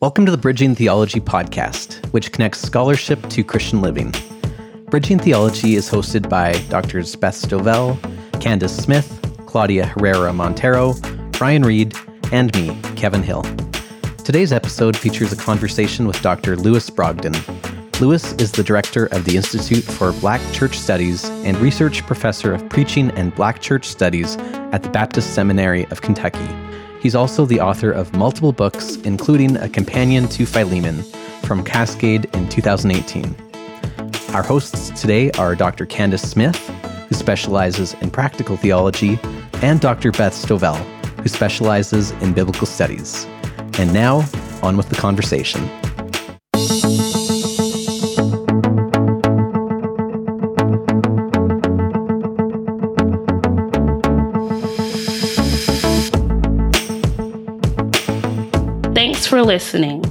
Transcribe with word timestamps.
Welcome 0.00 0.26
to 0.26 0.30
the 0.30 0.38
Bridging 0.38 0.76
Theology 0.76 1.18
podcast, 1.18 2.06
which 2.12 2.30
connects 2.30 2.60
scholarship 2.60 3.20
to 3.30 3.42
Christian 3.42 3.80
living. 3.80 4.14
Bridging 4.90 5.18
Theology 5.18 5.74
is 5.74 5.90
hosted 5.90 6.28
by 6.28 6.52
Drs. 6.70 7.16
Beth 7.16 7.34
Stovell, 7.34 7.98
Candace 8.40 8.76
Smith, 8.76 9.18
Claudia 9.46 9.86
Herrera 9.86 10.32
Montero, 10.32 10.94
Brian 11.32 11.64
Reed, 11.64 11.96
and 12.30 12.54
me, 12.54 12.80
Kevin 12.94 13.24
Hill. 13.24 13.42
Today's 14.18 14.52
episode 14.52 14.96
features 14.96 15.32
a 15.32 15.36
conversation 15.36 16.06
with 16.06 16.22
Dr. 16.22 16.54
Lewis 16.54 16.88
Brogdon. 16.90 17.34
Lewis 18.00 18.34
is 18.34 18.52
the 18.52 18.62
director 18.62 19.06
of 19.06 19.24
the 19.24 19.36
Institute 19.36 19.82
for 19.82 20.12
Black 20.20 20.40
Church 20.52 20.78
Studies 20.78 21.24
and 21.44 21.56
research 21.56 22.06
professor 22.06 22.54
of 22.54 22.68
preaching 22.68 23.10
and 23.16 23.34
Black 23.34 23.60
Church 23.60 23.88
Studies 23.88 24.36
at 24.70 24.84
the 24.84 24.90
Baptist 24.90 25.34
Seminary 25.34 25.86
of 25.86 26.02
Kentucky. 26.02 26.67
He's 27.00 27.14
also 27.14 27.46
the 27.46 27.60
author 27.60 27.92
of 27.92 28.12
multiple 28.14 28.52
books, 28.52 28.96
including 28.96 29.56
a 29.56 29.68
companion 29.68 30.26
to 30.28 30.44
Philemon 30.44 31.02
from 31.42 31.62
Cascade 31.62 32.24
in 32.34 32.48
2018. 32.48 33.36
Our 34.34 34.42
hosts 34.42 34.90
today 35.00 35.30
are 35.32 35.54
Dr. 35.54 35.86
Candace 35.86 36.28
Smith, 36.28 36.56
who 37.08 37.14
specializes 37.14 37.94
in 37.94 38.10
practical 38.10 38.56
theology, 38.56 39.18
and 39.62 39.80
Dr. 39.80 40.10
Beth 40.12 40.34
Stovell, 40.34 40.76
who 41.20 41.28
specializes 41.28 42.10
in 42.22 42.32
biblical 42.32 42.66
studies. 42.66 43.26
And 43.78 43.92
now, 43.92 44.28
on 44.62 44.76
with 44.76 44.88
the 44.88 44.96
conversation. 44.96 45.68
Listening. 59.58 60.04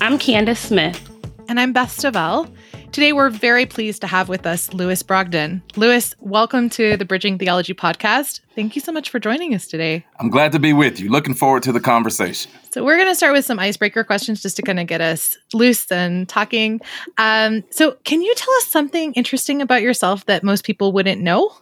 I'm 0.00 0.18
Candace 0.18 0.58
Smith. 0.58 1.08
And 1.48 1.60
I'm 1.60 1.72
Beth 1.72 1.96
Stovell. 1.96 2.52
Today, 2.90 3.12
we're 3.12 3.30
very 3.30 3.64
pleased 3.64 4.00
to 4.00 4.08
have 4.08 4.28
with 4.28 4.44
us 4.44 4.74
Lewis 4.74 5.04
Brogdon. 5.04 5.62
Lewis, 5.76 6.16
welcome 6.18 6.68
to 6.70 6.96
the 6.96 7.04
Bridging 7.04 7.38
Theology 7.38 7.74
podcast. 7.74 8.40
Thank 8.56 8.74
you 8.74 8.82
so 8.82 8.90
much 8.90 9.08
for 9.08 9.20
joining 9.20 9.54
us 9.54 9.68
today. 9.68 10.04
I'm 10.18 10.30
glad 10.30 10.50
to 10.50 10.58
be 10.58 10.72
with 10.72 10.98
you. 10.98 11.10
Looking 11.10 11.34
forward 11.34 11.62
to 11.62 11.70
the 11.70 11.78
conversation. 11.78 12.50
So, 12.72 12.84
we're 12.84 12.96
going 12.96 13.06
to 13.06 13.14
start 13.14 13.34
with 13.34 13.44
some 13.44 13.60
icebreaker 13.60 14.02
questions 14.02 14.42
just 14.42 14.56
to 14.56 14.62
kind 14.62 14.80
of 14.80 14.88
get 14.88 15.00
us 15.00 15.38
loose 15.54 15.88
and 15.92 16.28
talking. 16.28 16.80
Um, 17.18 17.62
so, 17.70 17.92
can 18.02 18.20
you 18.20 18.34
tell 18.34 18.52
us 18.54 18.66
something 18.66 19.12
interesting 19.12 19.62
about 19.62 19.80
yourself 19.80 20.26
that 20.26 20.42
most 20.42 20.64
people 20.64 20.90
wouldn't 20.90 21.22
know? 21.22 21.52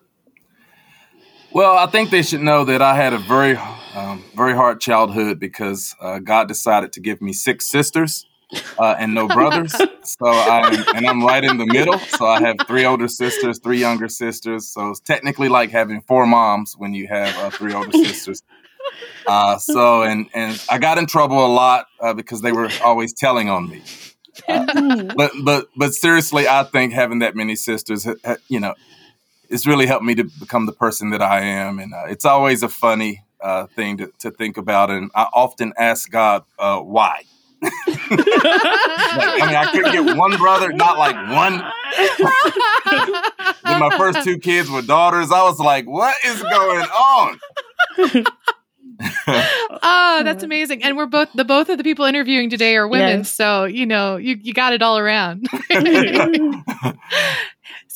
Well, 1.53 1.77
I 1.77 1.85
think 1.85 2.09
they 2.09 2.23
should 2.23 2.41
know 2.41 2.65
that 2.65 2.81
I 2.81 2.97
had 2.97 3.13
a 3.13 3.19
very, 3.19 3.59
um, 3.97 4.23
very 4.35 4.55
hard 4.55 4.81
childhood 4.81 5.41
because 5.41 5.95
uh, 6.01 6.19
God 6.19 6.49
decided 6.49 6.93
to 6.93 7.01
give 7.01 7.23
me 7.23 7.33
six 7.33 7.67
sisters 7.67 8.27
uh, 8.79 8.95
and 8.99 9.15
no 9.15 9.27
brothers. 9.39 9.73
so 10.03 10.27
I'm 10.27 10.85
and 10.95 11.07
I'm 11.07 11.25
right 11.25 11.43
in 11.43 11.57
the 11.57 11.67
middle. 11.67 11.99
So 11.99 12.27
I 12.27 12.41
have 12.43 12.57
three 12.67 12.85
older 12.85 13.09
sisters, 13.09 13.59
three 13.59 13.79
younger 13.79 14.09
sisters. 14.09 14.69
So 14.69 14.91
it's 14.91 15.01
technically 15.01 15.49
like 15.49 15.71
having 15.71 16.03
four 16.03 16.27
moms 16.27 16.75
when 16.77 16.93
you 16.93 17.09
have 17.09 17.37
uh, 17.39 17.51
three 17.51 17.73
older 17.73 17.93
sisters. 18.05 18.43
Uh, 19.27 19.57
so 19.57 20.03
and 20.03 20.29
and 20.35 20.63
I 20.71 20.79
got 20.79 20.99
in 20.99 21.07
trouble 21.07 21.45
a 21.45 21.49
lot 21.49 21.87
uh, 21.99 22.13
because 22.13 22.43
they 22.43 22.53
were 22.53 22.69
always 22.85 23.15
telling 23.15 23.49
on 23.49 23.69
me. 23.69 23.83
Uh, 24.47 25.13
but 25.17 25.33
but 25.43 25.69
but 25.75 25.95
seriously, 25.95 26.47
I 26.47 26.65
think 26.65 26.93
having 26.93 27.21
that 27.21 27.35
many 27.35 27.57
sisters, 27.57 28.07
you 28.49 28.61
know, 28.61 28.75
it's 29.49 29.67
really 29.67 29.87
helped 29.87 30.05
me 30.05 30.15
to 30.17 30.25
become 30.25 30.67
the 30.67 30.73
person 30.73 31.11
that 31.11 31.23
I 31.23 31.41
am, 31.41 31.79
and 31.79 31.95
uh, 31.95 32.05
it's 32.09 32.25
always 32.25 32.63
a 32.63 32.69
funny 32.69 33.25
uh, 33.41 33.67
thing 33.67 33.99
to, 33.99 34.13
to 34.21 34.31
think 34.31 34.57
about. 34.57 34.91
And 34.91 35.11
I 35.15 35.27
often 35.33 35.73
ask 35.79 36.11
God 36.11 36.45
uh, 36.59 36.81
why. 36.81 37.23
I 37.63 39.47
mean, 39.47 39.57
I 39.57 39.71
couldn't 39.73 39.93
get 39.93 40.17
one 40.17 40.37
brother, 40.37 40.73
not 40.73 40.99
like 40.99 41.17
one. 41.31 41.65
then 43.65 43.81
my 43.81 43.97
first 43.97 44.23
two 44.25 44.39
kids 44.39 44.71
were 44.71 44.83
daughters. 44.83 45.33
I 45.33 45.43
was 45.43 45.59
like, 45.59 45.87
what 45.87 46.15
is 46.25 46.43
going 46.43 46.85
on? 46.85 47.41
oh, 49.29 50.23
that's 50.25 50.43
amazing. 50.43 50.83
And 50.83 50.97
we're 50.97 51.07
both 51.07 51.29
the 51.35 51.45
both 51.45 51.69
of 51.69 51.79
the 51.79 51.85
people 51.85 52.05
interviewing 52.05 52.51
today 52.51 52.77
are 52.77 52.89
women, 52.89 53.19
yes. 53.19 53.35
so 53.35 53.65
you 53.65 53.87
know, 53.87 54.17
you 54.17 54.37
you 54.41 54.53
got 54.55 54.73
it 54.73 54.83
all 54.83 54.99
around. 54.99 55.49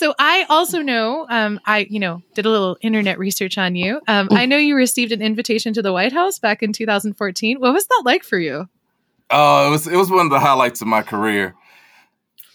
so 0.01 0.15
I 0.19 0.47
also 0.49 0.81
know 0.81 1.27
um, 1.29 1.61
I, 1.67 1.87
you 1.91 2.01
know, 2.01 2.23
did 2.35 2.47
a 2.47 2.49
little 2.49 2.79
internet 2.81 3.19
research 3.19 3.59
on 3.59 3.77
you. 3.77 4.01
Um, 4.09 4.29
I 4.31 4.47
know 4.47 4.57
you 4.57 4.75
received 4.75 5.13
an 5.13 5.21
invitation 5.21 5.75
to 5.75 5.83
the 5.83 5.93
White 5.93 6.15
House 6.15 6.39
back 6.39 6.63
in 6.63 6.73
2014. 6.73 7.61
What 7.61 7.75
was 7.75 7.87
that 7.87 8.03
like 8.07 8.25
for 8.25 8.39
you? 8.39 8.67
Uh, 9.29 9.67
it 9.69 9.71
was 9.71 9.87
it 9.87 9.97
was 9.97 10.11
one 10.11 10.25
of 10.25 10.31
the 10.31 10.41
highlights 10.41 10.81
of 10.81 10.87
my 10.87 11.03
career. 11.03 11.55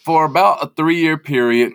For 0.03 0.25
about 0.25 0.63
a 0.63 0.71
three 0.75 0.99
year 0.99 1.19
period, 1.19 1.73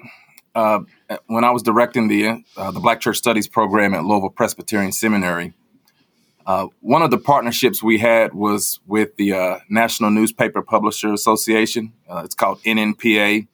uh, 0.56 0.80
when 1.28 1.44
I 1.44 1.52
was 1.52 1.62
directing 1.62 2.08
the 2.08 2.44
uh, 2.56 2.72
the 2.72 2.80
Black 2.80 3.00
Church 3.00 3.18
Studies 3.18 3.46
program 3.46 3.94
at 3.94 4.04
Louisville 4.04 4.30
Presbyterian 4.30 4.90
Seminary, 4.90 5.54
uh, 6.46 6.66
one 6.80 7.02
of 7.02 7.12
the 7.12 7.18
partnerships 7.18 7.80
we 7.80 7.98
had 7.98 8.34
was 8.34 8.80
with 8.88 9.14
the 9.14 9.34
uh, 9.34 9.58
National 9.68 10.10
Newspaper 10.10 10.62
Publisher 10.62 11.12
Association. 11.12 11.92
Uh, 12.08 12.22
it's 12.24 12.34
called 12.34 12.60
NNPA, 12.64 13.46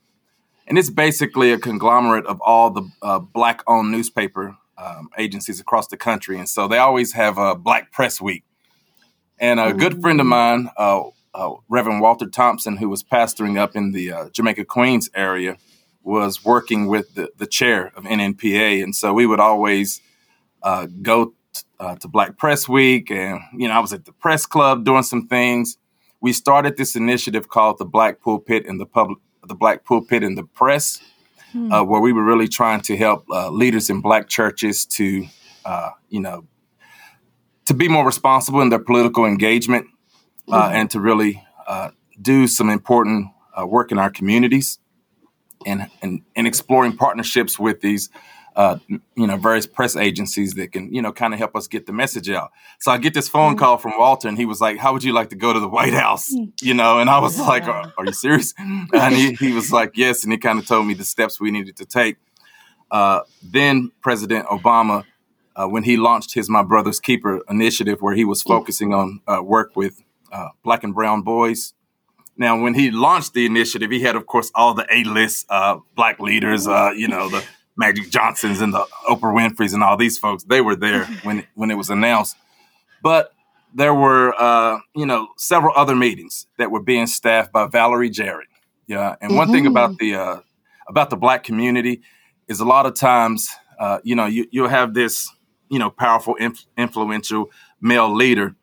and 0.66 0.78
it's 0.78 0.91
basically 0.91 1.53
a 1.53 1.59
conglomerate 1.59 2.27
of 2.27 2.41
all 2.41 2.71
the 2.71 2.82
black-owned 3.32 3.91
newspaper 3.91 4.56
um, 4.78 5.09
agencies 5.19 5.60
across 5.60 5.88
the 5.88 5.97
country. 5.97 6.38
And 6.38 6.49
so 6.49 6.69
they 6.69 6.78
always 6.78 7.12
have 7.12 7.38
a 7.38 7.54
Black 7.54 7.93
Press 7.93 8.21
Week. 8.21 8.44
And 9.38 9.60
a 9.60 9.72
good 9.72 10.00
friend 10.00 10.21
of 10.21 10.27
mine 10.27 10.71
uh, 11.37 11.54
Reverend 11.69 12.00
Walter 12.00 12.27
Thompson, 12.27 12.78
who 12.78 12.88
was 12.88 13.03
pastoring 13.03 13.59
up 13.59 13.77
in 13.77 13.93
the 13.93 14.12
uh, 14.12 14.28
Jamaica 14.31 14.65
Queens 14.65 15.10
area, 15.15 15.56
was 16.03 16.44
working 16.44 16.87
with 16.87 17.15
the, 17.15 17.31
the 17.37 17.47
chair 17.47 17.93
of 17.97 18.04
NNPA. 18.04 18.83
And 18.83 18.94
so 18.94 19.12
we 19.12 19.27
would 19.27 19.41
always 19.41 20.00
uh, 20.62 20.87
go 21.03 21.34
t- 21.53 21.62
uh, 21.78 21.97
to 21.97 22.09
Black 22.09 22.38
Press 22.38 22.69
Week. 22.69 23.10
And, 23.10 23.41
you 23.56 23.69
know, 23.69 23.75
I 23.75 23.81
was 23.81 23.93
at 23.93 24.04
the 24.04 24.12
press 24.12 24.47
club 24.47 24.84
doing 24.84 25.03
some 25.03 25.27
things. 25.27 25.77
We 26.21 26.33
started 26.33 26.77
this 26.77 26.97
initiative 26.97 27.48
called 27.48 27.78
the 27.78 27.84
Black 27.84 28.21
Pulpit 28.21 28.65
in 28.65 28.78
the 28.78 28.87
Public, 28.87 29.19
the 29.48 29.54
Black 29.54 29.84
Pulpit 29.84 30.22
in 30.22 30.34
the 30.34 30.44
Press, 30.44 31.00
hmm. 31.52 31.72
Uh, 31.72 31.82
where 31.82 32.00
we 32.00 32.12
were 32.12 32.24
really 32.24 32.48
trying 32.48 32.80
to 32.82 32.96
help 32.96 33.24
uh, 33.30 33.50
leaders 33.50 33.90
in 33.90 34.00
Black 34.00 34.28
churches 34.28 34.84
to, 34.86 35.26
you 36.08 36.20
know, 36.20 36.46
to 37.66 37.74
be 37.74 37.88
more 37.88 38.06
responsible 38.06 38.62
in 38.62 38.70
their 38.70 38.78
political 38.78 39.26
engagement 39.26 39.86
uh, 40.50 40.70
and 40.72 40.90
to 40.90 41.00
really 41.00 41.44
uh, 41.66 41.90
do 42.20 42.46
some 42.46 42.70
important 42.70 43.28
uh, 43.58 43.66
work 43.66 43.92
in 43.92 43.98
our 43.98 44.10
communities 44.10 44.78
and, 45.66 45.88
and, 46.02 46.22
and 46.36 46.46
exploring 46.46 46.96
partnerships 46.96 47.58
with 47.58 47.80
these 47.80 48.08
uh, 48.56 48.78
you 48.88 49.26
know, 49.26 49.36
various 49.36 49.66
press 49.66 49.96
agencies 49.96 50.54
that 50.54 50.72
can, 50.72 50.92
you 50.92 51.02
know, 51.02 51.12
kind 51.12 51.34
of 51.34 51.38
help 51.38 51.54
us 51.54 51.68
get 51.68 51.84
the 51.84 51.92
message 51.92 52.30
out. 52.30 52.52
So 52.80 52.90
I 52.90 52.96
get 52.96 53.12
this 53.12 53.28
phone 53.28 53.52
mm-hmm. 53.52 53.58
call 53.58 53.76
from 53.76 53.92
Walter, 53.98 54.28
and 54.28 54.38
he 54.38 54.46
was 54.46 54.62
like, 54.62 54.78
"How 54.78 54.94
would 54.94 55.04
you 55.04 55.12
like 55.12 55.28
to 55.30 55.36
go 55.36 55.52
to 55.52 55.60
the 55.60 55.68
White 55.68 55.92
House?" 55.92 56.34
Mm. 56.34 56.52
You 56.62 56.72
know, 56.72 56.98
and 56.98 57.10
I 57.10 57.18
was 57.18 57.38
like, 57.38 57.68
"Are, 57.68 57.92
are 57.98 58.06
you 58.06 58.14
serious?" 58.14 58.54
and 58.58 59.14
he, 59.14 59.34
he, 59.34 59.52
was 59.52 59.70
like, 59.72 59.92
"Yes," 59.96 60.24
and 60.24 60.32
he 60.32 60.38
kind 60.38 60.58
of 60.58 60.66
told 60.66 60.86
me 60.86 60.94
the 60.94 61.04
steps 61.04 61.38
we 61.38 61.50
needed 61.50 61.76
to 61.76 61.84
take. 61.84 62.16
Uh, 62.90 63.20
then 63.42 63.92
President 64.00 64.46
Obama, 64.46 65.04
uh, 65.54 65.66
when 65.66 65.82
he 65.82 65.98
launched 65.98 66.32
his 66.32 66.48
My 66.48 66.62
Brother's 66.62 66.98
Keeper 66.98 67.42
initiative, 67.50 68.00
where 68.00 68.14
he 68.14 68.24
was 68.24 68.42
mm. 68.42 68.48
focusing 68.48 68.94
on 68.94 69.20
uh, 69.28 69.42
work 69.42 69.76
with 69.76 70.02
uh, 70.32 70.48
black 70.64 70.82
and 70.82 70.94
brown 70.94 71.20
boys. 71.20 71.74
Now, 72.38 72.60
when 72.60 72.74
he 72.74 72.90
launched 72.90 73.32
the 73.32 73.46
initiative, 73.46 73.90
he 73.90 74.00
had, 74.00 74.14
of 74.14 74.26
course, 74.26 74.50
all 74.54 74.74
the 74.74 74.86
A-list 74.90 75.46
uh, 75.48 75.78
black 75.94 76.20
leaders. 76.20 76.66
Uh, 76.68 76.90
you 76.94 77.08
know, 77.08 77.30
the 77.30 77.42
Magic 77.76 78.10
Johnsons 78.10 78.60
and 78.60 78.72
the 78.72 78.84
Oprah 79.09 79.34
Winfrey's 79.34 79.72
and 79.72 79.82
all 79.82 79.97
these 79.97 80.19
folks. 80.19 80.44
They 80.44 80.60
were 80.60 80.76
there 80.76 81.04
when 81.22 81.47
when 81.54 81.70
it 81.70 81.76
was 81.76 81.91
announced. 81.91 82.37
But 83.03 83.32
there 83.75 83.94
were, 83.94 84.34
uh, 84.41 84.78
you 84.94 85.06
know, 85.06 85.28
several 85.37 85.75
other 85.76 85.94
meetings 85.94 86.47
that 86.59 86.70
were 86.70 86.82
being 86.82 87.06
staffed 87.06 87.53
by 87.53 87.66
Valerie 87.66 88.10
Jarrett. 88.10 88.48
Yeah, 88.86 89.16
and 89.21 89.36
one 89.36 89.48
mm-hmm. 89.48 89.54
thing 89.54 89.66
about 89.66 89.98
the 89.98 90.15
uh, 90.15 90.41
about 90.89 91.10
the 91.10 91.16
black 91.16 91.45
community 91.45 92.03
is 92.48 92.60
a 92.60 92.65
lot 92.65 92.86
of 92.86 92.95
times, 92.95 93.50
uh, 93.78 93.98
you 94.04 94.15
know, 94.15 94.27
you, 94.27 94.47
you'll 94.53 94.68
have 94.68 94.95
this, 94.95 95.28
you 95.68 95.80
know, 95.80 95.91
powerful, 95.91 96.36
inf- 96.36 96.65
influential 96.77 97.50
male 97.80 98.15
leader 98.15 98.54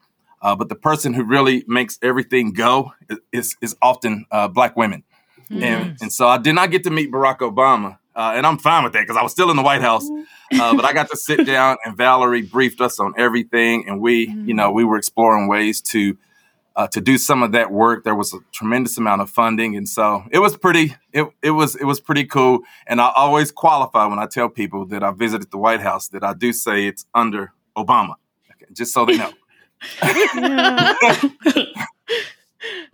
uh, 0.44 0.54
but 0.54 0.68
the 0.68 0.76
person 0.76 1.14
who 1.14 1.24
really 1.24 1.64
makes 1.68 1.98
everything 2.02 2.52
go 2.52 2.92
is, 3.32 3.56
is 3.62 3.76
often 3.82 4.26
uh, 4.30 4.50
black 4.50 4.76
women. 4.76 5.04
Yes. 5.50 5.64
And, 5.64 5.98
and 6.02 6.14
so 6.14 6.28
I 6.28 6.38
did 6.38 6.54
not 6.54 6.70
get 6.70 6.84
to 6.84 6.90
meet 6.90 7.12
Barack 7.12 7.40
Obama. 7.40 7.98
Uh, 8.16 8.34
and 8.36 8.46
I'm 8.46 8.58
fine 8.58 8.84
with 8.84 8.94
that 8.94 9.02
because 9.02 9.18
I 9.18 9.24
was 9.24 9.32
still 9.32 9.50
in 9.50 9.58
the 9.58 9.64
White 9.64 9.82
House. 9.82 10.08
Uh, 10.54 10.76
but 10.76 10.86
I 10.86 10.94
got 10.94 11.10
to 11.10 11.18
sit 11.18 11.46
down 11.46 11.78
and 11.84 11.98
Valerie 11.98 12.44
briefed 12.44 12.80
us 12.80 13.00
on 13.00 13.14
everything. 13.18 13.88
And 13.88 14.00
we, 14.00 14.28
you 14.28 14.54
know, 14.54 14.72
we 14.72 14.84
were 14.84 14.98
exploring 14.98 15.48
ways 15.48 15.82
to 15.82 16.18
uh, 16.76 16.88
to 16.88 17.02
do 17.02 17.18
some 17.18 17.44
of 17.44 17.52
that 17.52 17.72
work. 17.72 18.04
There 18.04 18.16
was 18.16 18.34
a 18.34 18.40
tremendous 18.52 18.98
amount 18.98 19.22
of 19.22 19.30
funding, 19.30 19.76
and 19.76 19.88
so 19.88 20.24
it 20.32 20.40
was 20.40 20.58
pretty. 20.58 20.96
It, 21.12 21.28
it 21.42 21.52
was 21.52 21.76
it 21.76 21.86
was 21.86 22.00
pretty 22.00 22.26
cool. 22.26 22.62
And 22.88 23.00
I 23.00 23.12
always 23.16 23.52
qualify 23.52 24.06
when 24.08 24.20
I 24.20 24.26
tell 24.26 24.50
people 24.50 24.86
that 24.88 25.04
I 25.04 25.12
visited 25.12 25.52
the 25.52 25.58
White 25.58 25.82
House 25.82 26.08
that 26.10 26.24
I 26.24 26.34
do 26.34 26.52
say 26.52 26.88
it's 26.88 27.06
under 27.14 27.54
Obama, 27.78 28.16
okay, 28.52 28.66
just 28.74 28.94
so 28.94 29.06
they 29.06 29.18
know. 29.18 29.34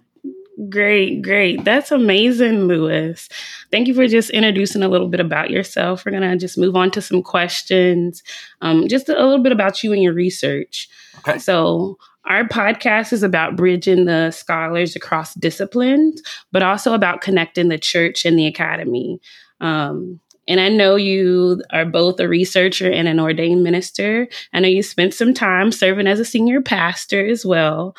Great, 0.68 1.22
great. 1.22 1.64
That's 1.64 1.92
amazing, 1.92 2.68
Lewis. 2.68 3.30
Thank 3.72 3.88
you 3.88 3.94
for 3.94 4.08
just 4.08 4.30
introducing 4.32 4.84
a 4.84 4.90
little 4.90 5.08
bit 5.08 5.22
about 5.22 5.52
yourself. 5.52 6.04
We're 6.04 6.12
going 6.12 6.30
to 6.30 6.36
just 6.38 6.58
move 6.58 6.76
on 6.76 6.92
to 6.92 7.02
some 7.02 7.22
questions, 7.22 8.24
um, 8.62 8.88
just 8.88 9.08
a 9.08 9.14
little 9.14 9.42
bit 9.42 9.54
about 9.54 9.84
you 9.84 9.94
and 9.94 10.04
your 10.04 10.14
research. 10.14 10.90
Okay. 11.20 11.38
So, 11.38 11.98
our 12.26 12.44
podcast 12.44 13.14
is 13.14 13.24
about 13.24 13.56
bridging 13.56 14.06
the 14.06 14.32
scholars 14.32 14.96
across 14.96 15.34
disciplines, 15.36 16.22
but 16.52 16.62
also 16.62 16.94
about 16.94 17.22
connecting 17.22 17.70
the 17.70 17.78
church 17.78 18.26
and 18.26 18.38
the 18.38 18.46
academy. 18.46 19.20
Um, 19.62 20.20
and 20.48 20.60
I 20.60 20.68
know 20.70 20.96
you 20.96 21.64
are 21.72 21.86
both 21.86 22.20
a 22.20 22.28
researcher 22.28 22.92
and 22.92 23.08
an 23.08 23.20
ordained 23.20 23.64
minister. 23.64 24.28
I 24.52 24.60
know 24.60 24.68
you 24.68 24.84
spent 24.84 25.14
some 25.14 25.34
time 25.34 25.72
serving 25.72 26.08
as 26.08 26.20
a 26.20 26.26
senior 26.26 26.62
pastor 26.62 27.26
as 27.26 27.46
well. 27.46 27.96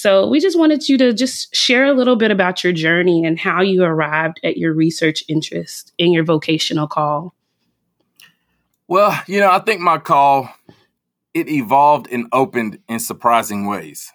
So 0.00 0.26
we 0.26 0.40
just 0.40 0.58
wanted 0.58 0.88
you 0.88 0.96
to 0.96 1.12
just 1.12 1.54
share 1.54 1.84
a 1.84 1.92
little 1.92 2.16
bit 2.16 2.30
about 2.30 2.64
your 2.64 2.72
journey 2.72 3.26
and 3.26 3.38
how 3.38 3.60
you 3.60 3.84
arrived 3.84 4.40
at 4.42 4.56
your 4.56 4.72
research 4.72 5.22
interest 5.28 5.92
in 5.98 6.10
your 6.10 6.24
vocational 6.24 6.86
call. 6.86 7.34
Well, 8.88 9.20
you 9.26 9.40
know, 9.40 9.50
I 9.50 9.58
think 9.58 9.82
my 9.82 9.98
call 9.98 10.48
it 11.34 11.50
evolved 11.50 12.08
and 12.10 12.28
opened 12.32 12.78
in 12.88 12.98
surprising 12.98 13.66
ways. 13.66 14.10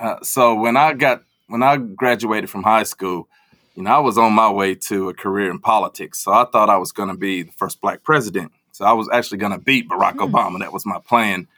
Uh, 0.00 0.22
so 0.22 0.54
when 0.54 0.76
I 0.76 0.92
got 0.92 1.24
when 1.48 1.64
I 1.64 1.78
graduated 1.78 2.48
from 2.48 2.62
high 2.62 2.84
school, 2.84 3.28
you 3.74 3.82
know, 3.82 3.90
I 3.90 3.98
was 3.98 4.16
on 4.16 4.34
my 4.34 4.48
way 4.48 4.76
to 4.76 5.08
a 5.08 5.14
career 5.14 5.50
in 5.50 5.58
politics. 5.58 6.20
So 6.20 6.32
I 6.32 6.44
thought 6.44 6.70
I 6.70 6.76
was 6.76 6.92
going 6.92 7.08
to 7.08 7.16
be 7.16 7.42
the 7.42 7.52
first 7.52 7.80
black 7.80 8.04
president. 8.04 8.52
So 8.70 8.84
I 8.84 8.92
was 8.92 9.08
actually 9.12 9.38
going 9.38 9.50
to 9.50 9.58
beat 9.58 9.88
Barack 9.88 10.12
hmm. 10.12 10.20
Obama. 10.32 10.60
That 10.60 10.72
was 10.72 10.86
my 10.86 11.00
plan. 11.00 11.48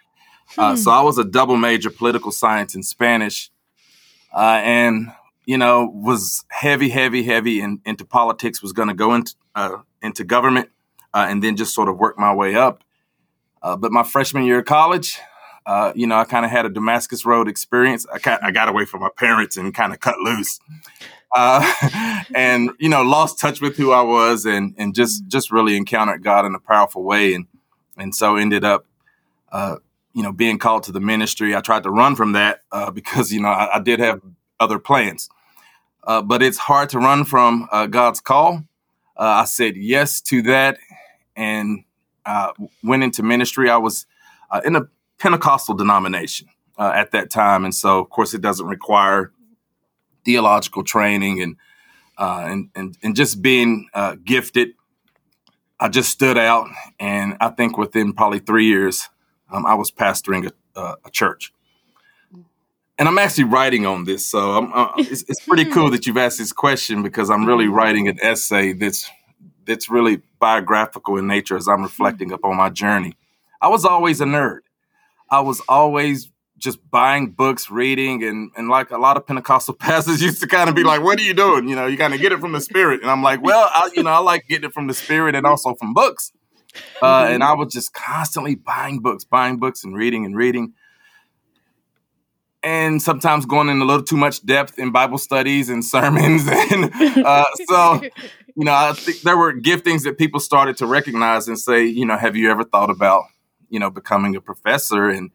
Uh, 0.56 0.70
hmm. 0.70 0.76
so 0.76 0.90
I 0.90 1.02
was 1.02 1.19
a 1.19 1.25
double 1.25 1.58
major, 1.58 1.90
political 1.90 2.32
science 2.32 2.75
and 2.75 2.82
Spanish 2.82 3.50
uh, 4.37 4.61
and 4.62 5.12
you 5.47 5.56
know 5.56 5.91
was 5.93 6.44
heavy, 6.49 6.91
heavy, 6.91 7.25
heavy 7.25 7.61
in, 7.61 7.81
into 7.85 8.05
politics. 8.05 8.62
Was 8.62 8.73
going 8.73 8.88
to 8.88 8.94
go 8.94 9.15
into 9.15 9.35
uh, 9.55 9.79
into 10.03 10.23
government, 10.23 10.69
uh, 11.15 11.27
and 11.29 11.43
then 11.43 11.56
just 11.56 11.75
sort 11.75 11.88
of 11.88 11.97
work 11.97 12.19
my 12.19 12.33
way 12.35 12.55
up. 12.55 12.85
Uh, 13.62 13.77
but 13.77 13.91
my 13.91 14.03
freshman 14.03 14.44
year 14.44 14.61
of 14.61 14.67
college, 14.67 15.19
uh, 15.65 15.93
you 15.97 16.06
know, 16.06 16.17
I 16.17 16.25
kind 16.25 16.44
of 16.44 16.50
had 16.50 16.67
a 16.67 16.69
Damascus 16.69 17.25
Road 17.25 17.49
experience. 17.49 18.06
I 18.12 18.38
I 18.43 18.50
got 18.50 18.69
away 18.69 18.85
from 18.85 19.00
my 19.00 19.09
parents 19.17 19.56
and 19.56 19.75
kind 19.75 19.93
of 19.93 20.00
cut 20.00 20.19
loose. 20.19 20.61
And 22.35 22.71
you 22.79 22.89
know, 22.89 23.03
lost 23.03 23.39
touch 23.39 23.61
with 23.61 23.77
who 23.77 23.93
I 23.93 24.00
was, 24.03 24.47
and 24.47 24.75
and 24.79 24.94
just 24.94 25.27
just 25.29 25.50
really 25.50 25.77
encountered 25.77 26.23
God 26.23 26.44
in 26.44 26.55
a 26.55 26.59
powerful 26.59 27.03
way, 27.03 27.35
and 27.35 27.47
and 27.97 28.15
so 28.15 28.37
ended 28.37 28.65
up 28.65 28.87
uh, 29.53 29.77
you 30.17 30.23
know, 30.23 30.33
being 30.33 30.59
called 30.59 30.83
to 30.85 30.93
the 30.93 31.01
ministry. 31.01 31.55
I 31.55 31.61
tried 31.61 31.83
to 31.83 31.91
run 31.91 32.17
from 32.17 32.33
that 32.33 32.63
uh, 32.73 32.91
because, 32.91 33.31
you 33.31 33.43
know, 33.43 33.51
I, 33.51 33.77
I, 33.77 33.81
did 33.81 34.01
have 34.01 34.23
other 34.59 34.79
plans. 34.79 35.29
Uh, 36.05 36.23
but 36.23 36.43
it's 36.43 36.57
hard 36.57 36.89
to 36.89 36.99
run 36.99 37.27
from 37.27 37.69
uh, 37.71 37.85
God's 37.85 38.23
call. 38.23 38.65
Uh, 39.15 39.43
I 39.43 39.45
said 39.45 39.77
yes 39.77 40.23
to 40.23 40.41
that 40.43 40.79
and 41.37 41.85
uh, 42.25 42.53
went 42.83 43.03
into 43.03 43.23
ministry. 43.23 43.69
I 43.69 43.77
was 43.77 44.07
uh, 44.51 44.63
in 44.65 44.75
a 44.75 44.89
Pentecostal 45.19 45.75
denomination 45.75 46.49
at 46.79 47.11
that 47.11 47.29
time. 47.29 47.67
And 47.67 47.75
so, 47.75 47.99
of 47.99 48.09
course, 48.09 48.33
it 48.33 48.41
doesn't 48.41 48.67
require 48.67 49.33
theological 50.25 50.83
training 50.83 51.43
and, 51.43 51.57
and, 52.17 52.71
and, 52.75 52.97
and, 53.03 53.15
just 53.15 53.43
being 53.43 53.89
gifted. 54.25 54.71
I 55.79 55.91
just 55.91 56.11
stood 56.11 56.39
out. 56.39 56.69
And 56.99 57.37
I 57.39 57.51
think 57.51 57.77
within 57.77 58.15
probably 58.15 58.39
three 58.39 58.67
years, 58.67 59.11
um, 59.50 59.66
I 59.66 59.75
was 59.75 59.90
pastoring 59.90 60.50
a, 60.75 60.78
uh, 60.78 60.96
a, 61.04 61.10
church. 61.10 61.52
And 62.98 63.08
I'm 63.08 63.19
actually 63.19 63.44
writing 63.44 63.87
on 63.87 64.04
this, 64.04 64.26
so 64.26 64.64
uh, 64.72 64.93
it's, 64.98 65.22
it's, 65.28 65.44
pretty 65.44 65.66
cool 65.66 65.90
that 65.90 66.06
you've 66.06 66.16
asked 66.16 66.38
this 66.38 66.52
question 66.52 67.02
because 67.02 67.31
I'm 67.31 67.44
really 67.44 67.69
writing 67.69 68.08
an 68.08 68.19
essay 68.22 68.72
that's 68.72 69.10
that's 69.66 69.90
really 69.90 70.22
biographical 70.38 71.19
in 71.19 71.26
nature 71.26 71.56
as 71.56 71.69
I'm 71.69 71.82
reflecting 71.82 72.32
upon 72.32 72.56
my 72.56 72.70
journey. 72.70 73.14
I 73.60 73.69
was 73.69 73.84
always 73.84 74.20
a 74.20 74.25
nerd. 74.25 74.60
I 75.31 75.40
was 75.40 75.60
always 75.69 76.31
just 76.58 76.78
buying 76.90 77.32
books, 77.32 77.70
reading, 77.70 78.22
and 78.22 78.50
and 78.56 78.69
like 78.69 78.90
a 78.90 78.98
lot 78.98 79.16
of 79.16 79.26
Pentecostal 79.26 79.75
pastors 79.78 80.22
used 80.22 80.40
to 80.40 80.46
kind 80.46 80.69
of 80.69 80.75
be 80.75 80.84
like, 80.84 81.02
"What 81.02 81.19
are 81.19 81.22
you 81.22 81.34
doing?" 81.34 81.69
You 81.69 81.76
know, 81.76 81.87
you 81.87 81.98
kind 81.98 82.14
of 82.14 82.20
get 82.20 82.32
it 82.32 82.40
from 82.40 82.52
the 82.52 82.60
Spirit, 82.60 83.02
and 83.02 83.10
I'm 83.10 83.22
like, 83.22 83.43
"Well, 83.43 83.69
I, 83.72 83.90
you 83.94 84.02
know, 84.02 84.10
I 84.10 84.19
like 84.19 84.46
getting 84.48 84.69
it 84.69 84.72
from 84.72 84.87
the 84.87 84.94
Spirit 84.94 85.34
and 85.34 85.46
also 85.46 85.75
from 85.75 85.93
books." 85.93 86.32
Uh, 87.02 87.25
mm-hmm. 87.25 87.34
And 87.34 87.44
I 87.44 87.55
was 87.55 87.73
just 87.73 87.93
constantly 87.93 88.55
buying 88.55 89.00
books, 89.00 89.25
buying 89.25 89.58
books, 89.58 89.84
and 89.84 89.96
reading 89.96 90.25
and 90.25 90.37
reading. 90.37 90.75
And 92.62 93.00
sometimes 93.00 93.46
going 93.46 93.69
in 93.69 93.81
a 93.81 93.84
little 93.84 94.02
too 94.02 94.17
much 94.17 94.44
depth 94.44 94.78
in 94.78 94.90
Bible 94.90 95.19
studies 95.19 95.69
and 95.69 95.84
sermons. 95.94 96.49
And 96.49 96.93
uh, 97.25 97.44
so, 97.69 98.02
you 98.02 98.64
know, 98.64 98.75
I 98.75 98.93
think 98.93 99.20
there 99.20 99.37
were 99.37 99.52
giftings 99.52 100.05
that 100.05 100.19
people 100.19 100.40
started 100.40 100.76
to 100.78 100.87
recognize 100.87 101.49
and 101.49 101.58
say, 101.58 101.84
you 101.84 102.05
know, 102.05 102.17
have 102.17 102.34
you 102.34 102.50
ever 102.50 102.64
thought 102.64 102.90
about, 102.90 103.25
you 103.69 103.79
know, 103.79 103.90
becoming 103.90 104.34
a 104.34 104.40
professor? 104.40 105.08
And, 105.08 105.31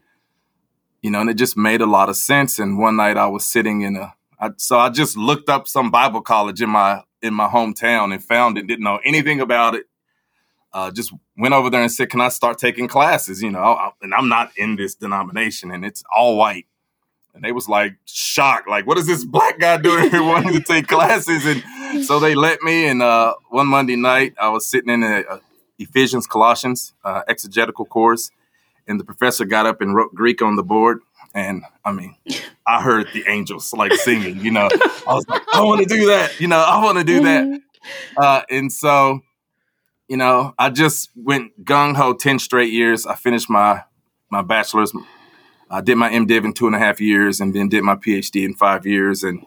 you 1.01 1.09
know, 1.09 1.21
and 1.21 1.29
it 1.29 1.35
just 1.35 1.55
made 1.55 1.81
a 1.81 1.85
lot 1.85 2.09
of 2.09 2.15
sense. 2.17 2.59
And 2.59 2.77
one 2.77 2.97
night 2.97 3.17
I 3.17 3.27
was 3.27 3.45
sitting 3.45 3.81
in 3.81 3.95
a, 3.95 4.13
I, 4.39 4.49
so 4.57 4.77
I 4.79 4.89
just 4.89 5.15
looked 5.15 5.47
up 5.47 5.67
some 5.67 5.91
Bible 5.91 6.21
college 6.21 6.61
in 6.61 6.69
my 6.69 7.03
in 7.21 7.35
my 7.35 7.47
hometown 7.47 8.11
and 8.11 8.23
found 8.23 8.57
it. 8.57 8.65
Didn't 8.65 8.83
know 8.83 8.99
anything 9.05 9.39
about 9.39 9.75
it 9.75 9.85
uh, 10.73 10.91
just 10.91 11.13
went 11.37 11.53
over 11.53 11.69
there 11.69 11.81
and 11.81 11.91
said, 11.91 12.09
"Can 12.09 12.21
I 12.21 12.29
start 12.29 12.57
taking 12.57 12.87
classes?" 12.87 13.41
You 13.41 13.51
know, 13.51 13.91
and 14.01 14.13
I'm 14.13 14.29
not 14.29 14.51
in 14.57 14.75
this 14.75 14.95
denomination, 14.95 15.71
and 15.71 15.85
it's 15.85 16.03
all 16.15 16.37
white. 16.37 16.65
And 17.33 17.43
they 17.43 17.51
was 17.51 17.69
like 17.69 17.95
shocked, 18.05 18.67
like, 18.67 18.85
"What 18.87 18.97
is 18.97 19.07
this 19.07 19.23
black 19.23 19.59
guy 19.59 19.77
doing 19.77 20.09
here 20.09 20.23
wanting 20.31 20.53
to 20.53 20.61
take 20.61 20.87
classes?" 20.87 21.45
And 21.45 22.05
so 22.05 22.19
they 22.19 22.35
let 22.35 22.61
me. 22.61 22.87
And 22.87 23.01
uh, 23.01 23.35
one 23.49 23.67
Monday 23.67 23.95
night, 23.95 24.33
I 24.39 24.49
was 24.49 24.65
sitting 24.65 24.89
in 24.89 25.03
a, 25.03 25.23
a 25.29 25.41
Ephesians 25.79 26.27
Colossians 26.27 26.93
uh, 27.03 27.21
exegetical 27.27 27.85
course, 27.85 28.31
and 28.87 28.99
the 28.99 29.03
professor 29.03 29.45
got 29.45 29.65
up 29.65 29.81
and 29.81 29.95
wrote 29.95 30.13
Greek 30.13 30.41
on 30.41 30.55
the 30.55 30.63
board. 30.63 30.99
And 31.33 31.63
I 31.83 31.91
mean, 31.91 32.15
I 32.67 32.81
heard 32.81 33.07
the 33.13 33.23
angels 33.27 33.73
like 33.73 33.93
singing. 33.93 34.39
You 34.39 34.51
know, 34.51 34.69
I 35.07 35.13
was 35.13 35.27
like, 35.27 35.41
"I 35.53 35.61
want 35.63 35.81
to 35.81 35.87
do 35.87 36.07
that." 36.07 36.39
You 36.39 36.47
know, 36.47 36.59
I 36.59 36.83
want 36.83 36.97
to 36.97 37.03
do 37.03 37.21
that. 37.21 37.43
Mm-hmm. 37.43 38.17
Uh, 38.17 38.41
and 38.49 38.71
so 38.71 39.21
you 40.11 40.17
know, 40.17 40.53
I 40.59 40.69
just 40.69 41.09
went 41.15 41.63
gung 41.63 41.95
ho 41.95 42.13
10 42.13 42.37
straight 42.37 42.73
years. 42.73 43.05
I 43.05 43.15
finished 43.15 43.49
my, 43.49 43.85
my 44.29 44.41
bachelor's. 44.41 44.91
I 45.69 45.79
did 45.79 45.95
my 45.95 46.09
MDiv 46.09 46.43
in 46.43 46.51
two 46.51 46.67
and 46.67 46.75
a 46.75 46.79
half 46.79 46.99
years 46.99 47.39
and 47.39 47.55
then 47.55 47.69
did 47.69 47.85
my 47.85 47.95
PhD 47.95 48.43
in 48.43 48.53
five 48.53 48.85
years 48.85 49.23
and, 49.23 49.45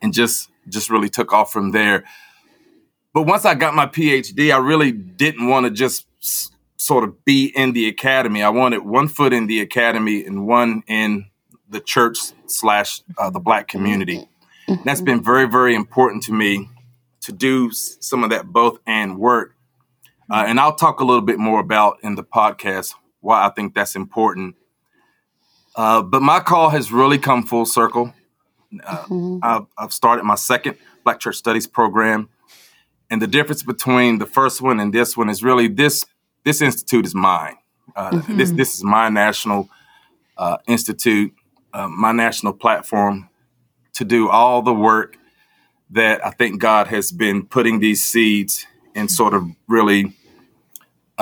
and 0.00 0.14
just, 0.14 0.50
just 0.68 0.88
really 0.88 1.08
took 1.08 1.32
off 1.32 1.52
from 1.52 1.72
there. 1.72 2.04
But 3.12 3.22
once 3.22 3.44
I 3.44 3.56
got 3.56 3.74
my 3.74 3.86
PhD, 3.86 4.54
I 4.54 4.58
really 4.58 4.92
didn't 4.92 5.48
want 5.48 5.66
to 5.66 5.70
just 5.72 6.06
s- 6.20 6.52
sort 6.76 7.02
of 7.02 7.24
be 7.24 7.46
in 7.46 7.72
the 7.72 7.88
academy. 7.88 8.40
I 8.40 8.50
wanted 8.50 8.82
one 8.84 9.08
foot 9.08 9.32
in 9.32 9.48
the 9.48 9.60
academy 9.60 10.24
and 10.24 10.46
one 10.46 10.84
in 10.86 11.26
the 11.68 11.80
church 11.80 12.18
slash 12.46 13.02
uh, 13.18 13.30
the 13.30 13.40
black 13.40 13.66
community. 13.66 14.28
That's 14.84 15.00
been 15.00 15.24
very, 15.24 15.48
very 15.48 15.74
important 15.74 16.22
to 16.24 16.32
me 16.32 16.68
to 17.22 17.32
do 17.32 17.72
some 17.72 18.22
of 18.22 18.30
that 18.30 18.46
both 18.46 18.78
and 18.86 19.18
work 19.18 19.56
uh, 20.32 20.44
and 20.48 20.58
I'll 20.58 20.74
talk 20.74 21.00
a 21.00 21.04
little 21.04 21.22
bit 21.22 21.38
more 21.38 21.60
about 21.60 21.98
in 22.02 22.14
the 22.14 22.24
podcast 22.24 22.94
why 23.20 23.46
I 23.46 23.50
think 23.50 23.74
that's 23.74 23.94
important. 23.94 24.56
Uh, 25.76 26.00
but 26.00 26.22
my 26.22 26.40
call 26.40 26.70
has 26.70 26.90
really 26.90 27.18
come 27.18 27.42
full 27.42 27.66
circle. 27.66 28.14
Uh, 28.82 28.96
mm-hmm. 29.04 29.38
I've, 29.42 29.66
I've, 29.76 29.92
started 29.92 30.24
my 30.24 30.36
second 30.36 30.78
Black 31.04 31.20
Church 31.20 31.36
Studies 31.36 31.66
program, 31.66 32.30
and 33.10 33.20
the 33.20 33.26
difference 33.26 33.62
between 33.62 34.18
the 34.18 34.26
first 34.26 34.62
one 34.62 34.80
and 34.80 34.92
this 34.92 35.18
one 35.18 35.28
is 35.28 35.42
really 35.42 35.68
this. 35.68 36.06
This 36.44 36.62
institute 36.62 37.04
is 37.04 37.14
mine. 37.14 37.56
Uh, 37.94 38.10
mm-hmm. 38.10 38.38
This 38.38 38.50
this 38.52 38.74
is 38.74 38.82
my 38.82 39.10
national 39.10 39.68
uh, 40.38 40.56
institute, 40.66 41.34
uh, 41.74 41.88
my 41.88 42.12
national 42.12 42.54
platform 42.54 43.28
to 43.94 44.04
do 44.06 44.30
all 44.30 44.62
the 44.62 44.72
work 44.72 45.18
that 45.90 46.24
I 46.24 46.30
think 46.30 46.58
God 46.58 46.86
has 46.86 47.12
been 47.12 47.44
putting 47.44 47.80
these 47.80 48.02
seeds 48.02 48.66
and 48.94 49.10
sort 49.10 49.34
of 49.34 49.44
really 49.68 50.16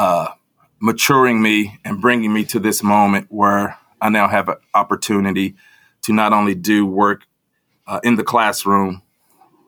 uh, 0.01 0.33
maturing 0.81 1.43
me 1.43 1.79
and 1.85 2.01
bringing 2.01 2.33
me 2.33 2.43
to 2.43 2.59
this 2.59 2.83
moment 2.83 3.27
where 3.29 3.77
I 4.01 4.09
now 4.09 4.29
have 4.29 4.49
an 4.49 4.57
opportunity 4.73 5.57
to 6.05 6.15
not 6.15 6.33
only 6.33 6.55
do 6.55 6.87
work 6.87 7.27
uh, 7.87 8.01
in 8.03 8.15
the 8.15 8.25
classroom, 8.25 9.03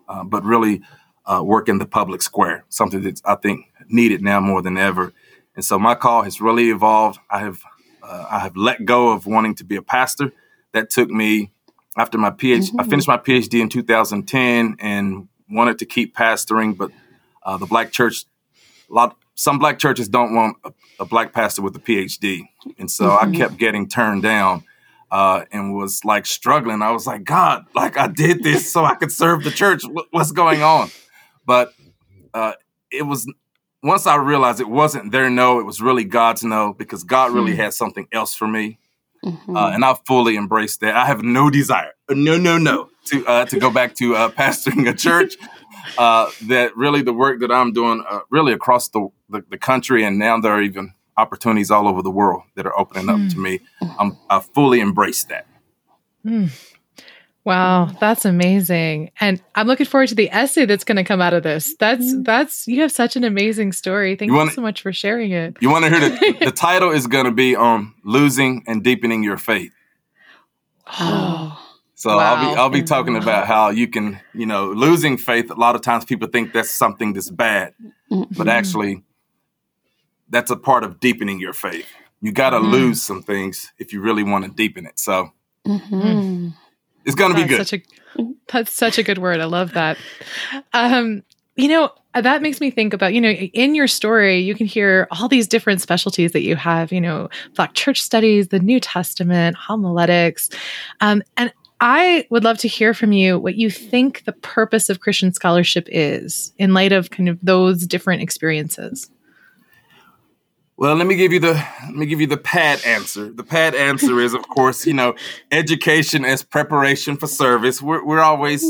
uh, 0.08 0.24
but 0.24 0.42
really 0.42 0.80
uh, 1.26 1.42
work 1.44 1.68
in 1.68 1.76
the 1.76 1.84
public 1.84 2.22
square, 2.22 2.64
something 2.70 3.02
that 3.02 3.20
I 3.26 3.34
think 3.34 3.66
needed 3.88 4.22
now 4.22 4.40
more 4.40 4.62
than 4.62 4.78
ever. 4.78 5.12
And 5.54 5.62
so 5.62 5.78
my 5.78 5.94
call 5.94 6.22
has 6.22 6.40
really 6.40 6.70
evolved. 6.70 7.18
I 7.28 7.40
have 7.40 7.60
uh, 8.02 8.26
I 8.30 8.38
have 8.38 8.56
let 8.56 8.86
go 8.86 9.10
of 9.10 9.26
wanting 9.26 9.54
to 9.56 9.64
be 9.64 9.76
a 9.76 9.82
pastor. 9.82 10.32
That 10.72 10.88
took 10.88 11.10
me 11.10 11.52
after 11.98 12.16
my 12.16 12.30
PhD. 12.30 12.70
Mm-hmm. 12.70 12.80
I 12.80 12.84
finished 12.84 13.06
my 13.06 13.18
PhD 13.18 13.60
in 13.60 13.68
2010 13.68 14.76
and 14.80 15.28
wanted 15.50 15.78
to 15.80 15.84
keep 15.84 16.16
pastoring, 16.16 16.74
but 16.74 16.90
uh, 17.42 17.58
the 17.58 17.66
Black 17.66 17.92
Church 17.92 18.24
a 18.90 18.94
lot 18.94 19.18
some 19.42 19.58
black 19.58 19.78
churches 19.78 20.08
don't 20.08 20.34
want 20.34 20.56
a, 20.64 20.72
a 21.00 21.04
black 21.04 21.32
pastor 21.32 21.62
with 21.62 21.74
a 21.76 21.80
PhD, 21.80 22.42
and 22.78 22.90
so 22.90 23.08
mm-hmm. 23.08 23.34
I 23.34 23.36
kept 23.36 23.56
getting 23.56 23.88
turned 23.88 24.22
down. 24.22 24.64
uh, 25.12 25.44
and 25.52 25.74
was 25.74 26.04
like 26.06 26.24
struggling. 26.24 26.80
I 26.80 26.90
was 26.90 27.06
like, 27.06 27.22
God, 27.22 27.66
like 27.74 27.98
I 27.98 28.08
did 28.08 28.42
this 28.42 28.72
so 28.72 28.82
I 28.82 28.94
could 28.94 29.12
serve 29.12 29.44
the 29.44 29.50
church. 29.50 29.82
What's 30.10 30.32
going 30.32 30.62
on? 30.62 30.90
But 31.44 31.74
uh, 32.32 32.54
it 32.90 33.02
was 33.02 33.30
once 33.82 34.06
I 34.06 34.16
realized 34.16 34.58
it 34.60 34.70
wasn't 34.70 35.12
their 35.12 35.28
no, 35.28 35.60
it 35.60 35.64
was 35.64 35.82
really 35.82 36.04
God's 36.04 36.42
no 36.42 36.72
because 36.72 37.04
God 37.04 37.32
really 37.32 37.52
hmm. 37.52 37.58
had 37.58 37.74
something 37.74 38.08
else 38.10 38.34
for 38.34 38.48
me. 38.48 38.78
Mm-hmm. 39.22 39.54
Uh, 39.54 39.70
and 39.70 39.84
I 39.84 39.94
fully 40.06 40.36
embraced 40.36 40.80
that. 40.80 40.96
I 40.96 41.06
have 41.06 41.22
no 41.22 41.50
desire, 41.50 41.92
no, 42.08 42.38
no, 42.38 42.56
no, 42.58 42.88
to 43.06 43.26
uh, 43.26 43.44
to 43.44 43.60
go 43.60 43.70
back 43.70 43.94
to 43.96 44.16
uh, 44.16 44.30
pastoring 44.30 44.88
a 44.88 44.94
church. 44.94 45.36
Uh, 45.98 46.30
that 46.42 46.76
really 46.76 47.02
the 47.02 47.12
work 47.12 47.40
that 47.40 47.50
I'm 47.50 47.72
doing, 47.72 48.04
uh, 48.08 48.20
really 48.30 48.52
across 48.52 48.88
the, 48.88 49.08
the, 49.28 49.42
the 49.50 49.58
country, 49.58 50.04
and 50.04 50.18
now 50.18 50.38
there 50.40 50.52
are 50.52 50.62
even 50.62 50.94
opportunities 51.16 51.70
all 51.70 51.86
over 51.88 52.02
the 52.02 52.10
world 52.10 52.42
that 52.54 52.66
are 52.66 52.78
opening 52.78 53.08
up 53.08 53.16
to 53.16 53.36
hmm. 53.36 53.42
me. 53.42 53.60
I'm, 53.98 54.16
I 54.30 54.40
fully 54.40 54.80
embrace 54.80 55.24
that. 55.24 55.46
Mm. 56.24 56.50
Wow, 57.44 57.90
that's 57.98 58.24
amazing. 58.24 59.10
And 59.18 59.42
I'm 59.56 59.66
looking 59.66 59.86
forward 59.86 60.08
to 60.10 60.14
the 60.14 60.30
essay 60.30 60.64
that's 60.64 60.84
going 60.84 60.96
to 60.96 61.04
come 61.04 61.20
out 61.20 61.34
of 61.34 61.42
this. 61.42 61.74
That's 61.76 62.14
mm. 62.14 62.24
that's 62.24 62.68
you 62.68 62.82
have 62.82 62.92
such 62.92 63.16
an 63.16 63.24
amazing 63.24 63.72
story. 63.72 64.14
Thank 64.14 64.30
you, 64.30 64.36
wanna, 64.36 64.50
you 64.50 64.54
so 64.54 64.62
much 64.62 64.80
for 64.80 64.92
sharing 64.92 65.32
it. 65.32 65.56
You 65.60 65.68
want 65.68 65.84
to 65.84 65.90
hear 65.90 66.08
the 66.08 66.36
the 66.44 66.52
title 66.52 66.92
is 66.92 67.08
going 67.08 67.24
to 67.24 67.32
be 67.32 67.56
on 67.56 67.78
um, 67.80 67.94
losing 68.04 68.62
and 68.68 68.84
deepening 68.84 69.24
your 69.24 69.38
faith. 69.38 69.72
Oh. 70.86 71.61
So 72.02 72.16
wow. 72.16 72.34
I'll 72.34 72.40
be 72.40 72.56
I'll 72.58 72.70
be 72.70 72.82
talking 72.82 73.16
about 73.16 73.46
how 73.46 73.70
you 73.70 73.86
can, 73.86 74.18
you 74.34 74.44
know, 74.44 74.72
losing 74.72 75.16
faith 75.16 75.52
a 75.52 75.54
lot 75.54 75.76
of 75.76 75.82
times 75.82 76.04
people 76.04 76.26
think 76.26 76.52
that's 76.52 76.68
something 76.68 77.12
that's 77.12 77.30
bad. 77.30 77.74
Mm-hmm. 78.10 78.34
But 78.36 78.48
actually 78.48 79.04
that's 80.28 80.50
a 80.50 80.56
part 80.56 80.82
of 80.82 80.98
deepening 80.98 81.38
your 81.38 81.52
faith. 81.52 81.86
You 82.20 82.32
got 82.32 82.50
to 82.50 82.56
mm-hmm. 82.56 82.72
lose 82.72 83.00
some 83.00 83.22
things 83.22 83.72
if 83.78 83.92
you 83.92 84.00
really 84.00 84.24
want 84.24 84.44
to 84.44 84.50
deepen 84.50 84.84
it. 84.84 84.98
So 84.98 85.30
mm-hmm. 85.64 86.48
It's 87.04 87.14
going 87.14 87.36
to 87.36 87.40
be 87.40 87.46
good. 87.46 87.64
Such 87.68 87.80
a, 88.18 88.24
that's 88.52 88.72
such 88.72 88.98
a 88.98 89.04
good 89.04 89.18
word. 89.18 89.40
I 89.40 89.44
love 89.44 89.74
that. 89.74 89.96
Um, 90.72 91.22
you 91.54 91.68
know, 91.68 91.92
that 92.14 92.42
makes 92.42 92.60
me 92.60 92.72
think 92.72 92.94
about, 92.94 93.14
you 93.14 93.20
know, 93.20 93.30
in 93.30 93.76
your 93.76 93.86
story, 93.86 94.38
you 94.38 94.56
can 94.56 94.66
hear 94.66 95.06
all 95.12 95.28
these 95.28 95.46
different 95.46 95.80
specialties 95.80 96.32
that 96.32 96.42
you 96.42 96.56
have, 96.56 96.90
you 96.90 97.00
know, 97.00 97.28
Black 97.54 97.74
church 97.74 98.02
studies, 98.02 98.48
the 98.48 98.58
New 98.58 98.80
Testament, 98.80 99.56
homiletics. 99.56 100.50
Um, 101.00 101.22
and 101.36 101.52
I 101.82 102.28
would 102.30 102.44
love 102.44 102.58
to 102.58 102.68
hear 102.68 102.94
from 102.94 103.10
you 103.10 103.40
what 103.40 103.56
you 103.56 103.68
think 103.68 104.22
the 104.24 104.32
purpose 104.32 104.88
of 104.88 105.00
Christian 105.00 105.32
scholarship 105.32 105.88
is 105.90 106.52
in 106.56 106.72
light 106.72 106.92
of 106.92 107.10
kind 107.10 107.28
of 107.28 107.40
those 107.42 107.88
different 107.88 108.22
experiences. 108.22 109.10
Well, 110.76 110.94
let 110.94 111.08
me 111.08 111.16
give 111.16 111.32
you 111.32 111.40
the 111.40 111.54
let 111.54 111.94
me 111.96 112.06
give 112.06 112.20
you 112.20 112.28
the 112.28 112.36
pad 112.36 112.80
answer. 112.86 113.32
The 113.32 113.42
pad 113.42 113.74
answer 113.74 114.20
is, 114.20 114.32
of 114.32 114.48
course, 114.48 114.86
you 114.86 114.94
know, 114.94 115.16
education 115.50 116.24
as 116.24 116.44
preparation 116.44 117.16
for 117.16 117.26
service. 117.26 117.82
We're 117.82 118.04
we're 118.04 118.20
always 118.20 118.64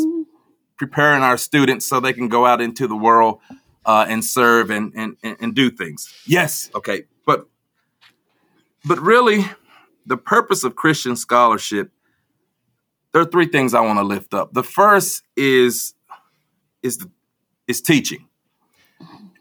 preparing 0.78 1.22
our 1.22 1.36
students 1.36 1.84
so 1.84 2.00
they 2.00 2.14
can 2.14 2.28
go 2.28 2.46
out 2.46 2.62
into 2.62 2.86
the 2.86 2.96
world 2.96 3.40
uh, 3.84 4.06
and 4.08 4.24
serve 4.24 4.70
and, 4.70 4.90
and 4.94 5.16
and 5.22 5.54
do 5.54 5.70
things. 5.70 6.14
Yes, 6.26 6.70
okay, 6.74 7.02
but 7.26 7.46
but 8.86 8.98
really, 9.00 9.44
the 10.06 10.16
purpose 10.16 10.64
of 10.64 10.76
Christian 10.76 11.14
scholarship. 11.14 11.90
There 13.12 13.22
are 13.22 13.26
three 13.26 13.46
things 13.46 13.74
I 13.74 13.80
want 13.80 13.98
to 13.98 14.04
lift 14.04 14.34
up. 14.34 14.52
The 14.54 14.62
first 14.62 15.22
is 15.36 15.94
is 16.82 16.98
the, 16.98 17.10
is 17.68 17.80
teaching, 17.80 18.28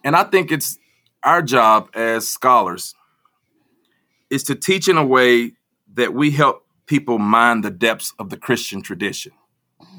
and 0.04 0.16
I 0.16 0.24
think 0.24 0.52
it's 0.52 0.78
our 1.24 1.42
job 1.42 1.90
as 1.96 2.28
scholars 2.28 2.96
is 4.30 4.44
to 4.44 4.56
teach 4.56 4.88
in 4.88 4.98
a 4.98 5.06
way 5.06 5.52
that 5.94 6.14
we 6.14 6.32
help 6.32 6.66
people 6.88 7.20
mine 7.20 7.62
the 7.62 7.70
depths 7.70 8.14
of 8.18 8.30
the 8.30 8.38
Christian 8.38 8.82
tradition. 8.82 9.34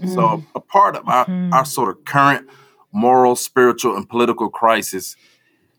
Mm. 0.00 0.14
So, 0.14 0.44
a 0.54 0.60
part 0.60 0.96
of 0.96 1.08
our, 1.08 1.26
mm. 1.26 1.52
our 1.52 1.64
sort 1.64 1.90
of 1.90 2.04
current 2.04 2.48
moral, 2.92 3.36
spiritual, 3.36 3.96
and 3.96 4.08
political 4.08 4.48
crisis 4.48 5.16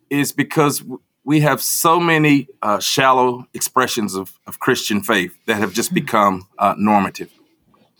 is 0.09 0.31
because 0.31 0.83
we 1.23 1.39
have 1.41 1.61
so 1.61 1.99
many 1.99 2.47
uh, 2.61 2.79
shallow 2.79 3.47
expressions 3.53 4.13
of, 4.15 4.39
of 4.45 4.59
Christian 4.59 5.01
faith 5.01 5.37
that 5.47 5.55
have 5.55 5.73
just 5.73 5.91
mm. 5.91 5.95
become 5.95 6.47
uh, 6.59 6.75
normative. 6.77 7.31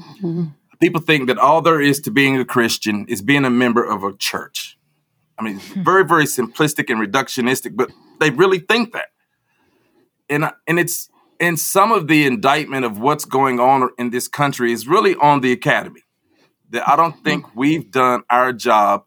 Mm-hmm. 0.01 0.45
People 0.81 1.01
think 1.01 1.27
that 1.27 1.37
all 1.37 1.61
there 1.61 1.79
is 1.79 2.01
to 2.01 2.11
being 2.11 2.37
a 2.37 2.45
Christian 2.45 3.05
is 3.07 3.21
being 3.21 3.45
a 3.45 3.49
member 3.49 3.83
of 3.83 4.03
a 4.03 4.15
church. 4.17 4.77
I 5.37 5.43
mean, 5.43 5.59
hmm. 5.59 5.83
very, 5.83 6.05
very 6.05 6.25
simplistic 6.25 6.89
and 6.89 6.99
reductionistic, 6.99 7.75
but 7.75 7.91
they 8.19 8.29
really 8.29 8.59
think 8.59 8.93
that. 8.93 9.07
And, 10.29 10.51
and 10.67 10.79
it's, 10.79 11.09
and 11.39 11.59
some 11.59 11.91
of 11.91 12.07
the 12.07 12.25
indictment 12.25 12.85
of 12.85 12.99
what's 12.99 13.25
going 13.25 13.59
on 13.59 13.89
in 13.97 14.09
this 14.09 14.27
country 14.27 14.71
is 14.71 14.87
really 14.87 15.15
on 15.15 15.41
the 15.41 15.51
academy. 15.51 16.01
That 16.69 16.87
I 16.87 16.95
don't 16.95 17.23
think 17.23 17.45
hmm. 17.45 17.59
we've 17.59 17.91
done 17.91 18.23
our 18.29 18.53
job 18.53 19.05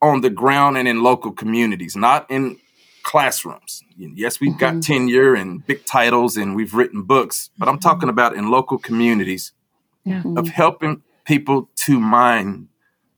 on 0.00 0.20
the 0.20 0.30
ground 0.30 0.76
and 0.76 0.88
in 0.88 1.02
local 1.02 1.32
communities, 1.32 1.94
not 1.96 2.28
in 2.30 2.58
classrooms. 3.02 3.82
Yes, 3.96 4.40
we've 4.40 4.58
got 4.58 4.74
mm-hmm. 4.74 4.80
tenure 4.80 5.34
and 5.34 5.66
big 5.66 5.84
titles 5.84 6.36
and 6.36 6.56
we've 6.56 6.74
written 6.74 7.02
books, 7.02 7.50
but 7.58 7.68
I'm 7.68 7.78
talking 7.78 8.02
mm-hmm. 8.02 8.10
about 8.10 8.34
in 8.34 8.50
local 8.50 8.78
communities 8.78 9.52
yeah. 10.04 10.22
of 10.36 10.48
helping 10.48 11.02
people 11.24 11.70
to 11.76 12.00
mine 12.00 12.68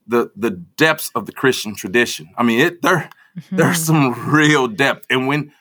the 0.07 0.31
the 0.37 0.50
depths 0.50 1.11
of 1.14 1.26
the 1.26 1.33
Christian 1.33 1.75
tradition. 1.75 2.31
I 2.37 2.43
mean, 2.43 2.61
it 2.61 2.83
there 2.83 3.11
mm-hmm. 3.37 3.57
there's 3.57 3.79
some 3.79 4.31
real 4.31 4.69
depth, 4.69 5.07
and 5.11 5.26
when 5.26 5.53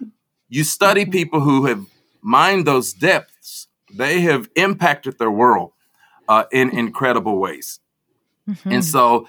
you 0.50 0.64
study 0.64 1.04
mm-hmm. 1.04 1.12
people 1.12 1.40
who 1.40 1.66
have 1.66 1.86
mined 2.22 2.68
those 2.68 2.94
depths, 2.94 3.68
they 3.94 4.22
have 4.22 4.50
impacted 4.56 5.18
their 5.18 5.32
world 5.32 5.72
uh, 6.28 6.46
in 6.52 6.70
incredible 6.70 7.38
ways. 7.38 7.80
Mm-hmm. 8.50 8.72
And 8.72 8.86
so, 8.86 9.28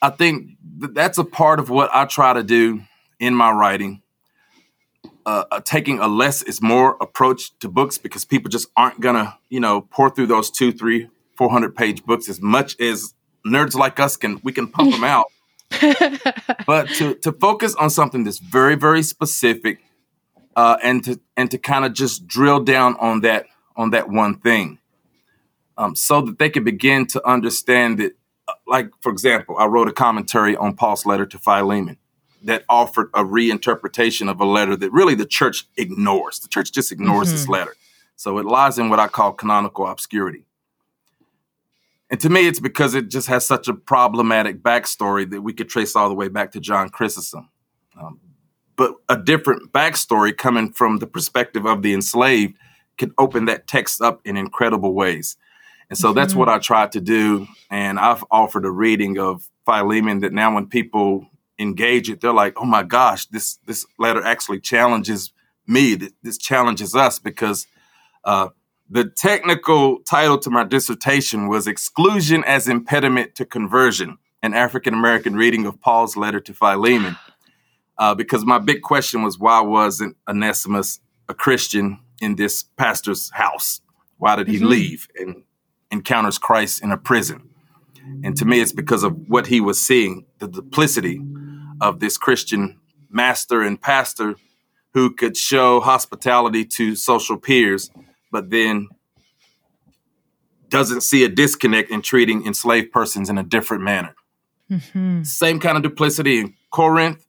I 0.00 0.10
think 0.10 0.50
that's 0.62 1.18
a 1.18 1.24
part 1.24 1.58
of 1.58 1.70
what 1.70 1.90
I 1.92 2.04
try 2.04 2.32
to 2.32 2.42
do 2.42 2.82
in 3.18 3.34
my 3.34 3.50
writing. 3.50 4.02
Uh, 5.26 5.44
uh, 5.50 5.60
taking 5.60 5.98
a 6.00 6.06
less 6.06 6.42
is 6.42 6.60
more 6.60 6.98
approach 7.00 7.58
to 7.58 7.66
books 7.66 7.96
because 7.96 8.26
people 8.26 8.50
just 8.50 8.68
aren't 8.76 9.00
gonna, 9.00 9.38
you 9.48 9.58
know, 9.58 9.80
pour 9.80 10.10
through 10.10 10.26
those 10.26 10.50
two, 10.50 10.70
three, 10.70 11.08
four 11.34 11.50
hundred 11.50 11.74
page 11.74 12.04
books 12.04 12.28
as 12.28 12.42
much 12.42 12.78
as 12.78 13.14
nerds 13.46 13.74
like 13.74 13.98
us 13.98 14.18
can 14.18 14.38
we 14.44 14.52
can 14.52 14.68
pump 14.68 14.92
them 14.92 15.04
out. 15.04 15.26
but 16.66 16.88
to 16.90 17.14
to 17.14 17.32
focus 17.32 17.74
on 17.76 17.88
something 17.88 18.24
that's 18.24 18.38
very 18.38 18.74
very 18.74 19.02
specific, 19.02 19.82
uh, 20.56 20.76
and 20.82 21.02
to 21.04 21.18
and 21.38 21.50
to 21.50 21.56
kind 21.56 21.86
of 21.86 21.94
just 21.94 22.26
drill 22.26 22.60
down 22.60 22.94
on 23.00 23.22
that 23.22 23.46
on 23.76 23.90
that 23.90 24.10
one 24.10 24.38
thing, 24.38 24.78
um, 25.78 25.96
so 25.96 26.20
that 26.20 26.38
they 26.38 26.50
can 26.50 26.64
begin 26.64 27.06
to 27.06 27.26
understand 27.26 27.98
it. 27.98 28.16
Uh, 28.46 28.52
like 28.66 28.90
for 29.00 29.10
example, 29.10 29.56
I 29.58 29.64
wrote 29.64 29.88
a 29.88 29.92
commentary 29.92 30.54
on 30.54 30.76
Paul's 30.76 31.06
letter 31.06 31.24
to 31.24 31.38
Philemon 31.38 31.96
that 32.44 32.64
offered 32.68 33.10
a 33.14 33.24
reinterpretation 33.24 34.30
of 34.30 34.40
a 34.40 34.44
letter 34.44 34.76
that 34.76 34.92
really 34.92 35.14
the 35.14 35.26
church 35.26 35.66
ignores. 35.76 36.38
The 36.38 36.48
church 36.48 36.72
just 36.72 36.92
ignores 36.92 37.28
mm-hmm. 37.28 37.36
this 37.36 37.48
letter. 37.48 37.74
So 38.16 38.38
it 38.38 38.44
lies 38.44 38.78
in 38.78 38.90
what 38.90 39.00
I 39.00 39.08
call 39.08 39.32
canonical 39.32 39.86
obscurity. 39.86 40.44
And 42.10 42.20
to 42.20 42.28
me, 42.28 42.46
it's 42.46 42.60
because 42.60 42.94
it 42.94 43.08
just 43.08 43.26
has 43.28 43.46
such 43.46 43.66
a 43.66 43.74
problematic 43.74 44.62
backstory 44.62 45.28
that 45.30 45.42
we 45.42 45.52
could 45.52 45.68
trace 45.68 45.96
all 45.96 46.08
the 46.08 46.14
way 46.14 46.28
back 46.28 46.52
to 46.52 46.60
John 46.60 46.90
Chrysostom. 46.90 47.48
Um, 48.00 48.20
but 48.76 48.94
a 49.08 49.16
different 49.16 49.72
backstory 49.72 50.36
coming 50.36 50.72
from 50.72 50.98
the 50.98 51.06
perspective 51.06 51.66
of 51.66 51.82
the 51.82 51.94
enslaved 51.94 52.56
can 52.98 53.12
open 53.18 53.46
that 53.46 53.66
text 53.66 54.00
up 54.00 54.20
in 54.24 54.36
incredible 54.36 54.92
ways. 54.92 55.36
And 55.90 55.98
so 55.98 56.08
mm-hmm. 56.08 56.18
that's 56.18 56.34
what 56.34 56.48
I 56.48 56.58
tried 56.58 56.92
to 56.92 57.00
do. 57.00 57.46
And 57.70 57.98
I've 57.98 58.24
offered 58.30 58.64
a 58.64 58.70
reading 58.70 59.18
of 59.18 59.48
Philemon 59.64 60.20
that 60.20 60.32
now 60.32 60.54
when 60.54 60.66
people 60.66 61.26
engage 61.58 62.10
it, 62.10 62.20
they're 62.20 62.32
like, 62.32 62.54
oh 62.56 62.64
my 62.64 62.82
gosh, 62.82 63.26
this, 63.26 63.58
this 63.66 63.86
letter 63.98 64.22
actually 64.22 64.60
challenges 64.60 65.32
me. 65.66 65.98
This 66.22 66.38
challenges 66.38 66.94
us 66.94 67.18
because 67.18 67.66
uh, 68.24 68.48
the 68.88 69.04
technical 69.04 70.00
title 70.00 70.38
to 70.38 70.50
my 70.50 70.64
dissertation 70.64 71.48
was 71.48 71.66
Exclusion 71.66 72.44
as 72.44 72.68
Impediment 72.68 73.34
to 73.36 73.44
Conversion, 73.44 74.18
an 74.42 74.54
African 74.54 74.94
American 74.94 75.34
reading 75.36 75.66
of 75.66 75.80
Paul's 75.80 76.16
letter 76.16 76.40
to 76.40 76.52
Philemon. 76.52 77.16
Uh, 77.96 78.14
because 78.14 78.44
my 78.44 78.58
big 78.58 78.82
question 78.82 79.22
was 79.22 79.38
why 79.38 79.60
wasn't 79.60 80.16
Onesimus 80.28 81.00
a 81.28 81.34
Christian 81.34 82.00
in 82.20 82.36
this 82.36 82.64
pastor's 82.76 83.30
house? 83.30 83.80
Why 84.18 84.36
did 84.36 84.48
he 84.48 84.56
mm-hmm. 84.56 84.66
leave 84.66 85.08
and 85.16 85.44
encounters 85.90 86.38
Christ 86.38 86.82
in 86.82 86.90
a 86.90 86.96
prison? 86.96 87.48
And 88.22 88.36
to 88.36 88.44
me, 88.44 88.60
it's 88.60 88.72
because 88.72 89.02
of 89.02 89.28
what 89.28 89.46
he 89.46 89.60
was 89.60 89.80
seeing 89.80 90.26
the 90.38 90.48
duplicity 90.48 91.20
of 91.84 92.00
this 92.00 92.16
Christian 92.16 92.80
master 93.10 93.62
and 93.62 93.80
pastor 93.80 94.36
who 94.94 95.14
could 95.14 95.36
show 95.36 95.80
hospitality 95.80 96.64
to 96.64 96.96
social 96.96 97.36
peers 97.36 97.90
but 98.32 98.50
then 98.50 98.88
doesn't 100.70 101.02
see 101.02 101.24
a 101.24 101.28
disconnect 101.28 101.90
in 101.90 102.02
treating 102.02 102.44
enslaved 102.46 102.90
persons 102.90 103.30
in 103.30 103.38
a 103.38 103.44
different 103.44 103.84
manner. 103.84 104.14
Mm-hmm. 104.70 105.22
Same 105.22 105.60
kind 105.60 105.76
of 105.76 105.82
duplicity 105.84 106.40
in 106.40 106.54
Corinth 106.70 107.26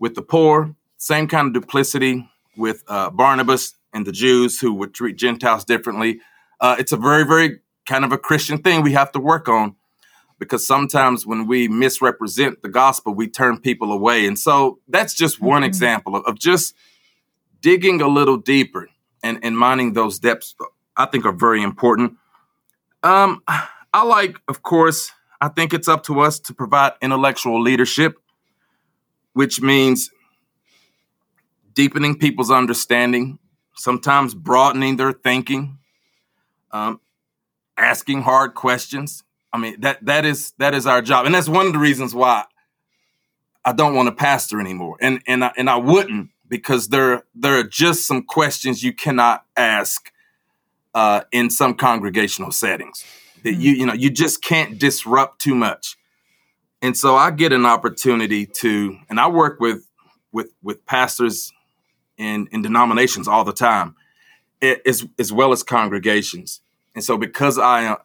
with 0.00 0.14
the 0.14 0.22
poor, 0.22 0.74
same 0.96 1.28
kind 1.28 1.46
of 1.46 1.52
duplicity 1.62 2.28
with 2.56 2.82
uh, 2.88 3.10
Barnabas 3.10 3.74
and 3.92 4.06
the 4.06 4.10
Jews 4.10 4.58
who 4.58 4.72
would 4.74 4.94
treat 4.94 5.16
Gentiles 5.16 5.64
differently. 5.64 6.20
Uh, 6.60 6.76
it's 6.78 6.92
a 6.92 6.96
very, 6.96 7.24
very 7.24 7.60
kind 7.86 8.04
of 8.04 8.10
a 8.10 8.18
Christian 8.18 8.58
thing 8.58 8.82
we 8.82 8.92
have 8.92 9.12
to 9.12 9.20
work 9.20 9.48
on 9.48 9.76
because 10.38 10.66
sometimes 10.66 11.26
when 11.26 11.46
we 11.46 11.68
misrepresent 11.68 12.62
the 12.62 12.68
gospel, 12.68 13.14
we 13.14 13.28
turn 13.28 13.58
people 13.58 13.92
away. 13.92 14.26
And 14.26 14.38
so 14.38 14.78
that's 14.88 15.14
just 15.14 15.40
one 15.40 15.62
mm-hmm. 15.62 15.68
example 15.68 16.16
of, 16.16 16.24
of, 16.26 16.38
just 16.38 16.74
digging 17.60 18.00
a 18.00 18.08
little 18.08 18.36
deeper 18.36 18.88
and, 19.22 19.38
and 19.42 19.58
mining 19.58 19.94
those 19.94 20.18
depths, 20.18 20.54
I 20.96 21.06
think 21.06 21.24
are 21.24 21.32
very 21.32 21.62
important. 21.62 22.14
Um, 23.02 23.42
I 23.92 24.04
like, 24.04 24.36
of 24.48 24.62
course, 24.62 25.12
I 25.40 25.48
think 25.48 25.72
it's 25.72 25.88
up 25.88 26.04
to 26.04 26.20
us 26.20 26.38
to 26.40 26.54
provide 26.54 26.92
intellectual 27.00 27.60
leadership, 27.60 28.16
which 29.32 29.60
means 29.60 30.10
deepening 31.72 32.18
people's 32.18 32.50
understanding, 32.50 33.38
sometimes 33.74 34.34
broadening 34.34 34.96
their 34.96 35.12
thinking, 35.12 35.78
um, 36.72 37.00
asking 37.76 38.22
hard 38.22 38.54
questions. 38.54 39.22
I 39.52 39.58
mean 39.58 39.80
that 39.80 40.04
that 40.04 40.24
is 40.24 40.52
that 40.58 40.74
is 40.74 40.86
our 40.86 41.02
job, 41.02 41.26
and 41.26 41.34
that's 41.34 41.48
one 41.48 41.66
of 41.66 41.72
the 41.72 41.78
reasons 41.78 42.14
why 42.14 42.44
I 43.64 43.72
don't 43.72 43.94
want 43.94 44.08
to 44.08 44.14
pastor 44.14 44.60
anymore, 44.60 44.96
and 45.00 45.22
and 45.26 45.44
I, 45.44 45.52
and 45.56 45.70
I 45.70 45.76
wouldn't 45.76 46.30
because 46.48 46.88
there 46.88 47.24
there 47.34 47.58
are 47.58 47.64
just 47.64 48.06
some 48.06 48.22
questions 48.22 48.82
you 48.82 48.92
cannot 48.92 49.44
ask 49.56 50.12
uh, 50.94 51.22
in 51.32 51.50
some 51.50 51.74
congregational 51.74 52.50
settings 52.50 53.04
that 53.42 53.50
mm-hmm. 53.50 53.60
you 53.60 53.72
you 53.72 53.86
know 53.86 53.94
you 53.94 54.10
just 54.10 54.42
can't 54.42 54.78
disrupt 54.78 55.40
too 55.40 55.54
much, 55.54 55.96
and 56.82 56.96
so 56.96 57.16
I 57.16 57.30
get 57.30 57.52
an 57.52 57.66
opportunity 57.66 58.46
to, 58.46 58.98
and 59.08 59.18
I 59.18 59.28
work 59.28 59.60
with 59.60 59.88
with 60.32 60.52
with 60.62 60.84
pastors 60.86 61.52
in 62.16 62.48
in 62.52 62.62
denominations 62.62 63.28
all 63.28 63.44
the 63.44 63.52
time, 63.52 63.94
as 64.62 65.06
as 65.18 65.32
well 65.32 65.52
as 65.52 65.62
congregations, 65.62 66.60
and 66.94 67.02
so 67.02 67.16
because 67.16 67.58
I 67.58 67.96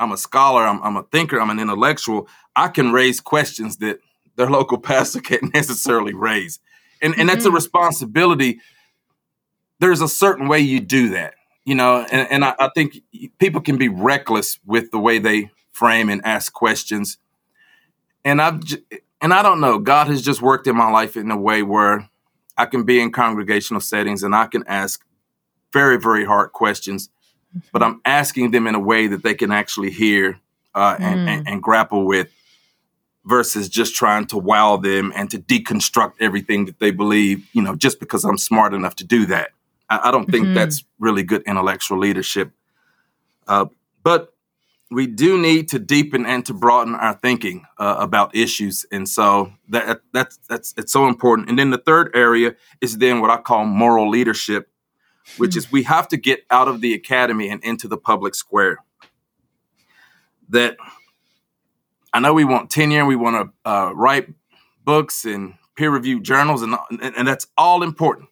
I'm 0.00 0.12
a 0.12 0.16
scholar, 0.16 0.66
I'm, 0.66 0.82
I'm 0.82 0.96
a 0.96 1.04
thinker, 1.04 1.40
I'm 1.40 1.50
an 1.50 1.60
intellectual, 1.60 2.26
I 2.56 2.68
can 2.68 2.90
raise 2.90 3.20
questions 3.20 3.76
that 3.76 4.00
their 4.36 4.50
local 4.50 4.78
pastor 4.90 5.20
can't 5.20 5.54
necessarily 5.54 6.14
raise. 6.14 6.58
And, 7.02 7.14
and 7.16 7.28
that's 7.28 7.44
a 7.44 7.48
mm-hmm. 7.48 7.56
responsibility. 7.56 8.60
There's 9.78 10.00
a 10.00 10.08
certain 10.08 10.48
way 10.48 10.60
you 10.60 10.80
do 10.80 11.10
that, 11.10 11.34
you 11.64 11.74
know, 11.74 12.06
and, 12.10 12.28
and 12.30 12.44
I, 12.44 12.54
I 12.58 12.70
think 12.74 12.98
people 13.38 13.60
can 13.60 13.76
be 13.76 13.88
reckless 13.88 14.58
with 14.66 14.90
the 14.90 14.98
way 14.98 15.18
they 15.18 15.50
frame 15.72 16.08
and 16.08 16.20
ask 16.24 16.52
questions. 16.52 17.18
And 18.24 18.42
I've, 18.42 18.60
and 19.20 19.32
I 19.32 19.42
don't 19.42 19.60
know, 19.60 19.78
God 19.78 20.08
has 20.08 20.22
just 20.22 20.42
worked 20.42 20.66
in 20.66 20.76
my 20.76 20.90
life 20.90 21.16
in 21.16 21.30
a 21.30 21.36
way 21.36 21.62
where 21.62 22.10
I 22.56 22.66
can 22.66 22.82
be 22.84 23.00
in 23.00 23.12
congregational 23.12 23.80
settings 23.80 24.22
and 24.22 24.34
I 24.34 24.46
can 24.46 24.64
ask 24.66 25.02
very, 25.72 25.98
very 25.98 26.24
hard 26.24 26.52
questions 26.52 27.08
but 27.72 27.82
I'm 27.82 28.00
asking 28.04 28.50
them 28.50 28.66
in 28.66 28.74
a 28.74 28.80
way 28.80 29.06
that 29.06 29.22
they 29.22 29.34
can 29.34 29.52
actually 29.52 29.90
hear 29.90 30.38
uh, 30.74 30.96
and, 30.98 31.20
mm. 31.20 31.28
and, 31.28 31.48
and, 31.48 31.62
grapple 31.62 32.06
with 32.06 32.32
versus 33.24 33.68
just 33.68 33.94
trying 33.94 34.24
to 34.24 34.38
wow 34.38 34.76
them 34.76 35.12
and 35.16 35.28
to 35.30 35.38
deconstruct 35.38 36.12
everything 36.20 36.66
that 36.66 36.78
they 36.78 36.92
believe, 36.92 37.44
you 37.52 37.60
know, 37.60 37.74
just 37.74 37.98
because 37.98 38.24
I'm 38.24 38.38
smart 38.38 38.72
enough 38.72 38.94
to 38.96 39.04
do 39.04 39.26
that. 39.26 39.50
I, 39.88 40.08
I 40.08 40.10
don't 40.12 40.30
think 40.30 40.46
mm-hmm. 40.46 40.54
that's 40.54 40.84
really 41.00 41.24
good 41.24 41.42
intellectual 41.42 41.98
leadership. 41.98 42.52
Uh, 43.48 43.66
but 44.04 44.32
we 44.90 45.06
do 45.06 45.38
need 45.38 45.68
to 45.68 45.78
deepen 45.78 46.26
and 46.26 46.44
to 46.46 46.54
broaden 46.54 46.94
our 46.94 47.14
thinking 47.14 47.64
uh, 47.78 47.96
about 47.98 48.34
issues, 48.34 48.84
and 48.90 49.08
so 49.08 49.52
that 49.68 50.00
that's 50.12 50.38
that's 50.48 50.74
it's 50.76 50.92
so 50.92 51.06
important. 51.06 51.48
And 51.48 51.58
then 51.58 51.70
the 51.70 51.78
third 51.78 52.10
area 52.14 52.56
is 52.80 52.98
then 52.98 53.20
what 53.20 53.30
I 53.30 53.36
call 53.36 53.64
moral 53.66 54.10
leadership, 54.10 54.69
which 55.36 55.56
is 55.56 55.70
we 55.70 55.84
have 55.84 56.08
to 56.08 56.16
get 56.16 56.44
out 56.50 56.68
of 56.68 56.80
the 56.80 56.94
academy 56.94 57.48
and 57.48 57.62
into 57.64 57.88
the 57.88 57.96
public 57.96 58.34
square. 58.34 58.78
That 60.48 60.76
I 62.12 62.20
know 62.20 62.34
we 62.34 62.44
want 62.44 62.70
tenure, 62.70 63.06
we 63.06 63.16
want 63.16 63.52
to 63.64 63.70
uh, 63.70 63.92
write 63.94 64.28
books 64.84 65.24
and 65.24 65.54
peer 65.76 65.90
reviewed 65.90 66.24
journals, 66.24 66.62
and, 66.62 66.76
and, 66.90 67.14
and 67.16 67.28
that's 67.28 67.46
all 67.56 67.82
important. 67.82 68.28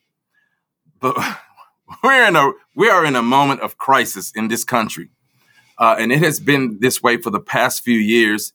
But 1.01 1.16
we're 2.03 2.27
in 2.27 2.37
a 2.37 2.53
we 2.75 2.88
are 2.88 3.05
in 3.05 3.16
a 3.16 3.23
moment 3.23 3.61
of 3.61 3.79
crisis 3.79 4.33
in 4.35 4.49
this 4.49 4.64
country, 4.64 5.11
uh, 5.79 5.96
and 5.99 6.12
it 6.12 6.18
has 6.18 6.40
been 6.40 6.79
this 6.81 7.03
way 7.03 7.16
for 7.16 7.31
the 7.31 7.40
past 7.40 7.83
few 7.83 7.99
years. 7.99 8.53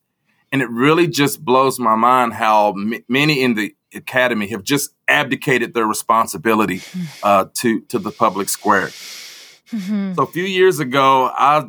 And 0.51 0.61
it 0.61 0.69
really 0.69 1.07
just 1.07 1.43
blows 1.43 1.79
my 1.79 1.95
mind 1.95 2.33
how 2.33 2.73
m- 2.73 3.03
many 3.09 3.41
in 3.41 3.55
the 3.55 3.75
academy 3.95 4.47
have 4.47 4.63
just 4.63 4.93
abdicated 5.07 5.73
their 5.73 5.85
responsibility 5.85 6.81
uh, 7.23 7.45
to 7.55 7.81
to 7.81 7.99
the 7.99 8.11
public 8.11 8.49
square. 8.49 8.87
Mm-hmm. 8.87 10.13
So 10.13 10.23
a 10.23 10.27
few 10.27 10.43
years 10.43 10.79
ago, 10.79 11.31
I 11.33 11.65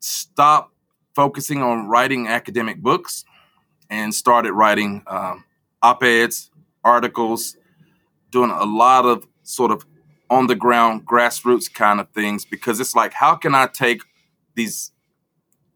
stopped 0.00 0.74
focusing 1.14 1.62
on 1.62 1.88
writing 1.88 2.28
academic 2.28 2.80
books 2.80 3.24
and 3.90 4.14
started 4.14 4.52
writing 4.52 5.02
um, 5.06 5.44
op-eds, 5.82 6.50
articles, 6.84 7.56
doing 8.30 8.50
a 8.50 8.64
lot 8.64 9.04
of 9.04 9.26
sort 9.42 9.70
of 9.70 9.84
on 10.30 10.46
the 10.46 10.54
ground 10.54 11.06
grassroots 11.06 11.72
kind 11.72 12.00
of 12.00 12.08
things 12.10 12.44
because 12.44 12.80
it's 12.80 12.94
like 12.94 13.14
how 13.14 13.34
can 13.34 13.54
I 13.54 13.66
take 13.66 14.02
these 14.54 14.92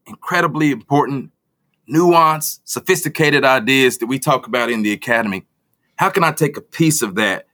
incredibly 0.05 0.71
important 0.71 1.31
nuanced, 1.89 2.59
sophisticated 2.63 3.43
ideas 3.43 3.97
that 3.97 4.07
we 4.07 4.19
talk 4.19 4.47
about 4.47 4.69
in 4.69 4.83
the 4.83 4.91
academy 4.91 5.45
how 5.95 6.09
can 6.09 6.23
I 6.23 6.31
take 6.31 6.57
a 6.57 6.61
piece 6.61 7.01
of 7.01 7.15
that 7.15 7.47